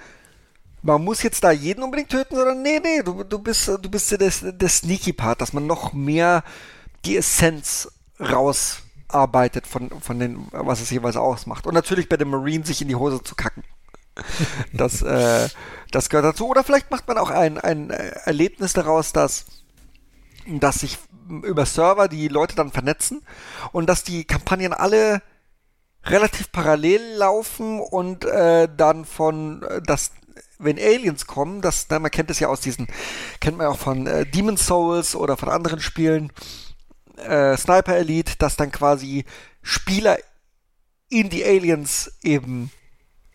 man 0.82 1.04
muss 1.04 1.22
jetzt 1.22 1.44
da 1.44 1.52
jeden 1.52 1.84
unbedingt 1.84 2.10
töten, 2.10 2.34
sondern 2.34 2.62
nee, 2.62 2.80
nee, 2.82 3.02
du, 3.04 3.22
du 3.22 3.38
bist, 3.38 3.68
du 3.68 3.88
bist 3.88 4.10
der, 4.10 4.52
der 4.52 4.68
Sneaky 4.68 5.12
Part, 5.12 5.40
dass 5.40 5.52
man 5.52 5.66
noch 5.66 5.92
mehr 5.92 6.42
die 7.04 7.16
Essenz 7.16 7.88
rausarbeitet 8.18 9.66
von, 9.66 9.90
von 10.00 10.18
den, 10.18 10.48
was 10.50 10.80
es 10.80 10.90
jeweils 10.90 11.16
ausmacht. 11.16 11.66
Und 11.66 11.74
natürlich 11.74 12.08
bei 12.08 12.16
den 12.16 12.30
Marines 12.30 12.66
sich 12.66 12.82
in 12.82 12.88
die 12.88 12.96
Hose 12.96 13.22
zu 13.22 13.36
kacken. 13.36 13.62
Das, 14.72 15.02
äh, 15.02 15.48
das 15.92 16.08
gehört 16.08 16.24
dazu. 16.24 16.48
Oder 16.48 16.64
vielleicht 16.64 16.90
macht 16.90 17.06
man 17.06 17.18
auch 17.18 17.30
ein, 17.30 17.58
ein 17.58 17.90
Erlebnis 17.90 18.72
daraus, 18.72 19.12
dass, 19.12 19.46
dass 20.48 20.80
sich 20.80 20.98
über 21.42 21.66
Server 21.66 22.08
die 22.08 22.28
Leute 22.28 22.56
dann 22.56 22.72
vernetzen 22.72 23.22
und 23.72 23.88
dass 23.88 24.02
die 24.02 24.24
Kampagnen 24.24 24.72
alle 24.72 25.22
relativ 26.04 26.52
parallel 26.52 27.00
laufen 27.16 27.80
und 27.80 28.24
äh, 28.24 28.68
dann 28.74 29.04
von 29.04 29.62
äh, 29.62 29.82
das 29.82 30.12
wenn 30.60 30.78
Aliens 30.78 31.26
kommen, 31.26 31.60
das 31.60 31.86
na, 31.88 32.00
man 32.00 32.10
kennt 32.10 32.30
es 32.30 32.40
ja 32.40 32.48
aus 32.48 32.60
diesen 32.60 32.88
kennt 33.40 33.56
man 33.58 33.66
ja 33.66 33.70
auch 33.70 33.78
von 33.78 34.06
äh, 34.06 34.26
Demon 34.26 34.56
Souls 34.56 35.14
oder 35.14 35.36
von 35.36 35.48
anderen 35.48 35.80
Spielen 35.80 36.32
äh, 37.16 37.56
Sniper 37.56 37.96
Elite, 37.96 38.34
dass 38.38 38.56
dann 38.56 38.72
quasi 38.72 39.24
Spieler 39.62 40.18
in 41.08 41.30
die 41.30 41.44
Aliens 41.44 42.12
eben 42.22 42.70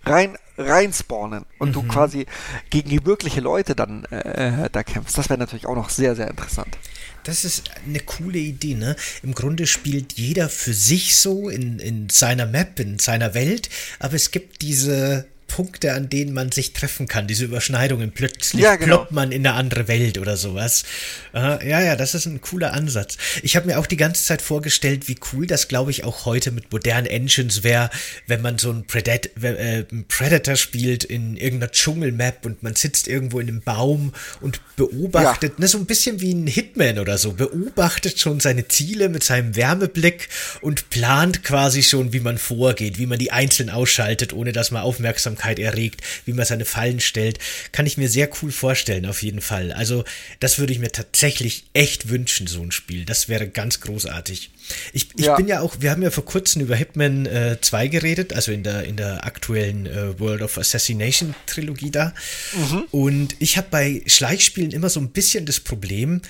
rein 0.05 0.37
reinspawnen 0.57 1.45
und 1.59 1.69
mhm. 1.69 1.73
du 1.73 1.83
quasi 1.83 2.25
gegen 2.69 2.89
die 2.89 3.05
wirkliche 3.05 3.41
Leute 3.41 3.75
dann 3.75 4.05
äh, 4.05 4.69
da 4.69 4.83
kämpfst. 4.83 5.17
Das 5.17 5.29
wäre 5.29 5.39
natürlich 5.39 5.65
auch 5.65 5.75
noch 5.75 5.89
sehr, 5.89 6.15
sehr 6.15 6.29
interessant. 6.29 6.77
Das 7.23 7.45
ist 7.45 7.63
eine 7.85 7.99
coole 7.99 8.39
Idee, 8.39 8.75
ne? 8.75 8.95
Im 9.21 9.33
Grunde 9.33 9.65
spielt 9.67 10.13
jeder 10.13 10.49
für 10.49 10.73
sich 10.73 11.15
so 11.17 11.49
in, 11.49 11.79
in 11.79 12.09
seiner 12.09 12.45
Map, 12.45 12.79
in 12.79 12.99
seiner 12.99 13.33
Welt, 13.33 13.69
aber 13.99 14.15
es 14.15 14.31
gibt 14.31 14.61
diese 14.61 15.25
Punkte, 15.53 15.93
an 15.93 16.09
denen 16.09 16.33
man 16.33 16.51
sich 16.51 16.73
treffen 16.73 17.07
kann, 17.07 17.27
diese 17.27 17.45
Überschneidungen. 17.45 18.11
Plötzlich 18.11 18.63
ja, 18.63 18.75
genau. 18.75 18.97
ploppt 18.97 19.11
man 19.11 19.31
in 19.31 19.45
eine 19.45 19.55
andere 19.55 19.87
Welt 19.87 20.17
oder 20.17 20.35
sowas. 20.35 20.83
Uh, 21.31 21.59
ja, 21.63 21.79
ja, 21.79 21.95
das 21.95 22.15
ist 22.15 22.25
ein 22.25 22.41
cooler 22.41 22.73
Ansatz. 22.73 23.17
Ich 23.43 23.55
habe 23.55 23.67
mir 23.67 23.77
auch 23.77 23.85
die 23.85 23.97
ganze 23.97 24.23
Zeit 24.23 24.41
vorgestellt, 24.41 25.07
wie 25.07 25.15
cool 25.31 25.45
das, 25.45 25.67
glaube 25.67 25.91
ich, 25.91 26.05
auch 26.05 26.25
heute 26.25 26.49
mit 26.49 26.71
modernen 26.71 27.05
Engines 27.05 27.61
wäre, 27.61 27.91
wenn 28.25 28.41
man 28.41 28.57
so 28.57 28.71
ein 28.71 28.87
Predat 28.87 29.29
äh, 29.43 29.83
Predator 30.07 30.55
spielt 30.55 31.03
in 31.03 31.37
irgendeiner 31.37 31.71
Dschungelmap 31.71 32.47
und 32.47 32.63
man 32.63 32.73
sitzt 32.73 33.07
irgendwo 33.07 33.39
in 33.39 33.47
einem 33.47 33.61
Baum 33.61 34.11
und 34.41 34.59
beobachtet, 34.75 35.51
ja. 35.51 35.59
ne, 35.59 35.67
so 35.67 35.77
ein 35.77 35.85
bisschen 35.85 36.19
wie 36.19 36.33
ein 36.33 36.47
Hitman 36.47 36.97
oder 36.97 37.19
so, 37.19 37.33
beobachtet 37.33 38.19
schon 38.19 38.39
seine 38.39 38.69
Ziele 38.69 39.07
mit 39.07 39.23
seinem 39.23 39.55
Wärmeblick 39.55 40.29
und 40.61 40.89
plant 40.89 41.43
quasi 41.43 41.83
schon, 41.83 42.11
wie 42.11 42.21
man 42.21 42.39
vorgeht, 42.39 42.97
wie 42.97 43.05
man 43.05 43.19
die 43.19 43.31
einzeln 43.31 43.69
ausschaltet, 43.69 44.33
ohne 44.33 44.51
dass 44.51 44.71
man 44.71 44.81
Aufmerksamkeit 44.81 45.42
Aufmerksamkeit 45.43 45.59
erregt, 45.59 46.01
wie 46.25 46.33
man 46.33 46.45
seine 46.45 46.65
Fallen 46.65 46.99
stellt, 46.99 47.39
kann 47.71 47.85
ich 47.85 47.97
mir 47.97 48.09
sehr 48.09 48.29
cool 48.41 48.51
vorstellen, 48.51 49.05
auf 49.05 49.21
jeden 49.21 49.41
Fall. 49.41 49.71
Also, 49.71 50.03
das 50.39 50.59
würde 50.59 50.73
ich 50.73 50.79
mir 50.79 50.91
tatsächlich 50.91 51.65
echt 51.73 52.09
wünschen, 52.09 52.47
so 52.47 52.61
ein 52.61 52.71
Spiel. 52.71 53.05
Das 53.05 53.29
wäre 53.29 53.47
ganz 53.47 53.81
großartig. 53.81 54.51
Ich, 54.93 55.09
ich 55.17 55.25
ja. 55.25 55.35
bin 55.35 55.47
ja 55.47 55.61
auch, 55.61 55.77
wir 55.79 55.91
haben 55.91 56.01
ja 56.01 56.11
vor 56.11 56.25
kurzem 56.25 56.61
über 56.61 56.75
Hitman 56.75 57.25
äh, 57.25 57.57
2 57.59 57.87
geredet, 57.87 58.33
also 58.33 58.51
in 58.51 58.63
der, 58.63 58.83
in 58.83 58.95
der 58.95 59.25
aktuellen 59.25 59.85
äh, 59.85 60.19
World 60.19 60.41
of 60.41 60.57
Assassination 60.57 61.35
Trilogie 61.45 61.91
da. 61.91 62.13
Mhm. 62.53 62.83
Und 62.91 63.35
ich 63.39 63.57
habe 63.57 63.67
bei 63.69 64.01
Schleichspielen 64.05 64.71
immer 64.71 64.89
so 64.89 64.99
ein 64.99 65.09
bisschen 65.09 65.45
das 65.45 65.59
Problem, 65.59 66.21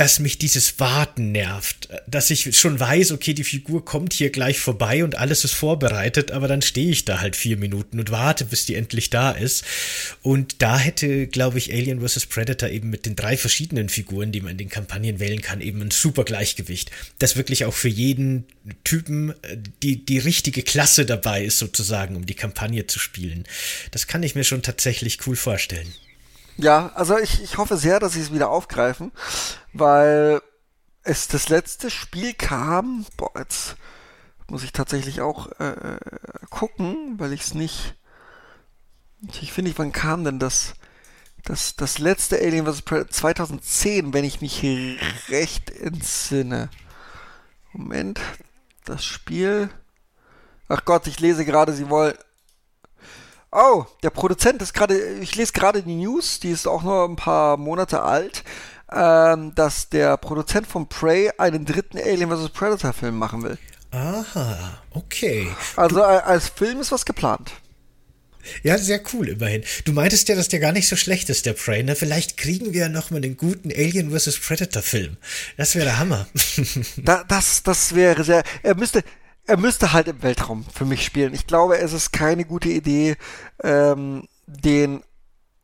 dass 0.00 0.18
mich 0.18 0.38
dieses 0.38 0.80
Warten 0.80 1.30
nervt, 1.30 1.90
dass 2.06 2.30
ich 2.30 2.56
schon 2.56 2.80
weiß, 2.80 3.12
okay, 3.12 3.34
die 3.34 3.44
Figur 3.44 3.84
kommt 3.84 4.14
hier 4.14 4.30
gleich 4.30 4.58
vorbei 4.58 5.04
und 5.04 5.18
alles 5.18 5.44
ist 5.44 5.52
vorbereitet, 5.52 6.30
aber 6.30 6.48
dann 6.48 6.62
stehe 6.62 6.90
ich 6.90 7.04
da 7.04 7.20
halt 7.20 7.36
vier 7.36 7.58
Minuten 7.58 8.00
und 8.00 8.10
warte, 8.10 8.46
bis 8.46 8.64
die 8.64 8.76
endlich 8.76 9.10
da 9.10 9.30
ist. 9.30 9.62
Und 10.22 10.62
da 10.62 10.78
hätte, 10.78 11.26
glaube 11.26 11.58
ich, 11.58 11.70
Alien 11.74 12.00
vs. 12.00 12.24
Predator 12.24 12.70
eben 12.70 12.88
mit 12.88 13.04
den 13.04 13.14
drei 13.14 13.36
verschiedenen 13.36 13.90
Figuren, 13.90 14.32
die 14.32 14.40
man 14.40 14.52
in 14.52 14.56
den 14.56 14.68
Kampagnen 14.70 15.20
wählen 15.20 15.42
kann, 15.42 15.60
eben 15.60 15.82
ein 15.82 15.90
super 15.90 16.24
Gleichgewicht, 16.24 16.90
das 17.18 17.36
wirklich 17.36 17.66
auch 17.66 17.74
für 17.74 17.88
jeden 17.88 18.46
Typen 18.84 19.34
äh, 19.42 19.58
die, 19.82 20.02
die 20.02 20.18
richtige 20.18 20.62
Klasse 20.62 21.04
dabei 21.04 21.44
ist, 21.44 21.58
sozusagen, 21.58 22.16
um 22.16 22.24
die 22.24 22.32
Kampagne 22.32 22.86
zu 22.86 22.98
spielen. 22.98 23.44
Das 23.90 24.06
kann 24.06 24.22
ich 24.22 24.34
mir 24.34 24.44
schon 24.44 24.62
tatsächlich 24.62 25.18
cool 25.26 25.36
vorstellen. 25.36 25.92
Ja, 26.56 26.92
also 26.94 27.18
ich, 27.18 27.42
ich 27.42 27.58
hoffe 27.58 27.76
sehr, 27.76 28.00
dass 28.00 28.12
sie 28.12 28.20
es 28.20 28.32
wieder 28.32 28.50
aufgreifen, 28.50 29.12
weil 29.72 30.42
es 31.02 31.28
das 31.28 31.48
letzte 31.48 31.90
Spiel 31.90 32.34
kam, 32.34 33.06
boah, 33.16 33.30
jetzt 33.38 33.76
muss 34.48 34.64
ich 34.64 34.72
tatsächlich 34.72 35.20
auch 35.20 35.48
äh, 35.60 35.98
gucken, 36.50 37.18
weil 37.18 37.32
ich 37.32 37.42
es 37.42 37.54
nicht. 37.54 37.94
Ich 39.40 39.52
finde 39.52 39.72
wann 39.76 39.92
kam 39.92 40.24
denn 40.24 40.38
das? 40.38 40.74
Das, 41.44 41.76
das 41.76 41.98
letzte 41.98 42.36
Alien 42.36 42.66
vs. 42.66 42.82
Predator 42.82 43.10
2010, 43.10 44.12
wenn 44.12 44.24
ich 44.24 44.40
mich 44.40 44.62
recht 45.28 45.70
entsinne. 45.70 46.68
Moment, 47.72 48.20
das 48.84 49.04
Spiel. 49.04 49.70
Ach 50.68 50.84
Gott, 50.84 51.06
ich 51.06 51.20
lese 51.20 51.44
gerade, 51.44 51.72
sie 51.72 51.88
wollen. 51.88 52.14
Oh, 53.52 53.84
der 54.04 54.10
Produzent 54.10 54.62
ist 54.62 54.74
gerade, 54.74 54.96
ich 55.20 55.34
lese 55.34 55.52
gerade 55.52 55.82
die 55.82 55.96
News, 55.96 56.38
die 56.38 56.50
ist 56.50 56.68
auch 56.68 56.82
nur 56.82 57.08
ein 57.08 57.16
paar 57.16 57.56
Monate 57.56 58.02
alt, 58.02 58.44
ähm, 58.92 59.52
dass 59.56 59.88
der 59.88 60.16
Produzent 60.18 60.68
von 60.68 60.88
Prey 60.88 61.30
einen 61.36 61.64
dritten 61.64 61.98
Alien 61.98 62.30
vs. 62.30 62.50
Predator 62.50 62.92
Film 62.92 63.18
machen 63.18 63.42
will. 63.42 63.58
Aha, 63.90 64.80
okay. 64.92 65.48
Also 65.74 65.96
du 65.96 66.04
als 66.04 66.48
Film 66.48 66.80
ist 66.80 66.92
was 66.92 67.04
geplant. 67.04 67.50
Ja, 68.62 68.78
sehr 68.78 69.02
cool, 69.12 69.28
immerhin. 69.28 69.64
Du 69.84 69.92
meintest 69.92 70.28
ja, 70.28 70.34
dass 70.34 70.48
der 70.48 70.60
gar 70.60 70.72
nicht 70.72 70.88
so 70.88 70.96
schlecht 70.96 71.28
ist, 71.28 71.44
der 71.44 71.52
Prey. 71.52 71.82
Ne? 71.82 71.94
Vielleicht 71.94 72.36
kriegen 72.36 72.72
wir 72.72 72.82
ja 72.82 72.88
noch 72.88 73.10
mal 73.10 73.18
einen 73.18 73.36
guten 73.36 73.70
Alien 73.70 74.16
vs. 74.16 74.38
Predator 74.38 74.82
Film. 74.82 75.16
Das 75.56 75.74
wäre 75.74 75.86
der 75.86 75.98
Hammer. 75.98 76.26
da, 76.96 77.24
das, 77.24 77.62
das 77.62 77.94
wäre 77.94 78.24
sehr. 78.24 78.42
Er 78.62 78.76
müsste, 78.76 79.02
er 79.46 79.56
müsste 79.56 79.92
halt 79.92 80.08
im 80.08 80.22
Weltraum 80.22 80.64
für 80.64 80.84
mich 80.84 81.04
spielen. 81.04 81.34
Ich 81.34 81.46
glaube, 81.46 81.78
es 81.78 81.92
ist 81.92 82.12
keine 82.12 82.44
gute 82.44 82.68
Idee, 82.68 83.16
ähm, 83.62 84.28
den 84.46 85.02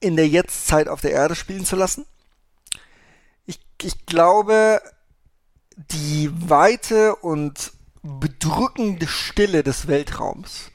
in 0.00 0.16
der 0.16 0.28
Jetztzeit 0.28 0.88
auf 0.88 1.00
der 1.00 1.12
Erde 1.12 1.34
spielen 1.34 1.64
zu 1.64 1.76
lassen. 1.76 2.06
Ich, 3.46 3.60
ich 3.82 4.06
glaube, 4.06 4.80
die 5.76 6.30
Weite 6.48 7.16
und 7.16 7.72
bedrückende 8.02 9.08
Stille 9.08 9.62
des 9.62 9.88
Weltraums 9.88 10.70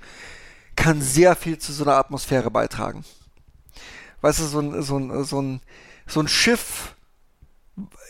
kann 0.76 1.02
sehr 1.02 1.36
viel 1.36 1.58
zu 1.58 1.74
so 1.74 1.84
einer 1.84 1.98
Atmosphäre 1.98 2.52
beitragen. 2.52 3.06
Weißt 4.22 4.40
du, 4.40 4.46
so 4.46 4.60
ein, 4.60 4.82
so 4.82 4.98
ein, 4.98 5.24
so 5.24 5.42
ein, 5.42 5.62
so 6.08 6.20
ein 6.20 6.28
Schiff 6.28 6.96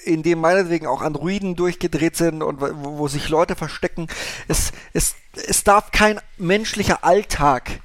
in 0.04 0.24
dem 0.24 0.40
meinetwegen 0.40 0.88
auch 0.88 1.02
Androiden 1.02 1.56
durchgedreht 1.56 2.16
sind 2.16 2.42
und 2.42 2.62
wo, 2.62 3.00
wo 3.00 3.08
sich 3.08 3.30
Leute 3.30 3.56
verstecken. 3.56 4.08
Es, 4.48 4.72
es, 4.94 5.16
es 5.34 5.64
darf 5.64 5.92
kein 5.92 6.20
menschlicher 6.38 7.04
Alltag 7.04 7.80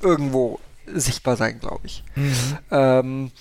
irgendwo 0.00 0.60
sichtbar 0.86 1.36
sein, 1.36 1.60
glaube 1.60 1.86
ich. 1.86 2.04
Mhm. 2.14 2.58
Ähm, 2.70 3.32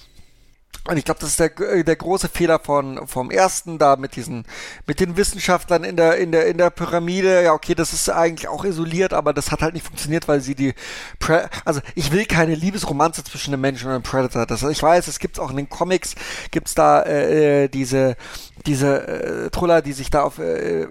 und 0.86 0.98
ich 0.98 1.06
glaube, 1.06 1.22
das 1.22 1.30
ist 1.30 1.40
der, 1.40 1.58
äh, 1.62 1.84
der 1.84 1.96
große 1.96 2.28
Fehler 2.28 2.60
von, 2.60 3.08
vom 3.08 3.32
ersten 3.32 3.78
da 3.78 3.96
mit 3.96 4.18
diesen, 4.18 4.44
mit 4.86 5.00
den 5.00 5.16
Wissenschaftlern 5.16 5.86
in 5.86 5.96
der, 5.96 6.18
in 6.18 6.34
der, 6.34 6.48
in 6.48 6.58
der 6.58 6.72
Pyramide. 6.72 7.42
Ja, 7.42 7.54
okay, 7.54 7.74
das 7.74 7.94
ist 7.94 8.10
eigentlich 8.10 8.50
auch 8.50 8.66
isoliert, 8.66 9.14
aber 9.14 9.34
das 9.34 9.52
hat 9.52 9.62
halt 9.62 9.76
nicht 9.76 9.86
funktioniert, 9.86 10.28
weil 10.28 10.42
sie 10.42 10.56
die, 10.56 10.74
Pre 11.20 11.50
also 11.64 11.80
ich 11.96 12.12
will 12.12 12.26
keine 12.26 12.56
Liebesromanze 12.56 13.24
zwischen 13.24 13.54
einem 13.54 13.62
Menschen 13.62 13.88
und 13.88 13.94
einem 13.94 14.04
Predator. 14.04 14.46
Das, 14.46 14.62
ich 14.64 14.84
weiß, 14.84 15.08
es 15.08 15.20
gibt 15.20 15.40
auch 15.40 15.52
in 15.52 15.58
den 15.58 15.70
Comics, 15.70 16.16
gibt's 16.52 16.76
da, 16.76 17.02
äh, 17.04 17.64
äh 17.64 17.68
diese, 17.70 18.18
diese, 18.66 19.08
äh, 19.08 19.50
Truller, 19.52 19.82
die 19.82 19.94
sich 19.94 20.10
da 20.10 20.24
auf, 20.24 20.40
äh, 20.40 20.88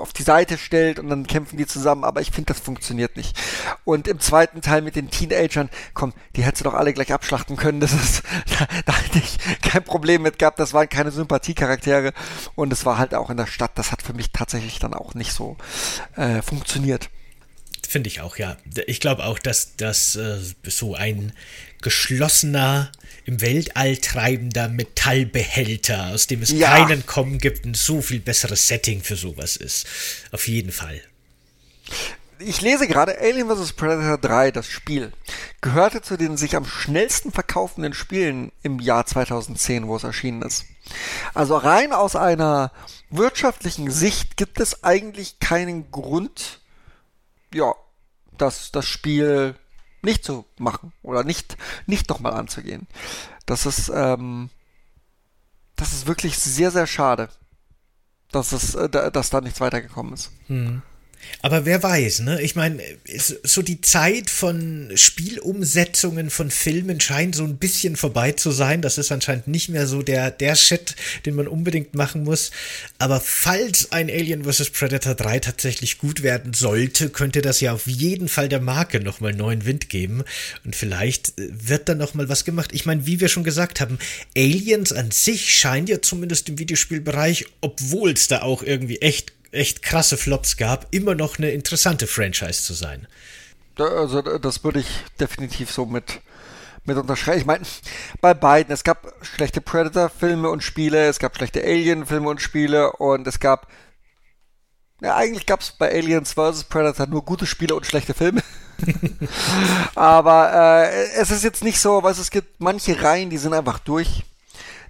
auf 0.00 0.12
die 0.12 0.22
Seite 0.22 0.58
stellt 0.58 0.98
und 0.98 1.08
dann 1.08 1.26
kämpfen 1.26 1.56
die 1.56 1.66
zusammen, 1.66 2.04
aber 2.04 2.20
ich 2.20 2.30
finde, 2.30 2.52
das 2.52 2.60
funktioniert 2.60 3.16
nicht. 3.16 3.36
Und 3.84 4.08
im 4.08 4.20
zweiten 4.20 4.60
Teil 4.60 4.82
mit 4.82 4.96
den 4.96 5.10
Teenagern, 5.10 5.70
komm, 5.94 6.12
die 6.36 6.42
hättest 6.42 6.64
du 6.64 6.70
doch 6.70 6.74
alle 6.74 6.92
gleich 6.92 7.12
abschlachten 7.12 7.56
können. 7.56 7.80
Das 7.80 7.92
ist, 7.92 8.22
da, 8.58 8.66
da 8.86 8.92
hatte 8.96 9.18
ich 9.18 9.38
kein 9.62 9.84
Problem 9.84 10.22
mit 10.22 10.38
gehabt. 10.38 10.58
Das 10.58 10.72
waren 10.72 10.88
keine 10.88 11.10
Sympathiecharaktere 11.10 12.12
und 12.54 12.72
es 12.72 12.84
war 12.84 12.98
halt 12.98 13.14
auch 13.14 13.30
in 13.30 13.36
der 13.36 13.46
Stadt. 13.46 13.72
Das 13.76 13.92
hat 13.92 14.02
für 14.02 14.12
mich 14.12 14.32
tatsächlich 14.32 14.78
dann 14.78 14.94
auch 14.94 15.14
nicht 15.14 15.32
so 15.32 15.56
äh, 16.16 16.42
funktioniert. 16.42 17.10
finde 17.86 18.08
ich 18.08 18.20
auch, 18.20 18.36
ja. 18.36 18.56
Ich 18.86 19.00
glaube 19.00 19.24
auch, 19.24 19.38
dass 19.38 19.76
das 19.76 20.16
äh, 20.16 20.38
so 20.64 20.94
ein 20.94 21.32
geschlossener, 21.82 22.90
im 23.30 23.40
Weltall 23.40 23.96
treibender 23.98 24.68
Metallbehälter, 24.68 26.08
aus 26.08 26.26
dem 26.26 26.42
es 26.42 26.50
ja. 26.50 26.68
keinen 26.68 27.06
Kommen 27.06 27.38
gibt, 27.38 27.64
ein 27.64 27.74
so 27.74 28.02
viel 28.02 28.18
besseres 28.18 28.66
Setting 28.66 29.02
für 29.02 29.14
sowas 29.14 29.56
ist. 29.56 29.86
Auf 30.32 30.48
jeden 30.48 30.72
Fall. 30.72 31.00
Ich 32.40 32.60
lese 32.60 32.88
gerade 32.88 33.18
Alien 33.20 33.48
vs. 33.48 33.74
Predator 33.74 34.18
3, 34.18 34.50
das 34.50 34.66
Spiel, 34.66 35.12
gehörte 35.60 36.02
zu 36.02 36.16
den 36.16 36.36
sich 36.36 36.56
am 36.56 36.64
schnellsten 36.64 37.30
verkaufenden 37.30 37.92
Spielen 37.92 38.50
im 38.62 38.80
Jahr 38.80 39.06
2010, 39.06 39.86
wo 39.86 39.94
es 39.94 40.04
erschienen 40.04 40.42
ist. 40.42 40.64
Also 41.32 41.56
rein 41.56 41.92
aus 41.92 42.16
einer 42.16 42.72
wirtschaftlichen 43.10 43.92
Sicht 43.92 44.36
gibt 44.36 44.58
es 44.58 44.82
eigentlich 44.82 45.38
keinen 45.38 45.92
Grund, 45.92 46.60
ja, 47.54 47.74
das, 48.36 48.72
das 48.72 48.86
Spiel 48.86 49.54
nicht 50.02 50.24
zu 50.24 50.46
machen 50.58 50.92
oder 51.02 51.24
nicht, 51.24 51.56
nicht 51.86 52.08
nochmal 52.08 52.34
anzugehen. 52.34 52.86
Das 53.46 53.66
ist, 53.66 53.90
ähm, 53.94 54.50
das 55.76 55.92
ist 55.92 56.06
wirklich 56.06 56.38
sehr, 56.38 56.70
sehr 56.70 56.86
schade, 56.86 57.28
dass 58.30 58.52
es, 58.52 58.74
äh, 58.74 58.88
dass 58.88 59.30
da 59.30 59.40
nichts 59.40 59.60
weitergekommen 59.60 60.14
ist. 60.14 60.30
Hm. 60.46 60.82
Aber 61.42 61.64
wer 61.64 61.82
weiß, 61.82 62.20
ne? 62.20 62.40
Ich 62.42 62.54
meine, 62.54 62.82
so 63.42 63.62
die 63.62 63.80
Zeit 63.80 64.28
von 64.28 64.90
Spielumsetzungen 64.94 66.28
von 66.30 66.50
Filmen 66.50 67.00
scheint 67.00 67.34
so 67.34 67.44
ein 67.44 67.56
bisschen 67.56 67.96
vorbei 67.96 68.32
zu 68.32 68.50
sein. 68.50 68.82
Das 68.82 68.98
ist 68.98 69.10
anscheinend 69.10 69.48
nicht 69.48 69.68
mehr 69.68 69.86
so 69.86 70.02
der, 70.02 70.30
der 70.30 70.54
Shit, 70.54 70.96
den 71.24 71.34
man 71.34 71.48
unbedingt 71.48 71.94
machen 71.94 72.24
muss. 72.24 72.50
Aber 72.98 73.20
falls 73.20 73.92
ein 73.92 74.10
Alien 74.10 74.44
vs. 74.44 74.70
Predator 74.70 75.14
3 75.14 75.40
tatsächlich 75.40 75.98
gut 75.98 76.22
werden 76.22 76.52
sollte, 76.52 77.08
könnte 77.08 77.40
das 77.42 77.60
ja 77.60 77.72
auf 77.72 77.86
jeden 77.86 78.28
Fall 78.28 78.48
der 78.48 78.60
Marke 78.60 79.00
nochmal 79.00 79.32
neuen 79.32 79.64
Wind 79.64 79.88
geben. 79.88 80.24
Und 80.64 80.76
vielleicht 80.76 81.38
äh, 81.38 81.48
wird 81.50 81.88
da 81.88 81.94
nochmal 81.94 82.28
was 82.28 82.44
gemacht. 82.44 82.70
Ich 82.72 82.86
meine, 82.86 83.06
wie 83.06 83.20
wir 83.20 83.28
schon 83.28 83.44
gesagt 83.44 83.80
haben, 83.80 83.98
Aliens 84.36 84.92
an 84.92 85.10
sich 85.10 85.54
scheint 85.54 85.88
ja 85.88 86.02
zumindest 86.02 86.48
im 86.48 86.58
Videospielbereich, 86.58 87.46
obwohl 87.60 88.12
es 88.12 88.28
da 88.28 88.42
auch 88.42 88.62
irgendwie 88.62 88.98
echt 88.98 89.32
echt 89.52 89.82
krasse 89.82 90.16
Flops 90.16 90.56
gab, 90.56 90.86
immer 90.90 91.14
noch 91.14 91.38
eine 91.38 91.50
interessante 91.50 92.06
Franchise 92.06 92.62
zu 92.62 92.74
sein. 92.74 93.06
Also 93.78 94.20
das 94.20 94.62
würde 94.62 94.80
ich 94.80 94.88
definitiv 95.18 95.70
so 95.70 95.86
mit, 95.86 96.20
mit 96.84 96.96
unterschreiben. 96.96 97.40
Ich 97.40 97.46
meine, 97.46 97.64
bei 98.20 98.34
beiden, 98.34 98.72
es 98.72 98.84
gab 98.84 99.12
schlechte 99.22 99.60
Predator-Filme 99.60 100.50
und 100.50 100.62
Spiele, 100.62 101.08
es 101.08 101.18
gab 101.18 101.36
schlechte 101.36 101.62
Alien-Filme 101.62 102.28
und 102.28 102.40
Spiele 102.42 102.92
und 102.92 103.26
es 103.26 103.40
gab 103.40 103.68
ja, 105.02 105.16
eigentlich 105.16 105.46
gab 105.46 105.60
es 105.60 105.72
bei 105.72 105.90
Aliens 105.90 106.34
vs. 106.34 106.64
Predator 106.64 107.06
nur 107.06 107.24
gute 107.24 107.46
Spiele 107.46 107.74
und 107.74 107.86
schlechte 107.86 108.12
Filme. 108.12 108.42
Aber 109.94 110.52
äh, 110.52 111.12
es 111.18 111.30
ist 111.30 111.42
jetzt 111.42 111.64
nicht 111.64 111.80
so, 111.80 112.02
weil 112.02 112.12
es 112.12 112.30
gibt 112.30 112.60
manche 112.60 113.02
Reihen, 113.02 113.30
die 113.30 113.38
sind 113.38 113.54
einfach 113.54 113.78
durch. 113.78 114.24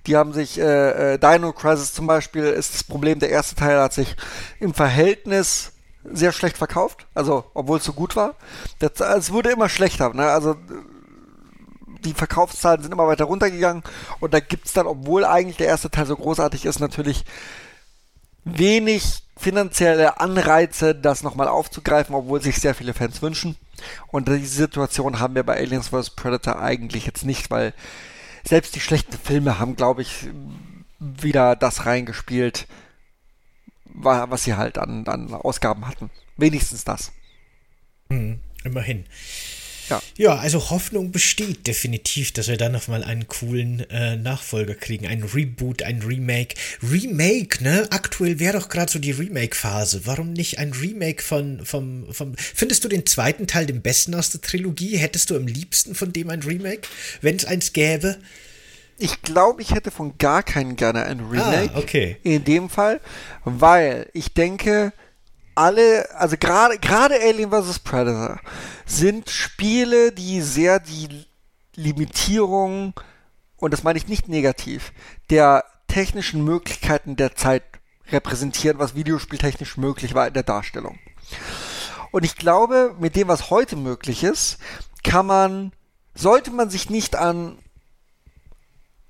Die 0.07 0.17
haben 0.17 0.33
sich, 0.33 0.59
äh, 0.59 1.15
äh, 1.15 1.19
Dino 1.19 1.53
Crisis 1.53 1.93
zum 1.93 2.07
Beispiel 2.07 2.45
ist 2.45 2.75
das 2.75 2.85
Problem, 2.85 3.19
der 3.19 3.31
erste 3.31 3.55
Teil 3.55 3.81
hat 3.81 3.93
sich 3.93 4.17
im 4.59 4.75
Verhältnis 4.75 5.73
sehr 6.05 6.33
schlecht 6.33 6.57
verkauft, 6.57 7.07
also 7.15 7.45
obwohl 7.55 7.79
es 7.79 7.85
so 7.85 7.93
gut 7.93 8.17
war. 8.17 8.35
Das, 8.79 9.01
es 9.01 9.33
wurde 9.33 9.51
immer 9.51 9.69
schlechter, 9.69 10.15
ne? 10.15 10.31
Also 10.31 10.57
die 12.05 12.15
Verkaufszahlen 12.15 12.83
sind 12.83 12.93
immer 12.93 13.07
weiter 13.07 13.27
runtergegangen 13.27 13.83
und 14.21 14.33
da 14.33 14.41
gibt's 14.41 14.73
dann, 14.73 14.87
obwohl 14.87 15.25
eigentlich 15.25 15.59
der 15.59 15.67
erste 15.67 15.91
Teil 15.91 16.07
so 16.07 16.17
großartig 16.17 16.65
ist, 16.65 16.81
natürlich 16.81 17.25
wenig 18.45 19.23
finanzielle 19.37 20.21
Anreize, 20.21 20.95
das 20.95 21.23
nochmal 21.23 21.49
aufzugreifen, 21.49 22.15
obwohl 22.15 22.43
sich 22.43 22.57
sehr 22.57 22.75
viele 22.75 22.95
Fans 22.95 23.23
wünschen. 23.23 23.57
Und 24.09 24.29
diese 24.29 24.57
Situation 24.57 25.19
haben 25.19 25.35
wir 25.35 25.43
bei 25.43 25.57
Aliens 25.57 25.89
vs. 25.89 26.11
Predator 26.11 26.61
eigentlich 26.61 27.07
jetzt 27.07 27.25
nicht, 27.25 27.51
weil 27.51 27.73
selbst 28.45 28.75
die 28.75 28.81
schlechten 28.81 29.17
Filme 29.17 29.59
haben, 29.59 29.77
glaube 29.77 30.03
ich, 30.03 30.29
wieder 30.99 31.57
das 31.57 31.87
reingespielt, 31.87 32.67
was 33.85 34.45
sie 34.45 34.55
halt 34.55 34.79
an, 34.79 35.07
an 35.07 35.33
Ausgaben 35.33 35.87
hatten. 35.87 36.11
Wenigstens 36.37 36.85
das. 36.85 37.13
Hm, 38.09 38.41
immerhin. 38.65 39.05
Ja. 39.89 40.03
ja, 40.17 40.37
also 40.37 40.71
Hoffnung 40.71 41.11
besteht 41.11 41.67
definitiv, 41.67 42.33
dass 42.33 42.49
wir 42.49 42.57
da 42.57 42.69
nochmal 42.69 43.03
einen 43.03 43.27
coolen 43.29 43.89
äh, 43.91 44.17
Nachfolger 44.17 44.75
kriegen. 44.75 45.07
Ein 45.07 45.23
Reboot, 45.23 45.83
ein 45.83 46.03
Remake. 46.03 46.55
Remake, 46.83 47.63
ne? 47.63 47.87
Aktuell 47.91 48.39
wäre 48.39 48.59
doch 48.59 48.69
gerade 48.69 48.93
so 48.93 48.99
die 48.99 49.11
Remake-Phase. 49.11 50.03
Warum 50.05 50.33
nicht 50.33 50.59
ein 50.59 50.73
Remake 50.73 51.23
von, 51.23 51.65
vom, 51.65 52.13
vom. 52.13 52.35
Findest 52.37 52.85
du 52.85 52.89
den 52.89 53.07
zweiten 53.07 53.47
Teil 53.47 53.67
den 53.67 53.83
besten 53.83 54.15
aus 54.15 54.31
der 54.31 54.41
Trilogie? 54.41 54.97
Hättest 54.97 55.31
du 55.31 55.37
am 55.37 55.47
liebsten 55.47 55.95
von 55.95 56.13
dem 56.13 56.31
ein 56.31 56.43
Remake, 56.43 56.83
wenn 57.21 57.37
es 57.37 57.45
eins 57.45 57.73
gäbe? 57.73 58.19
Ich 58.99 59.23
glaube, 59.23 59.63
ich 59.63 59.73
hätte 59.75 59.91
von 59.91 60.19
gar 60.19 60.43
keinen 60.43 60.77
gerne 60.77 61.05
ein 61.05 61.21
Remake. 61.21 61.71
Ah, 61.75 61.79
okay. 61.79 62.19
In 62.23 62.45
dem 62.45 62.69
Fall, 62.69 63.01
weil 63.45 64.07
ich 64.13 64.35
denke, 64.35 64.93
alle, 65.55 66.09
also 66.17 66.37
gerade 66.39 66.79
gerade 66.79 67.15
Alien 67.21 67.51
vs. 67.51 67.81
Predator 67.81 68.41
sind 68.87 69.31
Spiele, 69.31 70.13
die 70.13 70.41
sehr 70.43 70.81
die 70.81 71.27
Limitierung, 71.75 72.95
und 73.57 73.73
das 73.73 73.83
meine 73.83 73.99
ich 73.99 74.09
nicht 74.09 74.29
negativ, 74.29 74.93
der 75.31 75.65
technischen 75.87 76.45
Möglichkeiten 76.45 77.17
der 77.17 77.35
Zeit 77.35 77.63
repräsentieren, 78.11 78.79
was 78.79 78.95
videospieltechnisch 78.95 79.77
möglich 79.77 80.15
war 80.15 80.27
in 80.27 80.35
der 80.35 80.43
Darstellung. 80.43 80.99
Und 82.11 82.25
ich 82.25 82.37
glaube, 82.37 82.97
mit 82.99 83.17
dem, 83.17 83.29
was 83.29 83.51
heute 83.51 83.77
möglich 83.77 84.25
ist, 84.25 84.59
kann 85.05 85.27
man, 85.27 85.73
sollte 86.15 86.51
man 86.51 86.71
sich 86.71 86.91
nicht 86.91 87.17
an 87.17 87.59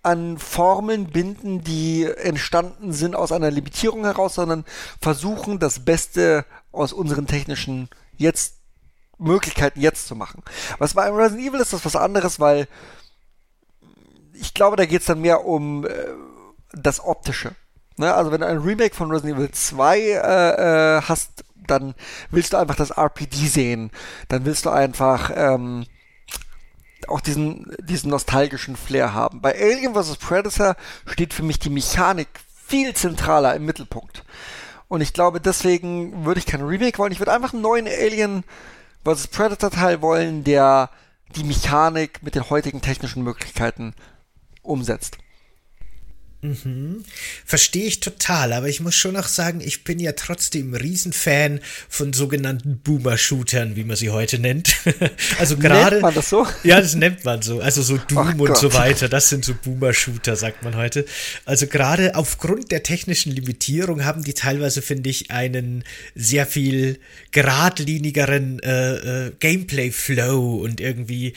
an 0.02 0.38
Formeln 0.38 1.06
binden, 1.08 1.62
die 1.62 2.04
entstanden 2.04 2.92
sind 2.92 3.14
aus 3.14 3.32
einer 3.32 3.50
Limitierung 3.50 4.04
heraus, 4.04 4.34
sondern 4.34 4.64
versuchen, 5.00 5.58
das 5.58 5.84
Beste 5.84 6.46
aus 6.72 6.92
unseren 6.92 7.26
technischen 7.26 7.88
jetzt 8.16 8.56
Möglichkeiten 9.18 9.80
jetzt 9.80 10.08
zu 10.08 10.16
machen. 10.16 10.42
Was 10.78 10.94
bei 10.94 11.10
Resident 11.10 11.48
Evil 11.48 11.60
ist 11.60 11.72
das 11.72 11.84
was 11.84 11.96
anderes, 11.96 12.40
weil 12.40 12.66
ich 14.32 14.54
glaube, 14.54 14.76
da 14.76 14.86
geht 14.86 15.00
es 15.00 15.06
dann 15.06 15.20
mehr 15.20 15.44
um 15.44 15.86
äh, 15.86 15.90
das 16.72 17.04
Optische. 17.04 17.54
Ne? 17.98 18.14
Also 18.14 18.32
wenn 18.32 18.40
du 18.40 18.46
ein 18.46 18.58
Remake 18.58 18.94
von 18.94 19.10
Resident 19.10 19.38
Evil 19.38 19.50
2 19.50 19.98
äh, 19.98 20.12
äh, 20.14 21.02
hast, 21.02 21.44
dann 21.66 21.94
willst 22.30 22.54
du 22.54 22.56
einfach 22.56 22.76
das 22.76 22.90
RPD 22.90 23.46
sehen. 23.46 23.90
Dann 24.28 24.46
willst 24.46 24.64
du 24.64 24.70
einfach 24.70 25.30
ähm, 25.34 25.84
auch 27.08 27.20
diesen, 27.20 27.74
diesen 27.80 28.10
nostalgischen 28.10 28.76
Flair 28.76 29.14
haben. 29.14 29.40
Bei 29.40 29.54
Alien 29.54 29.94
vs. 29.94 30.16
Predator 30.16 30.76
steht 31.06 31.34
für 31.34 31.42
mich 31.42 31.58
die 31.58 31.70
Mechanik 31.70 32.28
viel 32.66 32.94
zentraler 32.94 33.54
im 33.54 33.64
Mittelpunkt. 33.64 34.24
Und 34.88 35.00
ich 35.00 35.12
glaube, 35.12 35.40
deswegen 35.40 36.24
würde 36.24 36.40
ich 36.40 36.46
kein 36.46 36.62
Remake 36.62 36.98
wollen. 36.98 37.12
Ich 37.12 37.20
würde 37.20 37.32
einfach 37.32 37.52
einen 37.52 37.62
neuen 37.62 37.86
Alien 37.86 38.44
vs. 39.04 39.28
Predator 39.28 39.70
Teil 39.70 40.02
wollen, 40.02 40.44
der 40.44 40.90
die 41.36 41.44
Mechanik 41.44 42.22
mit 42.22 42.34
den 42.34 42.50
heutigen 42.50 42.80
technischen 42.80 43.22
Möglichkeiten 43.22 43.94
umsetzt. 44.62 45.18
Mhm. 46.42 47.04
Verstehe 47.44 47.84
ich 47.84 48.00
total, 48.00 48.54
aber 48.54 48.68
ich 48.68 48.80
muss 48.80 48.94
schon 48.94 49.12
noch 49.12 49.28
sagen, 49.28 49.60
ich 49.60 49.84
bin 49.84 49.98
ja 49.98 50.12
trotzdem 50.12 50.72
Riesenfan 50.72 51.60
von 51.88 52.14
sogenannten 52.14 52.78
Boomer-Shootern, 52.78 53.76
wie 53.76 53.84
man 53.84 53.96
sie 53.96 54.08
heute 54.08 54.38
nennt. 54.38 54.74
also 55.38 55.58
gerade. 55.58 55.96
Nennt 55.96 56.02
man 56.02 56.14
das 56.14 56.30
so? 56.30 56.46
Ja, 56.64 56.80
das 56.80 56.94
nennt 56.94 57.26
man 57.26 57.42
so. 57.42 57.60
Also 57.60 57.82
so 57.82 57.98
Doom 57.98 58.18
Ach 58.18 58.38
und 58.38 58.56
so 58.56 58.72
weiter. 58.72 59.10
Das 59.10 59.28
sind 59.28 59.44
so 59.44 59.52
Boomer-Shooter, 59.54 60.34
sagt 60.34 60.62
man 60.62 60.76
heute. 60.76 61.04
Also 61.44 61.66
gerade 61.66 62.14
aufgrund 62.14 62.72
der 62.72 62.82
technischen 62.82 63.32
Limitierung 63.32 64.04
haben 64.06 64.24
die 64.24 64.34
teilweise, 64.34 64.80
finde 64.80 65.10
ich, 65.10 65.30
einen 65.30 65.84
sehr 66.14 66.46
viel 66.46 67.00
geradlinigeren 67.32 68.60
äh, 68.60 69.26
äh, 69.26 69.32
Gameplay-Flow 69.38 70.56
und 70.56 70.80
irgendwie 70.80 71.34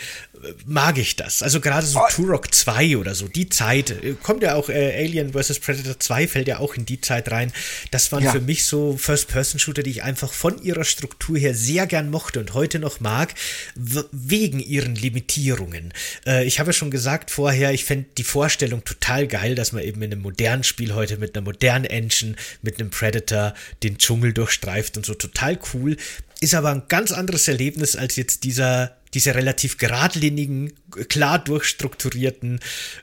mag 0.66 0.98
ich 0.98 1.16
das. 1.16 1.42
Also 1.42 1.60
gerade 1.60 1.86
so 1.86 2.00
oh. 2.00 2.08
Turok 2.10 2.54
2 2.54 2.98
oder 2.98 3.16
so, 3.16 3.28
die 3.28 3.50
Zeit, 3.50 3.92
äh, 3.92 4.16
kommt 4.22 4.44
ja 4.44 4.56
auch 4.56 4.70
äh, 4.70 5.04
Alien 5.04 5.34
vs. 5.34 5.60
Predator 5.60 6.00
2 6.00 6.28
fällt 6.28 6.48
ja 6.48 6.60
auch 6.60 6.76
in 6.76 6.86
die 6.86 7.02
Zeit 7.02 7.32
rein. 7.32 7.52
Das 7.92 8.12
waren 8.12 8.24
ja. 8.24 8.32
für 8.32 8.42
mich 8.42 8.66
so 8.66 8.98
First-Person-Shooter, 8.98 9.84
die 9.84 9.92
ich 9.92 10.04
einfach 10.04 10.34
von 10.34 10.62
ihrer 10.62 10.84
Struktur 10.84 11.38
her 11.38 11.56
sehr 11.56 11.88
gern 11.88 12.10
mochte 12.10 12.40
und 12.40 12.54
heute 12.54 12.80
noch 12.80 13.00
mag, 13.00 13.34
wegen 13.76 14.60
ihren 14.60 14.96
Limitierungen. 14.96 15.94
Äh, 16.26 16.46
ich 16.46 16.60
habe 16.60 16.70
ja 16.70 16.74
schon 16.74 16.92
gesagt 16.92 17.32
vorher, 17.32 17.74
ich 17.74 17.86
fände 17.86 18.08
die 18.18 18.24
Vorstellung 18.24 18.84
total 18.84 19.28
geil, 19.28 19.56
dass 19.56 19.72
man 19.72 19.84
eben 19.84 20.02
in 20.02 20.12
einem 20.12 20.22
modernen 20.22 20.64
Spiel 20.64 20.94
heute 20.94 21.18
mit 21.18 21.36
einer 21.36 21.44
modernen 21.44 21.86
Engine, 21.86 22.36
mit 22.62 22.80
einem 22.80 22.90
Predator 22.90 23.54
den 23.84 23.98
Dschungel 23.98 24.34
durchstreift 24.34 24.98
und 24.98 25.06
so 25.06 25.14
total 25.14 25.58
cool. 25.74 25.98
Ist 26.40 26.56
aber 26.56 26.72
ein 26.72 26.84
ganz 26.90 27.12
anderes 27.12 27.48
Erlebnis 27.48 27.96
als 27.96 28.16
jetzt 28.16 28.44
dieser 28.44 28.98
diese 29.14 29.36
relativ 29.36 29.78
geradlinigen, 29.78 30.74
klar 31.10 31.40
durchstrukturierten 31.40 32.60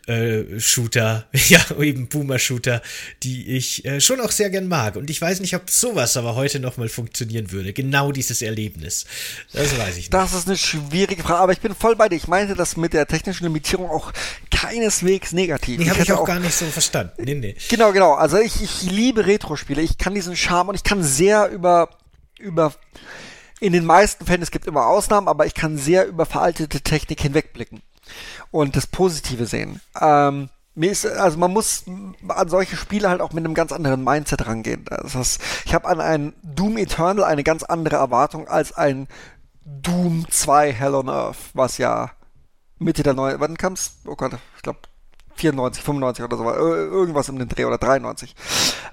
äh, 0.06 0.58
Shooter, 0.58 1.26
ja, 1.48 1.61
eben 1.80 2.08
Boomer-Shooter, 2.08 2.82
die 3.22 3.56
ich 3.56 3.84
äh, 3.84 4.00
schon 4.00 4.20
auch 4.20 4.30
sehr 4.30 4.50
gern 4.50 4.68
mag. 4.68 4.96
Und 4.96 5.11
ich 5.11 5.20
weiß 5.20 5.40
nicht, 5.40 5.54
ob 5.54 5.70
sowas 5.70 6.16
aber 6.16 6.34
heute 6.34 6.61
nochmal 6.61 6.88
funktionieren 6.88 7.52
würde. 7.52 7.72
Genau 7.72 8.12
dieses 8.12 8.42
Erlebnis. 8.42 9.06
Das 9.52 9.76
weiß 9.78 9.90
ich 9.90 9.96
nicht. 9.96 10.14
Das 10.14 10.34
ist 10.34 10.46
eine 10.46 10.56
schwierige 10.56 11.22
Frage, 11.22 11.40
aber 11.40 11.52
ich 11.52 11.61
bin 11.61 11.74
voll 11.74 11.96
bei 11.96 12.08
dir. 12.08 12.16
Ich 12.16 12.28
meinte 12.28 12.54
das 12.54 12.76
mit 12.76 12.92
der 12.92 13.06
technischen 13.06 13.44
Limitierung 13.44 13.88
auch 13.90 14.12
keineswegs 14.50 15.32
negativ. 15.32 15.78
Nee, 15.78 15.90
habe 15.90 16.02
ich, 16.02 16.12
auch, 16.12 16.20
auch 16.20 16.26
gar 16.26 16.40
nicht 16.40 16.54
so 16.54 16.66
verstanden. 16.66 17.12
Nee, 17.24 17.34
nee. 17.34 17.56
Genau, 17.68 17.92
genau. 17.92 18.14
Also 18.14 18.38
ich, 18.38 18.62
ich 18.62 18.82
liebe 18.82 19.26
Retro-Spiele. 19.26 19.82
Ich 19.82 19.98
kann 19.98 20.14
diesen 20.14 20.36
Charme 20.36 20.70
und 20.70 20.74
ich 20.74 20.84
kann 20.84 21.02
sehr 21.02 21.48
über, 21.48 21.90
über 22.38 22.74
in 23.61 23.72
den 23.72 23.84
meisten 23.84 24.24
Fällen, 24.24 24.42
es 24.42 24.50
gibt 24.50 24.66
immer 24.66 24.86
Ausnahmen, 24.86 25.28
aber 25.28 25.46
ich 25.46 25.54
kann 25.54 25.76
sehr 25.76 26.06
über 26.06 26.26
veraltete 26.26 26.80
Technik 26.80 27.20
hinwegblicken 27.20 27.82
und 28.50 28.74
das 28.74 28.86
Positive 28.86 29.46
sehen. 29.46 29.80
Ähm, 30.00 30.48
mir 30.74 30.90
ist, 30.90 31.06
also 31.06 31.38
man 31.38 31.52
muss 31.52 31.84
an 32.28 32.48
solche 32.48 32.76
Spiele 32.76 33.08
halt 33.08 33.20
auch 33.20 33.32
mit 33.32 33.44
einem 33.44 33.54
ganz 33.54 33.72
anderen 33.72 34.02
Mindset 34.02 34.46
rangehen. 34.46 34.84
Das 34.86 35.14
heißt, 35.14 35.42
ich 35.66 35.74
habe 35.74 35.86
an 35.88 36.00
ein 36.00 36.32
Doom 36.42 36.78
Eternal 36.78 37.24
eine 37.24 37.44
ganz 37.44 37.62
andere 37.62 37.96
Erwartung 37.96 38.48
als 38.48 38.72
ein 38.72 39.08
Doom 39.64 40.26
2 40.28 40.72
Hell 40.72 40.94
on 40.94 41.08
Earth, 41.08 41.36
was 41.54 41.78
ja 41.78 42.12
Mitte 42.78 43.02
der 43.02 43.14
neuen, 43.14 43.40
wann 43.40 43.58
kam's? 43.58 43.98
Oh 44.06 44.16
Gott, 44.16 44.32
ich 44.56 44.62
glaube 44.62 44.78
94, 45.34 45.82
95 45.82 46.24
oder 46.24 46.36
so, 46.36 46.44
irgendwas 46.44 47.28
um 47.28 47.38
den 47.38 47.48
Dreh 47.48 47.64
oder 47.64 47.78
93. 47.78 48.34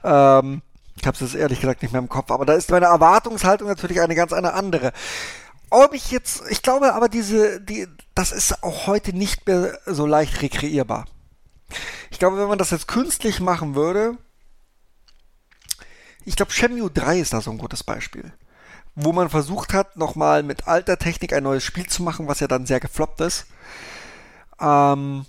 Ähm, 0.04 0.62
ich 1.00 1.06
habe 1.06 1.24
es 1.24 1.36
ehrlich 1.36 1.62
gesagt 1.62 1.82
nicht 1.82 1.92
mehr 1.92 2.02
im 2.02 2.10
Kopf, 2.10 2.32
aber 2.32 2.46
da 2.46 2.54
ist 2.54 2.72
meine 2.72 2.88
Erwartungshaltung 2.88 3.68
natürlich 3.68 4.02
eine 4.02 4.16
ganz 4.16 4.34
eine 4.34 4.54
andere. 4.54 4.94
Ob 5.70 5.94
ich 5.94 6.12
jetzt, 6.12 6.44
ich 6.50 6.62
glaube 6.62 6.94
aber 6.94 7.10
diese, 7.10 7.62
die, 7.62 7.88
das 8.16 8.32
ist 8.32 8.64
auch 8.64 8.88
heute 8.88 9.14
nicht 9.14 9.46
mehr 9.48 9.78
so 9.86 10.06
leicht 10.06 10.42
rekreierbar. 10.42 11.06
Ich 12.10 12.20
glaube, 12.20 12.38
wenn 12.38 12.48
man 12.48 12.58
das 12.58 12.72
jetzt 12.72 12.88
künstlich 12.88 13.40
machen 13.40 13.76
würde, 13.76 14.18
ich 16.26 16.36
glaube, 16.36 16.52
Shenmue 16.52 16.90
3 16.90 17.20
ist 17.20 17.34
da 17.34 17.42
so 17.42 17.52
ein 17.52 17.58
gutes 17.58 17.84
Beispiel. 17.84 18.34
Wo 18.96 19.14
man 19.14 19.30
versucht 19.30 19.74
hat, 19.74 19.98
nochmal 19.98 20.42
mit 20.44 20.68
alter 20.68 20.98
Technik 20.98 21.32
ein 21.34 21.44
neues 21.44 21.64
Spiel 21.64 21.88
zu 21.88 22.02
machen, 22.02 22.28
was 22.28 22.40
ja 22.40 22.48
dann 22.48 22.66
sehr 22.66 22.80
gefloppt 22.80 23.22
ist. 23.22 23.46
Ähm, 24.60 25.26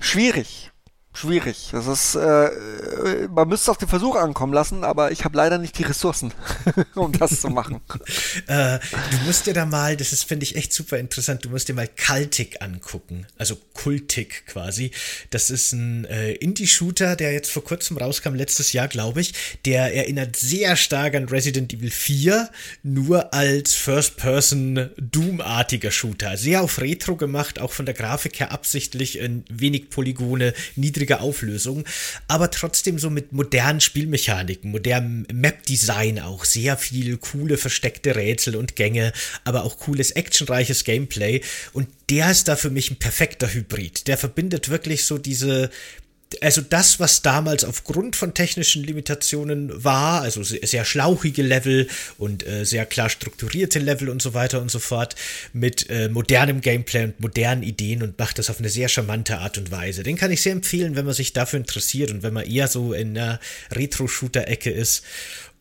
schwierig 0.00 0.72
schwierig. 1.14 1.68
Das 1.72 1.86
ist, 1.86 2.16
äh, 2.16 3.28
man 3.28 3.48
müsste 3.48 3.70
auf 3.70 3.78
den 3.78 3.88
Versuch 3.88 4.16
ankommen 4.16 4.52
lassen, 4.52 4.84
aber 4.84 5.12
ich 5.12 5.24
habe 5.24 5.36
leider 5.36 5.58
nicht 5.58 5.78
die 5.78 5.84
Ressourcen, 5.84 6.32
um 6.94 7.12
das 7.12 7.40
zu 7.40 7.48
machen. 7.48 7.80
äh, 8.48 8.78
du 9.10 9.16
musst 9.24 9.46
dir 9.46 9.54
da 9.54 9.64
mal, 9.64 9.96
das 9.96 10.12
ist, 10.12 10.24
finde 10.24 10.44
ich, 10.44 10.56
echt 10.56 10.72
super 10.72 10.98
interessant, 10.98 11.44
du 11.44 11.50
musst 11.50 11.68
dir 11.68 11.74
mal 11.74 11.88
Cultic 11.88 12.60
angucken, 12.60 13.26
also 13.38 13.56
Kultik 13.74 14.46
quasi. 14.46 14.90
Das 15.30 15.50
ist 15.50 15.72
ein 15.72 16.04
äh, 16.06 16.32
Indie-Shooter, 16.32 17.16
der 17.16 17.32
jetzt 17.32 17.50
vor 17.50 17.64
kurzem 17.64 17.96
rauskam, 17.96 18.34
letztes 18.34 18.72
Jahr, 18.72 18.88
glaube 18.88 19.20
ich. 19.20 19.34
Der 19.64 19.94
erinnert 19.94 20.36
sehr 20.36 20.74
stark 20.76 21.14
an 21.14 21.28
Resident 21.28 21.72
Evil 21.72 21.90
4, 21.90 22.50
nur 22.82 23.32
als 23.32 23.74
First-Person 23.74 24.90
Doom-artiger 24.96 25.92
Shooter. 25.92 26.36
Sehr 26.36 26.62
auf 26.62 26.80
Retro 26.80 27.16
gemacht, 27.16 27.60
auch 27.60 27.72
von 27.72 27.86
der 27.86 27.94
Grafik 27.94 28.40
her 28.40 28.50
absichtlich, 28.50 29.20
wenig 29.48 29.90
Polygone, 29.90 30.54
niedrig 30.74 31.03
niedrige 31.04 31.20
Auflösung, 31.20 31.84
aber 32.28 32.50
trotzdem 32.50 32.98
so 32.98 33.10
mit 33.10 33.32
modernen 33.32 33.80
Spielmechaniken, 33.80 34.70
modernem 34.70 35.26
Map-Design 35.32 36.18
auch, 36.20 36.44
sehr 36.44 36.76
viel 36.76 37.18
coole 37.18 37.58
versteckte 37.58 38.16
Rätsel 38.16 38.56
und 38.56 38.74
Gänge, 38.74 39.12
aber 39.44 39.64
auch 39.64 39.78
cooles 39.78 40.12
actionreiches 40.12 40.84
Gameplay 40.84 41.42
und 41.72 41.88
der 42.10 42.30
ist 42.30 42.48
da 42.48 42.56
für 42.56 42.70
mich 42.70 42.90
ein 42.90 42.96
perfekter 42.96 43.52
Hybrid. 43.52 44.06
Der 44.08 44.18
verbindet 44.18 44.68
wirklich 44.68 45.04
so 45.04 45.18
diese 45.18 45.70
also 46.42 46.60
das, 46.60 47.00
was 47.00 47.22
damals 47.22 47.64
aufgrund 47.64 48.16
von 48.16 48.34
technischen 48.34 48.82
Limitationen 48.84 49.84
war, 49.84 50.22
also 50.22 50.42
sehr 50.42 50.84
schlauchige 50.84 51.42
Level 51.42 51.88
und 52.18 52.46
äh, 52.46 52.64
sehr 52.64 52.86
klar 52.86 53.08
strukturierte 53.08 53.78
Level 53.78 54.08
und 54.08 54.22
so 54.22 54.34
weiter 54.34 54.60
und 54.60 54.70
so 54.70 54.78
fort, 54.78 55.16
mit 55.52 55.88
äh, 55.90 56.08
modernem 56.08 56.60
Gameplay 56.60 57.04
und 57.04 57.20
modernen 57.20 57.62
Ideen 57.62 58.02
und 58.02 58.18
macht 58.18 58.38
das 58.38 58.50
auf 58.50 58.58
eine 58.58 58.68
sehr 58.68 58.88
charmante 58.88 59.38
Art 59.38 59.58
und 59.58 59.70
Weise. 59.70 60.02
Den 60.02 60.16
kann 60.16 60.30
ich 60.30 60.42
sehr 60.42 60.52
empfehlen, 60.52 60.96
wenn 60.96 61.06
man 61.06 61.14
sich 61.14 61.32
dafür 61.32 61.58
interessiert 61.58 62.10
und 62.10 62.22
wenn 62.22 62.34
man 62.34 62.46
eher 62.46 62.68
so 62.68 62.92
in 62.92 63.16
einer 63.16 63.40
Retro-Shooter-Ecke 63.72 64.70
ist 64.70 65.02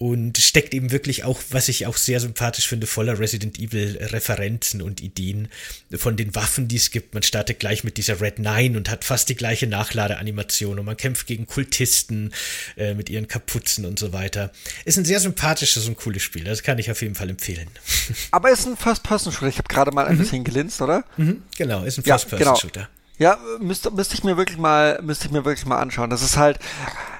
und 0.03 0.37
steckt 0.37 0.73
eben 0.73 0.91
wirklich 0.91 1.23
auch, 1.23 1.39
was 1.51 1.69
ich 1.69 1.87
auch 1.87 1.95
sehr 1.95 2.19
sympathisch 2.19 2.67
finde, 2.67 2.87
voller 2.87 3.19
Resident 3.19 3.57
Evil 3.57 3.97
Referenzen 4.01 4.81
und 4.81 4.99
Ideen 4.99 5.47
von 5.95 6.17
den 6.17 6.35
Waffen, 6.35 6.67
die 6.67 6.75
es 6.75 6.91
gibt. 6.91 7.13
Man 7.13 7.23
startet 7.23 7.61
gleich 7.61 7.85
mit 7.85 7.95
dieser 7.95 8.19
Red 8.19 8.37
9 8.37 8.75
und 8.75 8.89
hat 8.89 9.05
fast 9.05 9.29
die 9.29 9.35
gleiche 9.35 9.65
Nachladeanimation 9.65 10.77
und 10.77 10.83
man 10.83 10.97
kämpft 10.97 11.25
gegen 11.25 11.47
Kultisten 11.47 12.33
äh, 12.75 12.95
mit 12.95 13.09
ihren 13.09 13.29
Kapuzen 13.29 13.85
und 13.85 13.97
so 13.97 14.11
weiter. 14.11 14.51
Ist 14.83 14.97
ein 14.97 15.05
sehr 15.05 15.21
sympathisches 15.21 15.87
und 15.87 15.95
cooles 15.95 16.21
Spiel, 16.21 16.43
das 16.43 16.63
kann 16.63 16.79
ich 16.79 16.91
auf 16.91 17.01
jeden 17.01 17.15
Fall 17.15 17.29
empfehlen. 17.29 17.69
Aber 18.31 18.51
ist 18.51 18.67
ein 18.67 18.75
First-Person-Shooter, 18.75 19.47
ich 19.47 19.57
habe 19.57 19.69
gerade 19.69 19.91
mal 19.91 20.05
ein 20.05 20.15
mhm. 20.15 20.19
bisschen 20.19 20.43
gelinst, 20.43 20.81
oder? 20.81 21.05
Mhm, 21.15 21.43
genau, 21.57 21.85
ist 21.85 21.97
ein 21.97 22.03
First-Person-Shooter. 22.03 22.81
Ja, 22.81 22.87
genau. 22.87 23.02
Ja, 23.19 23.37
müsste, 23.59 23.91
müsste 23.91 24.15
ich 24.15 24.23
mir 24.23 24.37
wirklich 24.37 24.57
mal, 24.57 24.99
müsste 25.03 25.27
ich 25.27 25.31
mir 25.31 25.45
wirklich 25.45 25.65
mal 25.67 25.79
anschauen. 25.79 26.09
Das 26.09 26.23
ist 26.23 26.37
halt, 26.37 26.59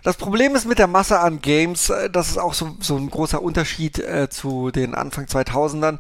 das 0.04 0.18
Problem 0.18 0.56
ist 0.56 0.66
mit 0.66 0.80
der 0.80 0.88
Masse 0.88 1.20
an 1.20 1.40
Games, 1.42 1.90
äh, 1.90 2.10
das 2.10 2.30
ist 2.30 2.38
auch 2.38 2.54
so, 2.54 2.76
so 2.80 2.98
ein 2.98 3.10
großer 3.10 3.42
Unterschied 3.42 4.00
äh, 4.00 4.28
zu 4.30 4.72
den 4.72 4.96
Anfang 4.96 5.26
2000ern. 5.26 6.00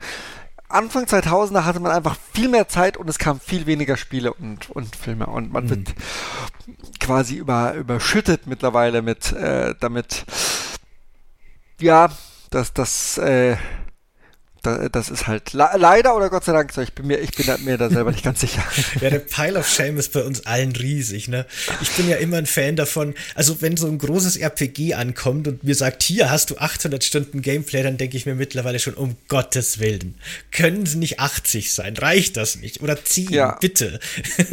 Anfang 0.68 1.04
2000er 1.04 1.66
hatte 1.66 1.80
man 1.80 1.92
einfach 1.92 2.18
viel 2.34 2.50
mehr 2.50 2.68
Zeit 2.68 2.98
und 2.98 3.08
es 3.08 3.20
kamen 3.20 3.40
viel 3.40 3.68
weniger 3.68 3.96
Spiele 3.96 4.34
und, 4.34 4.72
und 4.72 4.96
Filme 4.96 5.28
und 5.28 5.54
man 5.54 5.66
mhm. 5.66 5.70
wird 5.70 5.94
quasi 7.00 7.36
über, 7.36 7.76
überschüttet 7.76 8.48
mittlerweile 8.48 9.04
mit, 9.04 9.32
äh, 9.34 9.76
damit, 9.80 10.26
ja, 11.80 12.10
dass 12.50 12.74
das, 12.74 13.20
äh, 13.20 13.58
das 14.64 15.10
ist 15.10 15.28
halt 15.28 15.54
leider 15.54 16.16
oder 16.16 16.30
Gott 16.30 16.46
sei 16.46 16.54
Dank 16.54 16.72
so. 16.72 16.82
Ich 16.82 16.94
bin 16.94 17.08
mir, 17.08 17.18
ich 17.18 17.32
bin 17.32 17.46
mir 17.66 17.78
da 17.78 17.90
selber 17.90 18.12
nicht 18.12 18.24
ganz 18.24 18.40
sicher. 18.40 18.64
Ja, 19.02 19.10
der 19.10 19.20
Pile 19.20 19.60
of 19.60 19.68
Shame 19.68 19.98
ist 19.98 20.14
bei 20.14 20.24
uns 20.24 20.46
allen 20.46 20.72
riesig, 20.72 21.28
ne? 21.28 21.46
Ich 21.82 21.92
bin 21.92 22.08
ja 22.08 22.18
immer 22.18 22.38
ein 22.38 22.46
Fan 22.46 22.76
davon. 22.76 23.16
Also, 23.36 23.62
wenn 23.62 23.76
so 23.76 23.88
ein 23.88 23.98
großes 23.98 24.38
RPG 24.38 24.94
ankommt 24.94 25.48
und 25.48 25.64
mir 25.64 25.76
sagt, 25.76 26.04
hier 26.04 26.30
hast 26.30 26.52
du 26.52 26.58
800 26.58 27.04
Stunden 27.04 27.42
Gameplay, 27.42 27.84
dann 27.84 27.98
denke 27.98 28.16
ich 28.16 28.26
mir 28.26 28.36
mittlerweile 28.36 28.80
schon, 28.80 28.94
um 28.94 29.16
Gottes 29.28 29.80
Willen. 29.80 30.16
Können 30.52 30.86
sie 30.86 30.98
nicht 30.98 31.20
80 31.20 31.74
sein? 31.74 31.98
Reicht 31.98 32.38
das 32.38 32.58
nicht? 32.58 32.82
Oder 32.82 33.04
ziehen, 33.04 33.34
ja. 33.34 33.58
bitte. 33.60 34.00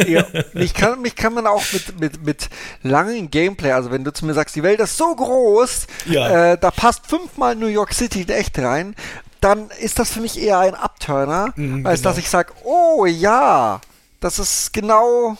Ja. 0.06 0.26
Mich 0.52 0.74
kann, 0.74 1.02
mich 1.02 1.14
kann 1.14 1.34
man 1.34 1.46
auch 1.46 1.62
mit, 1.72 2.00
mit, 2.00 2.24
mit 2.24 2.48
langem 2.82 3.30
Gameplay, 3.30 3.72
also 3.72 3.90
wenn 3.90 4.04
du 4.04 4.12
zu 4.12 4.24
mir 4.26 4.34
sagst, 4.34 4.56
die 4.56 4.62
Welt 4.62 4.80
ist 4.80 4.96
so 4.96 5.14
groß, 5.14 5.86
ja. 6.06 6.52
äh, 6.52 6.58
da 6.58 6.70
passt 6.70 7.06
fünfmal 7.06 7.54
New 7.54 7.66
York 7.66 7.94
City 7.94 8.24
echt 8.28 8.58
rein 8.58 8.94
dann 9.40 9.70
ist 9.80 9.98
das 9.98 10.10
für 10.10 10.20
mich 10.20 10.40
eher 10.40 10.58
ein 10.58 10.74
Abturner, 10.74 11.52
mhm, 11.56 11.86
als 11.86 12.00
genau. 12.00 12.10
dass 12.10 12.18
ich 12.18 12.28
sage, 12.28 12.52
oh 12.64 13.06
ja, 13.06 13.80
das 14.20 14.38
ist 14.38 14.72
genau 14.72 15.36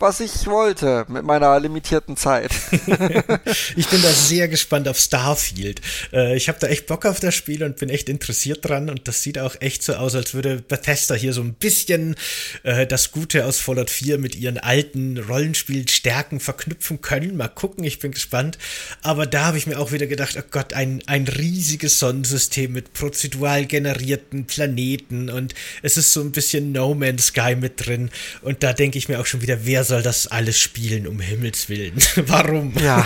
was 0.00 0.20
ich 0.20 0.46
wollte 0.46 1.04
mit 1.08 1.24
meiner 1.24 1.58
limitierten 1.58 2.16
Zeit. 2.16 2.52
ich 3.76 3.88
bin 3.88 4.00
da 4.00 4.10
sehr 4.10 4.46
gespannt 4.48 4.86
auf 4.86 4.96
Starfield. 4.96 5.80
Äh, 6.12 6.36
ich 6.36 6.48
habe 6.48 6.58
da 6.60 6.68
echt 6.68 6.86
Bock 6.86 7.04
auf 7.04 7.18
das 7.18 7.34
Spiel 7.34 7.64
und 7.64 7.78
bin 7.78 7.88
echt 7.88 8.08
interessiert 8.08 8.64
dran 8.64 8.90
und 8.90 9.08
das 9.08 9.22
sieht 9.22 9.40
auch 9.40 9.56
echt 9.60 9.82
so 9.82 9.94
aus, 9.94 10.14
als 10.14 10.34
würde 10.34 10.62
Bethesda 10.62 11.16
hier 11.16 11.32
so 11.32 11.40
ein 11.40 11.54
bisschen 11.54 12.14
äh, 12.62 12.86
das 12.86 13.10
Gute 13.10 13.44
aus 13.44 13.58
Fallout 13.58 13.90
4 13.90 14.18
mit 14.18 14.36
ihren 14.36 14.58
alten 14.58 15.18
Rollenspielstärken 15.18 16.38
verknüpfen 16.38 17.00
können. 17.00 17.36
Mal 17.36 17.48
gucken, 17.48 17.82
ich 17.82 17.98
bin 17.98 18.12
gespannt. 18.12 18.56
Aber 19.02 19.26
da 19.26 19.46
habe 19.46 19.58
ich 19.58 19.66
mir 19.66 19.80
auch 19.80 19.90
wieder 19.90 20.06
gedacht, 20.06 20.36
oh 20.38 20.46
Gott, 20.48 20.74
ein, 20.74 21.02
ein 21.06 21.26
riesiges 21.26 21.98
Sonnensystem 21.98 22.72
mit 22.72 22.92
prozedural 22.92 23.66
generierten 23.66 24.46
Planeten 24.46 25.28
und 25.28 25.54
es 25.82 25.96
ist 25.96 26.12
so 26.12 26.20
ein 26.20 26.30
bisschen 26.30 26.70
No 26.70 26.94
Man's 26.94 27.26
Sky 27.26 27.56
mit 27.56 27.84
drin 27.84 28.10
und 28.42 28.62
da 28.62 28.72
denke 28.72 28.96
ich 28.96 29.08
mir 29.08 29.18
auch 29.18 29.26
schon 29.26 29.42
wieder, 29.42 29.66
wer 29.66 29.87
soll 29.88 30.02
das 30.02 30.26
alles 30.26 30.58
spielen, 30.58 31.06
um 31.06 31.18
Himmels 31.20 31.68
Willen? 31.68 31.96
Warum? 32.16 32.72
Ja, 32.78 33.04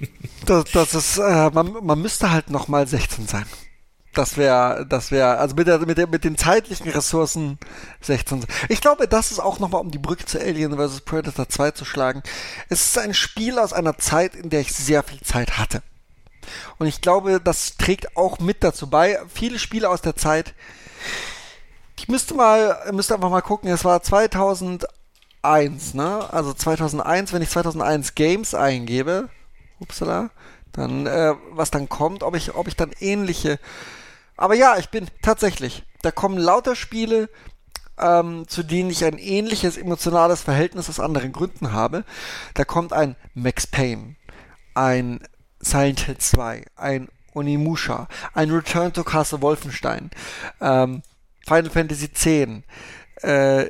das, 0.46 0.64
das 0.72 0.94
ist, 0.94 1.18
äh, 1.18 1.50
man, 1.50 1.72
man 1.82 2.00
müsste 2.00 2.30
halt 2.30 2.50
nochmal 2.50 2.86
16 2.86 3.26
sein. 3.26 3.46
Das 4.12 4.36
wäre, 4.36 4.86
das 4.86 5.10
wäre, 5.10 5.38
also 5.38 5.56
mit, 5.56 5.66
der, 5.66 5.78
mit, 5.80 5.98
der, 5.98 6.06
mit 6.06 6.22
den 6.22 6.38
zeitlichen 6.38 6.88
Ressourcen 6.88 7.58
16. 8.00 8.44
Ich 8.68 8.80
glaube, 8.80 9.08
das 9.08 9.32
ist 9.32 9.40
auch 9.40 9.58
nochmal, 9.58 9.80
um 9.80 9.90
die 9.90 9.98
Brücke 9.98 10.24
zu 10.24 10.38
Alien 10.38 10.76
vs. 10.76 11.00
Predator 11.00 11.48
2 11.48 11.72
zu 11.72 11.84
schlagen. 11.84 12.22
Es 12.68 12.84
ist 12.84 12.98
ein 12.98 13.12
Spiel 13.12 13.58
aus 13.58 13.72
einer 13.72 13.98
Zeit, 13.98 14.36
in 14.36 14.50
der 14.50 14.60
ich 14.60 14.72
sehr 14.72 15.02
viel 15.02 15.20
Zeit 15.20 15.58
hatte. 15.58 15.82
Und 16.78 16.86
ich 16.86 17.00
glaube, 17.00 17.40
das 17.40 17.76
trägt 17.76 18.16
auch 18.16 18.38
mit 18.38 18.62
dazu 18.62 18.88
bei. 18.88 19.18
Viele 19.32 19.58
Spiele 19.58 19.88
aus 19.88 20.02
der 20.02 20.14
Zeit. 20.14 20.54
Ich 21.98 22.06
müsste 22.06 22.34
mal, 22.34 22.90
müsste 22.92 23.14
einfach 23.14 23.30
mal 23.30 23.40
gucken. 23.40 23.68
Es 23.70 23.84
war 23.84 24.02
2000 24.02 24.86
2001, 25.44 25.94
ne? 25.94 26.32
Also 26.32 26.54
2001, 26.54 27.32
wenn 27.32 27.42
ich 27.42 27.50
2001 27.50 28.14
Games 28.14 28.54
eingebe, 28.54 29.28
upsala, 29.78 30.30
dann, 30.72 31.06
äh, 31.06 31.34
was 31.52 31.70
dann 31.70 31.88
kommt, 31.88 32.22
ob 32.22 32.34
ich, 32.34 32.54
ob 32.54 32.66
ich 32.66 32.76
dann 32.76 32.92
ähnliche. 32.98 33.58
Aber 34.36 34.54
ja, 34.54 34.78
ich 34.78 34.88
bin 34.88 35.06
tatsächlich. 35.22 35.84
da 36.02 36.10
kommen 36.10 36.36
lauter 36.36 36.76
Spiele, 36.76 37.30
ähm, 37.98 38.46
zu 38.48 38.62
denen 38.62 38.90
ich 38.90 39.04
ein 39.04 39.16
ähnliches 39.16 39.78
emotionales 39.78 40.42
Verhältnis 40.42 40.88
aus 40.88 41.00
anderen 41.00 41.32
Gründen 41.32 41.72
habe. 41.72 42.04
Da 42.54 42.64
kommt 42.64 42.92
ein 42.92 43.16
Max 43.34 43.66
Payne, 43.66 44.16
ein 44.74 45.20
Silent 45.60 46.00
Hill 46.00 46.18
2, 46.18 46.64
ein 46.76 47.08
Onimusha, 47.32 48.08
ein 48.34 48.50
Return 48.50 48.92
to 48.92 49.02
Castle 49.02 49.40
Wolfenstein, 49.40 50.10
ähm, 50.60 51.02
Final 51.46 51.70
Fantasy 51.70 52.06
X, 52.06 52.26
äh, 53.22 53.66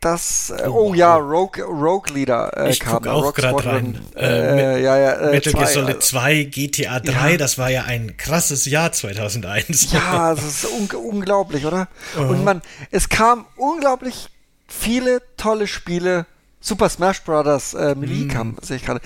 das, 0.00 0.50
äh, 0.50 0.68
oh, 0.68 0.90
oh, 0.90 0.94
ja, 0.94 1.16
Rogue, 1.16 1.62
Rogue 1.64 2.14
Leader 2.14 2.56
äh, 2.56 2.70
ich 2.70 2.80
kam. 2.80 3.06
auch 3.08 3.34
gerade 3.34 3.66
rein. 3.66 3.98
Äh, 4.14 4.76
äh, 4.76 4.82
ja, 4.82 4.96
ja, 4.96 5.12
äh, 5.14 5.30
Metal 5.32 5.52
Gear 5.52 5.66
Solid 5.66 6.02
2, 6.02 6.44
GTA 6.44 7.00
3, 7.00 7.32
ja. 7.32 7.36
das 7.36 7.58
war 7.58 7.68
ja 7.68 7.82
ein 7.82 8.16
krasses 8.16 8.66
Jahr 8.66 8.92
2001. 8.92 9.92
Ja, 9.92 10.34
das 10.34 10.44
ist 10.44 10.66
un 10.66 10.88
unglaublich, 10.96 11.66
oder? 11.66 11.88
Uh 12.16 12.20
Und 12.20 12.44
man, 12.44 12.62
es 12.92 13.08
kam 13.08 13.46
unglaublich 13.56 14.28
viele 14.68 15.20
tolle 15.36 15.66
Spiele. 15.66 16.26
Super 16.60 16.88
Smash 16.88 17.22
Bros. 17.22 17.74
Äh, 17.74 17.94
Melee 17.94 18.24
mm. 18.24 18.28
kam, 18.28 18.56
sehe 18.60 18.76
ich 18.76 18.84
gerade. 18.84 19.00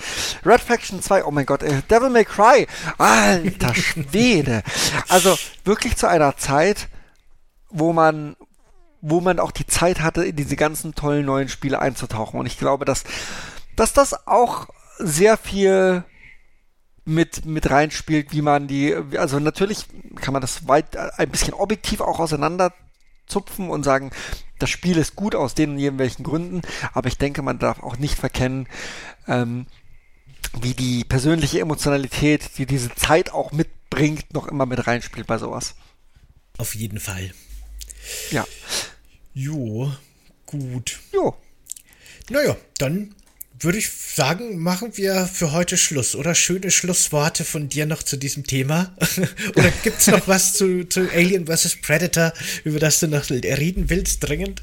Red 0.45 0.61
Faction 0.61 1.01
2, 1.01 1.25
oh 1.25 1.31
mein 1.31 1.45
Gott, 1.45 1.63
äh, 1.63 1.81
Devil 1.89 2.09
May 2.09 2.25
Cry, 2.25 2.67
alter 2.97 3.73
Schwede. 3.73 4.63
Also 5.07 5.37
wirklich 5.63 5.95
zu 5.95 6.07
einer 6.07 6.37
Zeit, 6.37 6.87
wo 7.69 7.93
man, 7.93 8.35
wo 9.05 9.19
man 9.19 9.37
auch 9.39 9.51
die 9.51 9.67
Zeit 9.67 9.99
hatte, 9.99 10.23
in 10.23 10.37
diese 10.37 10.55
ganzen 10.55 10.95
tollen 10.95 11.25
neuen 11.25 11.49
Spiele 11.49 11.79
einzutauchen. 11.79 12.39
Und 12.39 12.45
ich 12.45 12.57
glaube, 12.57 12.85
dass, 12.85 13.03
dass 13.75 13.91
das 13.91 14.27
auch 14.27 14.67
sehr 14.97 15.35
viel 15.37 16.05
mit, 17.03 17.45
mit 17.45 17.69
reinspielt, 17.69 18.31
wie 18.31 18.41
man 18.41 18.67
die, 18.67 18.95
also 19.17 19.39
natürlich 19.39 19.87
kann 20.15 20.31
man 20.31 20.41
das 20.41 20.69
weit 20.69 20.95
ein 20.95 21.29
bisschen 21.29 21.53
objektiv 21.53 21.99
auch 21.99 22.19
auseinanderzupfen 22.19 23.69
und 23.69 23.83
sagen, 23.83 24.11
das 24.57 24.69
Spiel 24.69 24.97
ist 24.97 25.17
gut 25.17 25.35
aus 25.35 25.53
den 25.53 25.71
und 25.71 25.79
irgendwelchen 25.79 26.23
Gründen, 26.23 26.61
aber 26.93 27.09
ich 27.09 27.17
denke, 27.17 27.41
man 27.41 27.59
darf 27.59 27.83
auch 27.83 27.97
nicht 27.97 28.17
verkennen, 28.17 28.69
ähm, 29.27 29.67
wie 30.61 30.75
die 30.75 31.03
persönliche 31.03 31.59
Emotionalität, 31.59 32.57
die 32.57 32.65
diese 32.65 32.95
Zeit 32.95 33.33
auch 33.33 33.51
mitbringt, 33.51 34.33
noch 34.33 34.47
immer 34.47 34.65
mit 34.65 34.87
reinspielt 34.87 35.27
bei 35.27 35.37
sowas. 35.37 35.75
Auf 36.57 36.73
jeden 36.73 37.01
Fall. 37.01 37.33
Ja. 38.31 38.45
Jo, 39.33 39.91
gut. 40.45 40.99
Jo. 41.11 41.35
Naja, 42.29 42.55
dann 42.77 43.15
würde 43.59 43.77
ich 43.77 43.89
sagen, 43.89 44.59
machen 44.59 44.95
wir 44.97 45.25
für 45.25 45.51
heute 45.51 45.77
Schluss, 45.77 46.15
oder? 46.15 46.35
Schöne 46.35 46.69
Schlussworte 46.69 47.43
von 47.43 47.69
dir 47.69 47.85
noch 47.85 48.03
zu 48.03 48.17
diesem 48.17 48.45
Thema? 48.45 48.95
oder 49.55 49.71
gibt 49.83 49.99
es 49.99 50.07
noch 50.07 50.27
was 50.27 50.53
zu, 50.53 50.83
zu, 50.87 51.09
Alien 51.11 51.47
vs. 51.47 51.77
Predator, 51.81 52.33
über 52.63 52.79
das 52.79 52.99
du 52.99 53.07
noch 53.07 53.29
reden 53.29 53.89
willst, 53.89 54.27
dringend? 54.27 54.61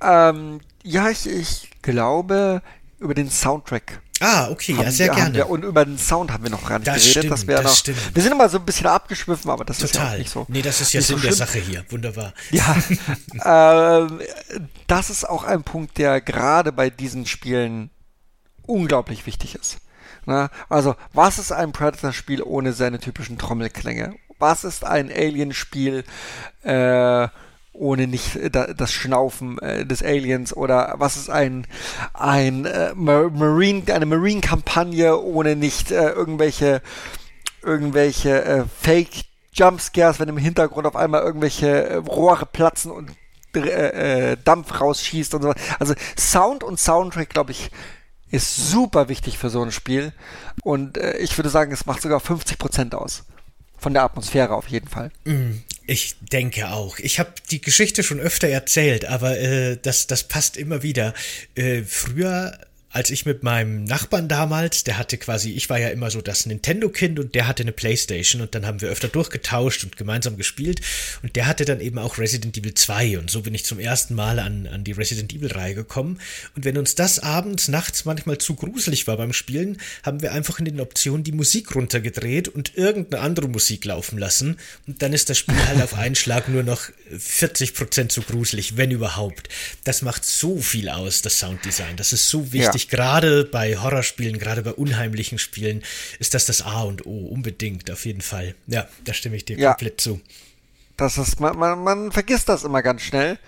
Ähm, 0.00 0.60
ja, 0.82 1.10
ich, 1.10 1.26
ich 1.26 1.68
glaube 1.82 2.62
über 3.00 3.14
den 3.14 3.30
Soundtrack. 3.30 4.00
Ah, 4.20 4.48
okay, 4.48 4.76
ja, 4.80 4.90
sehr 4.90 5.08
wir, 5.08 5.14
gerne. 5.14 5.34
Wir, 5.34 5.50
und 5.50 5.64
über 5.64 5.84
den 5.84 5.98
Sound 5.98 6.32
haben 6.32 6.44
wir 6.44 6.50
noch 6.50 6.68
gar 6.68 6.78
nicht 6.78 6.86
das 6.86 7.02
geredet. 7.02 7.10
Stimmt, 7.10 7.32
das 7.32 7.46
das 7.46 7.64
noch, 7.64 7.74
stimmt. 7.74 8.14
Wir 8.14 8.22
sind 8.22 8.32
immer 8.32 8.48
so 8.48 8.58
ein 8.58 8.64
bisschen 8.64 8.86
abgeschwiffen, 8.86 9.50
aber 9.50 9.64
das 9.64 9.78
Total. 9.78 10.06
ist 10.06 10.12
ja 10.12 10.18
nicht 10.18 10.30
so. 10.30 10.46
Nee, 10.48 10.62
das 10.62 10.80
ist 10.80 10.92
ja 10.92 11.00
Sinn 11.00 11.16
so 11.16 11.22
der 11.22 11.32
Sache 11.32 11.58
hier. 11.58 11.84
Wunderbar. 11.90 12.32
Ja, 12.50 12.76
ähm, 13.44 14.20
das 14.86 15.10
ist 15.10 15.28
auch 15.28 15.44
ein 15.44 15.64
Punkt, 15.64 15.98
der 15.98 16.20
gerade 16.20 16.70
bei 16.70 16.90
diesen 16.90 17.26
Spielen 17.26 17.90
unglaublich 18.66 19.26
wichtig 19.26 19.56
ist. 19.56 19.78
Na, 20.26 20.50
also, 20.68 20.94
was 21.12 21.38
ist 21.38 21.52
ein 21.52 21.72
Predator-Spiel 21.72 22.42
ohne 22.42 22.72
seine 22.72 22.98
typischen 22.98 23.38
Trommelklänge? 23.38 24.14
Was 24.38 24.64
ist 24.64 24.84
ein 24.84 25.10
Alien-Spiel 25.10 26.04
äh, 26.62 27.28
ohne 27.74 28.06
nicht 28.06 28.36
äh, 28.36 28.50
das 28.50 28.92
Schnaufen 28.92 29.58
äh, 29.58 29.84
des 29.84 30.02
Aliens? 30.02 30.56
Oder 30.56 30.94
was 30.96 31.16
ist 31.16 31.28
ein, 31.28 31.66
ein 32.14 32.64
äh, 32.64 32.94
Marine, 32.94 33.82
eine 33.92 34.06
Marine-Kampagne 34.06 35.20
ohne 35.20 35.56
nicht 35.56 35.90
äh, 35.90 36.10
irgendwelche, 36.10 36.80
irgendwelche 37.62 38.44
äh, 38.44 38.64
Fake 38.80 39.24
Jumpscares, 39.52 40.18
wenn 40.18 40.28
im 40.28 40.38
Hintergrund 40.38 40.86
auf 40.86 40.96
einmal 40.96 41.22
irgendwelche 41.22 41.88
äh, 41.88 41.94
Rohre 41.96 42.46
platzen 42.46 42.90
und 42.90 43.10
Dampf 44.44 44.80
rausschießt 44.80 45.32
und 45.34 45.42
so. 45.42 45.54
Also 45.78 45.94
Sound 46.18 46.64
und 46.64 46.80
Soundtrack, 46.80 47.28
glaube 47.28 47.52
ich, 47.52 47.70
ist 48.34 48.56
super 48.56 49.08
wichtig 49.08 49.38
für 49.38 49.48
so 49.48 49.62
ein 49.62 49.70
Spiel. 49.70 50.12
Und 50.62 50.98
äh, 50.98 51.18
ich 51.18 51.38
würde 51.38 51.50
sagen, 51.50 51.70
es 51.72 51.86
macht 51.86 52.02
sogar 52.02 52.18
50 52.18 52.58
Prozent 52.58 52.94
aus. 52.94 53.24
Von 53.78 53.92
der 53.92 54.02
Atmosphäre 54.02 54.54
auf 54.54 54.68
jeden 54.68 54.88
Fall. 54.88 55.12
Mm, 55.24 55.58
ich 55.86 56.16
denke 56.20 56.70
auch. 56.70 56.98
Ich 56.98 57.18
habe 57.18 57.32
die 57.50 57.60
Geschichte 57.60 58.02
schon 58.02 58.20
öfter 58.20 58.48
erzählt, 58.48 59.04
aber 59.04 59.38
äh, 59.38 59.76
das, 59.80 60.06
das 60.06 60.24
passt 60.24 60.56
immer 60.56 60.82
wieder. 60.82 61.14
Äh, 61.54 61.82
früher 61.82 62.58
als 62.94 63.10
ich 63.10 63.26
mit 63.26 63.42
meinem 63.42 63.82
Nachbarn 63.82 64.28
damals, 64.28 64.84
der 64.84 64.98
hatte 64.98 65.18
quasi, 65.18 65.50
ich 65.50 65.68
war 65.68 65.80
ja 65.80 65.88
immer 65.88 66.12
so 66.12 66.20
das 66.20 66.46
Nintendo-Kind 66.46 67.18
und 67.18 67.34
der 67.34 67.48
hatte 67.48 67.64
eine 67.64 67.72
Playstation 67.72 68.40
und 68.40 68.54
dann 68.54 68.66
haben 68.66 68.80
wir 68.80 68.88
öfter 68.88 69.08
durchgetauscht 69.08 69.82
und 69.82 69.96
gemeinsam 69.96 70.36
gespielt. 70.36 70.80
Und 71.20 71.34
der 71.34 71.48
hatte 71.48 71.64
dann 71.64 71.80
eben 71.80 71.98
auch 71.98 72.18
Resident 72.18 72.56
Evil 72.56 72.72
2 72.72 73.18
und 73.18 73.30
so 73.32 73.42
bin 73.42 73.52
ich 73.52 73.64
zum 73.64 73.80
ersten 73.80 74.14
Mal 74.14 74.38
an, 74.38 74.68
an 74.68 74.84
die 74.84 74.92
Resident 74.92 75.32
Evil-Reihe 75.32 75.74
gekommen. 75.74 76.20
Und 76.54 76.64
wenn 76.64 76.78
uns 76.78 76.94
das 76.94 77.18
abends, 77.18 77.66
nachts 77.66 78.04
manchmal 78.04 78.38
zu 78.38 78.54
gruselig 78.54 79.08
war 79.08 79.16
beim 79.16 79.32
Spielen, 79.32 79.78
haben 80.04 80.22
wir 80.22 80.32
einfach 80.32 80.60
in 80.60 80.64
den 80.64 80.78
Optionen 80.78 81.24
die 81.24 81.32
Musik 81.32 81.74
runtergedreht 81.74 82.46
und 82.46 82.76
irgendeine 82.76 83.24
andere 83.24 83.48
Musik 83.48 83.84
laufen 83.86 84.18
lassen. 84.18 84.56
Und 84.86 85.02
dann 85.02 85.12
ist 85.12 85.30
das 85.30 85.38
Spiel 85.38 85.58
halt 85.66 85.82
auf 85.82 85.94
einen 85.94 86.14
Schlag 86.14 86.48
nur 86.48 86.62
noch 86.62 86.90
40% 87.12 88.10
zu 88.10 88.22
gruselig, 88.22 88.76
wenn 88.76 88.92
überhaupt. 88.92 89.48
Das 89.82 90.02
macht 90.02 90.24
so 90.24 90.58
viel 90.58 90.88
aus, 90.88 91.22
das 91.22 91.40
Sounddesign, 91.40 91.96
das 91.96 92.12
ist 92.12 92.28
so 92.28 92.52
wichtig. 92.52 92.83
Ja 92.83 92.83
ich 92.84 92.90
gerade 92.90 93.44
bei 93.44 93.76
Horrorspielen, 93.76 94.38
gerade 94.38 94.62
bei 94.62 94.72
unheimlichen 94.72 95.38
Spielen, 95.38 95.82
ist 96.18 96.34
das 96.34 96.46
das 96.46 96.62
A 96.62 96.82
und 96.82 97.06
O, 97.06 97.26
unbedingt, 97.26 97.90
auf 97.90 98.04
jeden 98.06 98.20
Fall. 98.20 98.54
Ja, 98.66 98.86
da 99.04 99.14
stimme 99.14 99.36
ich 99.36 99.44
dir 99.44 99.58
ja. 99.58 99.70
komplett 99.70 100.00
zu. 100.00 100.20
Das 100.96 101.18
ist, 101.18 101.40
man, 101.40 101.58
man, 101.58 101.82
man 101.82 102.12
vergisst 102.12 102.48
das 102.48 102.64
immer 102.64 102.82
ganz 102.82 103.02
schnell. 103.02 103.38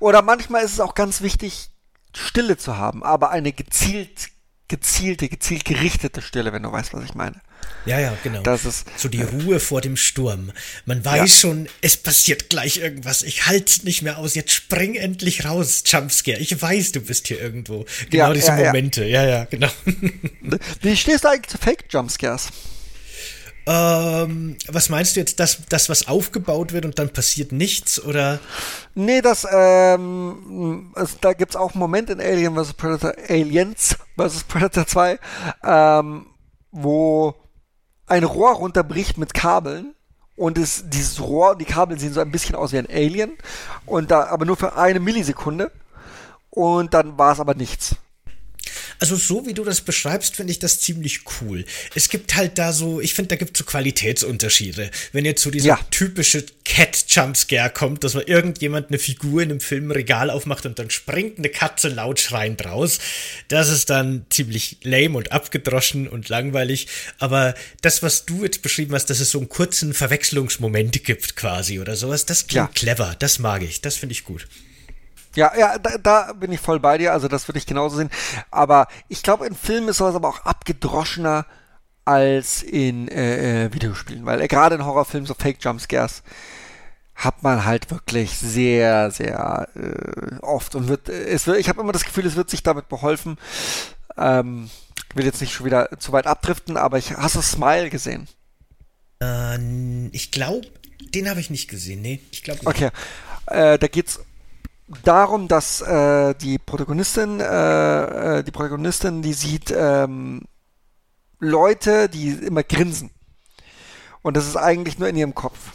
Oder 0.00 0.22
manchmal 0.22 0.64
ist 0.64 0.72
es 0.72 0.80
auch 0.80 0.94
ganz 0.94 1.22
wichtig, 1.22 1.70
Stille 2.14 2.56
zu 2.56 2.76
haben, 2.76 3.02
aber 3.04 3.30
eine 3.30 3.52
gezielt, 3.52 4.28
gezielte, 4.70 5.28
gezielt 5.28 5.66
gerichtete 5.66 6.22
Stille, 6.22 6.52
wenn 6.52 6.62
du 6.62 6.72
weißt, 6.72 6.94
was 6.94 7.04
ich 7.04 7.14
meine. 7.14 7.36
Ja, 7.84 7.98
ja, 7.98 8.16
genau. 8.22 8.42
Das 8.42 8.64
ist, 8.64 8.86
so 8.96 9.08
die 9.08 9.22
Ruhe 9.22 9.58
vor 9.60 9.80
dem 9.80 9.96
Sturm. 9.96 10.52
Man 10.86 11.04
weiß 11.04 11.18
ja. 11.18 11.26
schon, 11.26 11.68
es 11.82 11.96
passiert 11.96 12.48
gleich 12.48 12.78
irgendwas. 12.78 13.22
Ich 13.22 13.46
halte 13.46 13.84
nicht 13.84 14.02
mehr 14.02 14.18
aus. 14.18 14.34
Jetzt 14.34 14.52
spring 14.52 14.94
endlich 14.94 15.44
raus, 15.44 15.82
Jumpscare. 15.84 16.38
Ich 16.38 16.60
weiß, 16.60 16.92
du 16.92 17.00
bist 17.00 17.28
hier 17.28 17.40
irgendwo. 17.40 17.84
Genau 18.10 18.28
ja, 18.28 18.32
diese 18.32 18.46
ja, 18.48 18.56
Momente. 18.56 19.04
Ja. 19.04 19.26
ja, 19.26 19.44
genau. 19.44 19.68
Wie 20.82 20.96
stehst 20.96 21.24
du 21.24 21.28
eigentlich 21.28 21.48
zu 21.48 21.58
Fake 21.58 21.84
Jumpscares? 21.90 22.48
Ähm, 23.72 24.56
was 24.66 24.88
meinst 24.88 25.14
du 25.14 25.20
jetzt, 25.20 25.38
dass 25.38 25.64
das, 25.68 25.88
was 25.88 26.08
aufgebaut 26.08 26.72
wird 26.72 26.84
und 26.84 26.98
dann 26.98 27.10
passiert 27.10 27.52
nichts, 27.52 28.02
oder? 28.02 28.40
Nee, 28.96 29.20
das, 29.20 29.46
ähm, 29.48 30.92
es, 30.96 31.20
da 31.20 31.34
gibt's 31.34 31.54
auch 31.54 31.74
einen 31.74 31.78
Moment 31.78 32.10
in 32.10 32.20
Alien 32.20 32.56
vs. 32.56 32.72
Predator, 32.72 33.12
Aliens 33.28 33.96
vs. 34.18 34.42
Predator 34.44 34.88
2, 34.88 35.20
ähm, 35.62 36.26
wo 36.72 37.36
ein 38.08 38.24
Rohr 38.24 38.54
runterbricht 38.54 39.18
mit 39.18 39.34
Kabeln 39.34 39.94
und 40.34 40.58
es, 40.58 40.86
dieses 40.88 41.20
Rohr, 41.20 41.56
die 41.56 41.64
Kabel 41.64 41.96
sehen 41.96 42.12
so 42.12 42.20
ein 42.20 42.32
bisschen 42.32 42.56
aus 42.56 42.72
wie 42.72 42.78
ein 42.78 42.90
Alien 42.90 43.38
und 43.86 44.10
da 44.10 44.24
aber 44.24 44.46
nur 44.46 44.56
für 44.56 44.76
eine 44.76 44.98
Millisekunde 44.98 45.70
und 46.50 46.92
dann 46.92 47.18
war 47.18 47.34
es 47.34 47.40
aber 47.40 47.54
nichts. 47.54 47.94
Also 49.00 49.16
so 49.16 49.46
wie 49.46 49.54
du 49.54 49.64
das 49.64 49.80
beschreibst, 49.80 50.36
finde 50.36 50.52
ich 50.52 50.58
das 50.58 50.78
ziemlich 50.78 51.20
cool. 51.40 51.64
Es 51.94 52.10
gibt 52.10 52.36
halt 52.36 52.58
da 52.58 52.72
so, 52.72 53.00
ich 53.00 53.14
finde, 53.14 53.28
da 53.28 53.36
gibt 53.36 53.56
es 53.56 53.58
so 53.58 53.64
Qualitätsunterschiede. 53.64 54.90
Wenn 55.12 55.24
jetzt 55.24 55.42
so 55.42 55.50
dieser 55.50 55.68
ja. 55.68 55.80
typische 55.90 56.44
Cat-Jumpscare 56.64 57.70
kommt, 57.70 58.04
dass 58.04 58.12
man 58.12 58.24
irgendjemand 58.24 58.88
eine 58.88 58.98
Figur 58.98 59.42
in 59.42 59.50
einem 59.50 59.60
Film 59.60 59.90
Regal 59.90 60.28
aufmacht 60.28 60.66
und 60.66 60.78
dann 60.78 60.90
springt 60.90 61.38
eine 61.38 61.48
Katze 61.48 61.88
laut 61.88 62.20
schreiend 62.20 62.64
raus, 62.66 62.98
das 63.48 63.70
ist 63.70 63.88
dann 63.88 64.26
ziemlich 64.28 64.76
lame 64.82 65.16
und 65.16 65.32
abgedroschen 65.32 66.06
und 66.06 66.28
langweilig. 66.28 66.86
Aber 67.18 67.54
das, 67.80 68.02
was 68.02 68.26
du 68.26 68.44
jetzt 68.44 68.60
beschrieben 68.60 68.94
hast, 68.94 69.06
dass 69.06 69.20
es 69.20 69.30
so 69.30 69.38
einen 69.38 69.48
kurzen 69.48 69.94
Verwechslungsmoment 69.94 71.02
gibt 71.04 71.36
quasi 71.36 71.80
oder 71.80 71.96
sowas, 71.96 72.26
das 72.26 72.46
klingt 72.46 72.68
ja. 72.68 72.72
clever. 72.74 73.16
Das 73.18 73.38
mag 73.38 73.62
ich. 73.62 73.80
Das 73.80 73.96
finde 73.96 74.12
ich 74.12 74.24
gut. 74.24 74.46
Ja, 75.36 75.52
ja, 75.56 75.78
da, 75.78 75.98
da 75.98 76.32
bin 76.32 76.52
ich 76.52 76.60
voll 76.60 76.80
bei 76.80 76.98
dir, 76.98 77.12
also 77.12 77.28
das 77.28 77.46
würde 77.46 77.58
ich 77.58 77.66
genauso 77.66 77.96
sehen. 77.96 78.10
Aber 78.50 78.88
ich 79.08 79.22
glaube, 79.22 79.46
in 79.46 79.54
Filmen 79.54 79.88
ist 79.88 79.98
sowas 79.98 80.14
aber 80.14 80.28
auch 80.28 80.40
abgedroschener 80.40 81.46
als 82.04 82.62
in 82.62 83.08
äh, 83.08 83.66
äh 83.66 83.72
Videospielen, 83.72 84.26
weil 84.26 84.40
äh, 84.40 84.48
gerade 84.48 84.74
in 84.74 84.84
Horrorfilmen 84.84 85.26
so 85.26 85.34
Fake 85.34 85.58
Jumpscares 85.60 86.22
hat 87.14 87.42
man 87.42 87.64
halt 87.64 87.90
wirklich 87.90 88.38
sehr, 88.38 89.10
sehr 89.10 89.68
äh, 89.76 90.36
oft 90.40 90.74
und 90.74 90.88
wird, 90.88 91.08
äh, 91.08 91.24
es 91.26 91.46
wird, 91.46 91.58
ich 91.58 91.68
habe 91.68 91.80
immer 91.80 91.92
das 91.92 92.04
Gefühl, 92.04 92.26
es 92.26 92.36
wird 92.36 92.50
sich 92.50 92.62
damit 92.62 92.88
beholfen. 92.88 93.36
Ähm, 94.16 94.70
will 95.14 95.26
jetzt 95.26 95.40
nicht 95.40 95.52
schon 95.52 95.66
wieder 95.66 95.90
zu 95.98 96.12
weit 96.12 96.26
abdriften, 96.26 96.76
aber 96.76 96.98
ich 96.98 97.12
hast 97.12 97.36
du 97.36 97.42
Smile 97.42 97.90
gesehen? 97.90 98.26
Äh, 99.22 99.58
ich 100.12 100.30
glaube, 100.30 100.66
Den 101.14 101.28
habe 101.28 101.40
ich 101.40 101.50
nicht 101.50 101.68
gesehen, 101.68 102.02
nee, 102.02 102.20
ich 102.30 102.42
glaube 102.42 102.60
nicht. 102.60 102.68
Okay, 102.68 102.90
äh, 103.46 103.78
da 103.78 103.86
geht's 103.86 104.20
darum, 105.04 105.48
dass 105.48 105.80
äh, 105.80 106.34
die 106.34 106.58
Protagonistin, 106.58 107.40
äh, 107.40 108.38
äh, 108.38 108.42
die 108.42 108.50
Protagonistin, 108.50 109.22
die 109.22 109.32
sieht 109.32 109.72
ähm, 109.76 110.42
Leute, 111.38 112.08
die 112.08 112.30
immer 112.30 112.62
grinsen. 112.62 113.10
Und 114.22 114.36
das 114.36 114.46
ist 114.46 114.56
eigentlich 114.56 114.98
nur 114.98 115.08
in 115.08 115.16
ihrem 115.16 115.34
Kopf. 115.34 115.72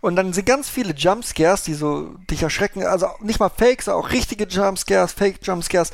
Und 0.00 0.14
dann 0.14 0.32
sind 0.32 0.44
ganz 0.44 0.68
viele 0.68 0.94
Jumpscares, 0.94 1.62
die 1.62 1.74
so 1.74 2.14
dich 2.30 2.42
erschrecken. 2.42 2.84
Also 2.84 3.08
nicht 3.20 3.40
mal 3.40 3.48
Fakes, 3.48 3.88
auch 3.88 4.10
richtige 4.10 4.44
Jumpscares, 4.44 5.12
Fake 5.12 5.40
Jumpscares. 5.42 5.90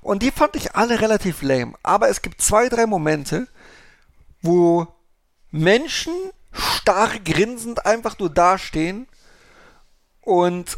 Und 0.00 0.22
die 0.22 0.30
fand 0.30 0.54
ich 0.54 0.76
alle 0.76 1.00
relativ 1.00 1.42
lame. 1.42 1.74
Aber 1.82 2.08
es 2.08 2.22
gibt 2.22 2.40
zwei, 2.40 2.68
drei 2.68 2.86
Momente, 2.86 3.48
wo 4.42 4.86
Menschen 5.50 6.12
starr 6.52 7.18
grinsend 7.24 7.84
einfach 7.84 8.18
nur 8.18 8.30
dastehen 8.30 9.08
und 10.20 10.76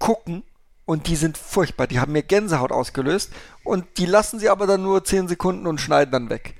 gucken 0.00 0.42
und 0.84 1.06
die 1.06 1.14
sind 1.14 1.38
furchtbar. 1.38 1.86
Die 1.86 2.00
haben 2.00 2.10
mir 2.10 2.24
Gänsehaut 2.24 2.72
ausgelöst 2.72 3.30
und 3.62 3.86
die 3.98 4.06
lassen 4.06 4.40
sie 4.40 4.48
aber 4.48 4.66
dann 4.66 4.82
nur 4.82 5.04
10 5.04 5.28
Sekunden 5.28 5.68
und 5.68 5.80
schneiden 5.80 6.10
dann 6.10 6.30
weg. 6.30 6.56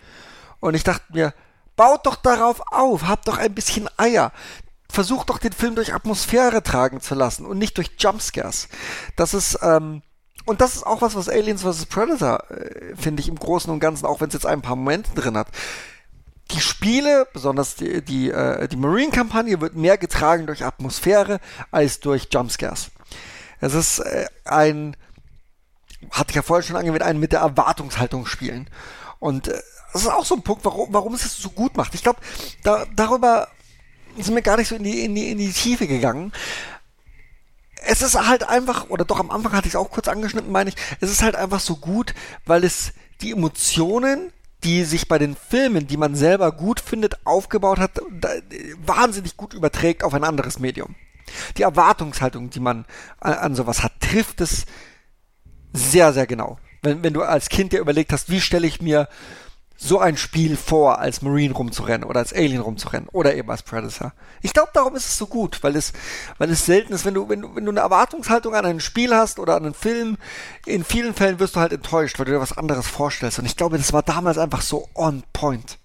Und 0.60 0.74
ich 0.74 0.84
dachte 0.84 1.12
mir, 1.12 1.34
baut 1.74 2.06
doch 2.06 2.14
darauf 2.14 2.60
auf, 2.70 3.08
habt 3.08 3.26
doch 3.26 3.38
ein 3.38 3.54
bisschen 3.54 3.88
Eier. 3.96 4.32
Versucht 4.88 5.30
doch 5.30 5.38
den 5.38 5.52
Film 5.52 5.74
durch 5.74 5.94
Atmosphäre 5.94 6.62
tragen 6.62 7.00
zu 7.00 7.14
lassen 7.14 7.46
und 7.46 7.58
nicht 7.58 7.76
durch 7.76 7.92
Jumpscares. 7.98 8.68
Das 9.16 9.34
ist, 9.34 9.58
ähm, 9.62 10.02
und 10.44 10.60
das 10.60 10.76
ist 10.76 10.86
auch 10.86 11.02
was, 11.02 11.14
was 11.14 11.28
Aliens 11.28 11.62
vs. 11.62 11.86
Predator, 11.86 12.50
äh, 12.50 12.94
finde 12.96 13.22
ich 13.22 13.28
im 13.28 13.38
Großen 13.38 13.72
und 13.72 13.80
Ganzen, 13.80 14.06
auch 14.06 14.20
wenn 14.20 14.28
es 14.28 14.34
jetzt 14.34 14.46
ein 14.46 14.62
paar 14.62 14.76
Momente 14.76 15.10
drin 15.14 15.36
hat. 15.36 15.48
Die 16.50 16.60
Spiele, 16.60 17.26
besonders 17.32 17.76
die, 17.76 18.02
die, 18.02 18.30
äh, 18.30 18.68
die 18.68 18.76
Marine-Kampagne, 18.76 19.60
wird 19.60 19.74
mehr 19.74 19.96
getragen 19.96 20.46
durch 20.46 20.64
Atmosphäre 20.64 21.40
als 21.70 22.00
durch 22.00 22.28
Jumpscares. 22.32 22.90
Es 23.60 23.74
ist 23.74 23.98
äh, 24.00 24.26
ein, 24.44 24.96
hatte 26.10 26.30
ich 26.30 26.36
ja 26.36 26.42
vorher 26.42 26.66
schon 26.66 26.76
angewählt, 26.76 27.02
ein 27.02 27.20
mit 27.20 27.32
der 27.32 27.40
Erwartungshaltung 27.40 28.26
spielen. 28.26 28.68
Und 29.18 29.48
äh, 29.48 29.60
das 29.92 30.02
ist 30.02 30.08
auch 30.08 30.24
so 30.24 30.36
ein 30.36 30.42
Punkt, 30.42 30.64
warum, 30.64 30.92
warum 30.92 31.14
es 31.14 31.24
es 31.24 31.36
so 31.36 31.50
gut 31.50 31.76
macht. 31.76 31.94
Ich 31.94 32.02
glaube, 32.02 32.20
da, 32.62 32.86
darüber 32.94 33.48
sind 34.18 34.34
wir 34.34 34.42
gar 34.42 34.56
nicht 34.56 34.68
so 34.68 34.76
in 34.76 34.84
die, 34.84 35.04
in 35.04 35.14
die, 35.14 35.30
in 35.30 35.38
die 35.38 35.52
Tiefe 35.52 35.86
gegangen. 35.86 36.32
Es 37.86 38.02
ist 38.02 38.14
halt 38.14 38.48
einfach, 38.48 38.90
oder 38.90 39.04
doch 39.04 39.20
am 39.20 39.30
Anfang 39.30 39.52
hatte 39.52 39.66
ich 39.66 39.74
es 39.74 39.80
auch 39.80 39.90
kurz 39.90 40.08
angeschnitten, 40.08 40.52
meine 40.52 40.70
ich, 40.70 40.76
es 41.00 41.10
ist 41.10 41.22
halt 41.22 41.34
einfach 41.34 41.60
so 41.60 41.76
gut, 41.76 42.14
weil 42.44 42.64
es 42.64 42.92
die 43.22 43.32
Emotionen, 43.32 44.32
die 44.64 44.84
sich 44.84 45.08
bei 45.08 45.18
den 45.18 45.34
Filmen, 45.34 45.86
die 45.86 45.96
man 45.96 46.14
selber 46.14 46.52
gut 46.52 46.80
findet, 46.80 47.26
aufgebaut 47.26 47.78
hat, 47.78 48.00
wahnsinnig 48.84 49.38
gut 49.38 49.54
überträgt 49.54 50.04
auf 50.04 50.12
ein 50.12 50.24
anderes 50.24 50.58
Medium 50.58 50.94
die 51.56 51.62
Erwartungshaltung, 51.62 52.50
die 52.50 52.60
man 52.60 52.84
an, 53.20 53.34
an 53.34 53.54
sowas 53.54 53.82
hat, 53.82 53.92
trifft 54.00 54.40
es 54.40 54.66
sehr, 55.72 56.12
sehr 56.12 56.26
genau. 56.26 56.58
Wenn, 56.82 57.02
wenn 57.02 57.12
du 57.12 57.22
als 57.22 57.48
Kind 57.48 57.72
dir 57.72 57.80
überlegt 57.80 58.12
hast, 58.12 58.30
wie 58.30 58.40
stelle 58.40 58.66
ich 58.66 58.80
mir 58.80 59.08
so 59.82 59.98
ein 59.98 60.18
Spiel 60.18 60.58
vor, 60.58 60.98
als 60.98 61.22
Marine 61.22 61.54
rumzurennen 61.54 62.06
oder 62.06 62.20
als 62.20 62.34
Alien 62.34 62.60
rumzurennen 62.60 63.08
oder 63.08 63.34
eben 63.34 63.50
als 63.50 63.62
Predator. 63.62 64.12
Ich 64.42 64.52
glaube, 64.52 64.68
darum 64.74 64.94
ist 64.94 65.06
es 65.06 65.16
so 65.16 65.26
gut, 65.26 65.62
weil 65.62 65.74
es, 65.74 65.94
weil 66.36 66.50
es 66.50 66.66
selten 66.66 66.92
ist, 66.92 67.06
wenn 67.06 67.14
du, 67.14 67.30
wenn 67.30 67.40
du, 67.40 67.56
wenn 67.56 67.64
du 67.64 67.70
eine 67.70 67.80
Erwartungshaltung 67.80 68.54
an 68.54 68.66
ein 68.66 68.80
Spiel 68.80 69.16
hast 69.16 69.38
oder 69.38 69.56
an 69.56 69.64
einen 69.64 69.74
Film, 69.74 70.18
in 70.66 70.84
vielen 70.84 71.14
Fällen 71.14 71.40
wirst 71.40 71.56
du 71.56 71.60
halt 71.60 71.72
enttäuscht, 71.72 72.18
weil 72.18 72.26
du 72.26 72.32
dir 72.32 72.40
was 72.40 72.58
anderes 72.58 72.86
vorstellst. 72.86 73.38
Und 73.38 73.46
ich 73.46 73.56
glaube, 73.56 73.78
das 73.78 73.94
war 73.94 74.02
damals 74.02 74.36
einfach 74.36 74.60
so 74.60 74.86
on 74.94 75.22
point. 75.32 75.78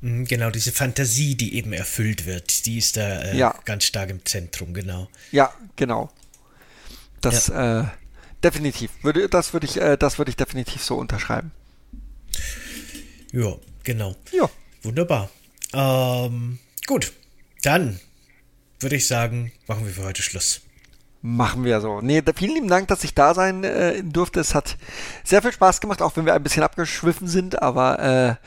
Mhm, 0.00 0.24
genau, 0.24 0.50
diese 0.50 0.72
Fantasie, 0.72 1.34
die 1.34 1.54
eben 1.54 1.72
erfüllt 1.72 2.26
wird, 2.26 2.66
die 2.66 2.78
ist 2.78 2.96
da 2.96 3.22
äh, 3.22 3.36
ja. 3.36 3.54
ganz 3.64 3.84
stark 3.84 4.10
im 4.10 4.24
Zentrum, 4.24 4.74
genau. 4.74 5.08
Ja, 5.32 5.52
genau. 5.76 6.10
Das 7.20 7.48
ja. 7.48 7.80
äh, 7.80 7.86
definitiv. 8.44 8.90
Würde, 9.02 9.28
das 9.28 9.52
würde 9.52 9.66
ich, 9.66 9.80
äh, 9.80 9.96
das 9.96 10.18
würde 10.18 10.30
ich 10.30 10.36
definitiv 10.36 10.82
so 10.82 10.96
unterschreiben. 10.96 11.50
Ja, 13.32 13.56
genau. 13.82 14.14
Ja. 14.32 14.48
Wunderbar. 14.82 15.30
Ähm, 15.72 16.58
gut, 16.86 17.12
dann 17.62 18.00
würde 18.80 18.96
ich 18.96 19.06
sagen, 19.06 19.52
machen 19.66 19.84
wir 19.84 19.92
für 19.92 20.04
heute 20.04 20.22
Schluss. 20.22 20.60
Machen 21.20 21.64
wir 21.64 21.80
so. 21.80 22.00
Nee, 22.00 22.22
vielen 22.36 22.54
lieben 22.54 22.68
Dank, 22.68 22.86
dass 22.86 23.02
ich 23.02 23.12
da 23.12 23.34
sein 23.34 23.64
äh, 23.64 24.04
durfte. 24.04 24.38
Es 24.38 24.54
hat 24.54 24.76
sehr 25.24 25.42
viel 25.42 25.50
Spaß 25.50 25.80
gemacht, 25.80 26.00
auch 26.00 26.16
wenn 26.16 26.24
wir 26.24 26.34
ein 26.34 26.42
bisschen 26.44 26.62
abgeschwiffen 26.62 27.26
sind, 27.26 27.60
aber 27.60 28.38
äh, 28.40 28.46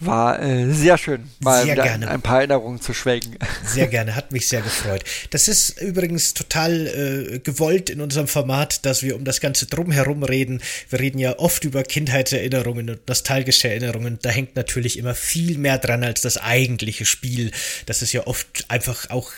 war 0.00 0.42
äh, 0.42 0.72
sehr 0.72 0.96
schön, 0.96 1.28
mal 1.40 1.64
sehr 1.64 1.74
gerne. 1.74 2.08
ein 2.08 2.22
paar 2.22 2.38
Erinnerungen 2.38 2.80
zu 2.80 2.94
schwelgen. 2.94 3.36
Sehr 3.66 3.88
gerne, 3.88 4.14
hat 4.14 4.32
mich 4.32 4.48
sehr 4.48 4.62
gefreut. 4.62 5.04
Das 5.30 5.48
ist 5.48 5.80
übrigens 5.80 6.34
total 6.34 6.86
äh, 6.86 7.38
gewollt 7.40 7.90
in 7.90 8.00
unserem 8.00 8.28
Format, 8.28 8.86
dass 8.86 9.02
wir 9.02 9.16
um 9.16 9.24
das 9.24 9.40
Ganze 9.40 9.66
drumherum 9.66 10.22
reden. 10.22 10.62
Wir 10.88 11.00
reden 11.00 11.18
ja 11.18 11.38
oft 11.38 11.64
über 11.64 11.82
Kindheitserinnerungen 11.82 12.90
und 12.90 13.08
nostalgische 13.08 13.68
Erinnerungen. 13.68 14.18
Da 14.22 14.30
hängt 14.30 14.56
natürlich 14.56 14.98
immer 14.98 15.14
viel 15.14 15.58
mehr 15.58 15.78
dran 15.78 16.04
als 16.04 16.20
das 16.20 16.38
eigentliche 16.38 17.04
Spiel. 17.04 17.50
Das 17.86 18.02
ist 18.02 18.12
ja 18.12 18.26
oft 18.26 18.66
einfach 18.68 19.10
auch 19.10 19.32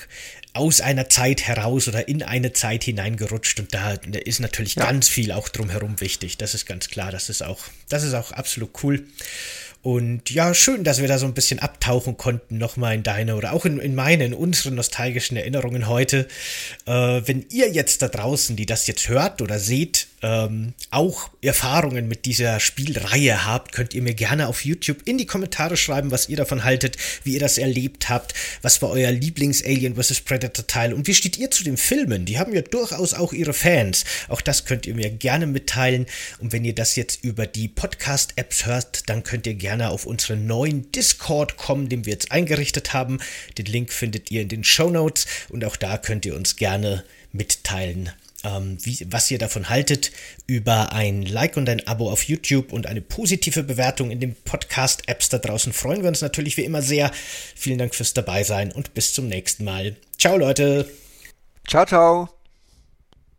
aus 0.55 0.81
einer 0.81 1.09
Zeit 1.09 1.47
heraus 1.47 1.89
oder 1.89 2.09
in 2.09 2.23
eine 2.23 2.53
Zeit 2.53 2.85
hineingerutscht 2.85 3.61
und 3.61 3.75
da 3.75 3.93
ist 3.93 4.41
natürlich 4.41 4.75
ja. 4.75 4.85
ganz 4.85 5.09
viel 5.09 5.33
auch 5.33 5.49
drumherum 5.49 6.01
wichtig. 6.01 6.37
Das 6.39 6.55
ist 6.55 6.67
ganz 6.67 6.89
klar. 6.89 7.13
Das 7.13 7.29
ist 7.29 7.43
auch, 7.43 7.61
das 7.89 8.03
ist 8.03 8.15
auch 8.15 8.33
absolut 8.33 8.71
cool. 8.83 9.05
Und 9.83 10.31
ja, 10.31 10.55
schön, 10.55 10.83
dass 10.83 11.01
wir 11.01 11.07
da 11.07 11.19
so 11.19 11.27
ein 11.27 11.35
bisschen 11.35 11.61
abtauchen 11.61 12.17
konnten, 12.17 12.59
nochmal 12.59 12.97
in 12.97 13.05
deine 13.05 13.37
oder 13.37 13.53
auch 13.53 13.65
in, 13.65 13.79
in 13.79 13.95
meine, 13.95 14.25
in 14.25 14.35
unsere 14.35 14.73
nostalgischen 14.75 15.37
Erinnerungen 15.37 15.87
heute. 15.87 16.27
Äh, 16.85 16.93
wenn 16.93 17.47
ihr 17.51 17.71
jetzt 17.71 18.03
da 18.03 18.09
draußen, 18.09 18.57
die 18.57 18.67
das 18.67 18.89
jetzt 18.89 19.09
hört 19.09 19.41
oder 19.41 19.61
seht, 19.61 20.09
ähm, 20.23 20.75
auch 20.91 21.31
Erfahrungen 21.43 22.09
mit 22.09 22.25
dieser 22.25 22.61
Spielreihe 22.61 23.47
habt, 23.47 23.73
könnt 23.73 23.95
ihr 23.95 24.03
mir 24.03 24.15
gerne 24.15 24.49
auf 24.49 24.65
YouTube 24.65 24.99
in 25.05 25.19
die 25.19 25.27
Kommentare 25.27 25.77
schreiben, 25.77 26.11
was 26.11 26.29
ihr 26.29 26.37
davon 26.37 26.65
haltet, 26.65 26.97
wie 27.25 27.35
ihr 27.35 27.41
das 27.41 27.59
erlebt 27.59 28.09
habt, 28.09 28.35
was 28.63 28.83
war 28.83 28.91
euer 28.91 29.11
Lieblings-Alien 29.11 29.97
vs. 29.97 30.21
Predator-Teil 30.23 30.93
und 30.93 31.07
wie 31.07 31.15
steht 31.15 31.39
ihr 31.39 31.51
zu 31.51 31.65
den 31.65 31.77
Filmen? 31.77 32.25
Die 32.25 32.39
haben 32.39 32.55
ja 32.55 32.63
durchaus 32.63 33.15
auch 33.15 33.33
ihre 33.33 33.53
Fans. 33.53 34.05
Auch 34.29 34.41
das 34.41 34.65
könnt 34.65 34.87
ihr 34.87 34.95
mir 34.95 35.11
gerne 35.11 35.47
mitteilen. 35.47 36.07
Und 36.39 36.53
wenn 36.53 36.65
ihr 36.65 36.75
das 36.75 36.97
jetzt 36.97 37.25
über 37.25 37.47
die 37.47 37.69
Podcast-Apps 37.69 38.67
hört, 38.67 39.09
dann 39.09 39.23
könnt 39.23 39.47
ihr 39.47 39.55
gerne 39.55 39.91
auf 39.91 40.07
unseren 40.07 40.47
neuen 40.47 40.91
Discord 40.93 41.57
kommen, 41.57 41.89
den 41.89 42.07
wir 42.07 42.13
jetzt 42.13 42.33
eingerichtet 42.33 42.93
haben. 42.93 43.19
Den 43.57 43.67
Link 43.67 43.93
findet 43.93 44.31
ihr 44.31 44.43
in 44.43 44.49
den 44.49 44.65
Show 44.65 44.91
Notes 44.91 45.27
und 45.49 45.65
auch 45.65 45.77
da 45.77 45.99
könnt 45.99 46.27
ihr 46.27 46.35
uns 46.35 46.57
gerne 46.57 47.05
mitteilen, 47.33 48.11
ähm, 48.45 48.79
wie, 48.83 49.07
was 49.11 49.31
ihr 49.31 49.39
davon 49.39 49.69
haltet, 49.69 50.13
über 50.47 50.93
ein 50.93 51.23
Like 51.23 51.57
und 51.57 51.69
ein 51.69 51.87
Abo 51.87 52.11
auf 52.11 52.23
YouTube 52.23 52.73
und 52.73 52.87
eine 52.87 53.01
positive 53.01 53.63
Bewertung 53.63 54.11
in 54.11 54.21
den 54.21 54.35
Podcast-Apps 54.35 55.29
da 55.29 55.39
draußen 55.39 55.73
freuen 55.73 56.03
wir 56.03 56.09
uns 56.09 56.21
natürlich 56.21 56.57
wie 56.57 56.65
immer 56.65 56.83
sehr. 56.83 57.11
Vielen 57.57 57.79
Dank 57.79 57.95
fürs 57.95 58.15
Dabeisein 58.15 58.73
und 58.73 58.95
bis 58.95 59.13
zum 59.13 59.29
nächsten 59.29 59.65
Mal. 59.65 59.97
Ciao 60.19 60.37
Leute. 60.37 60.89
Ciao, 61.67 61.85
ciao. 61.85 62.38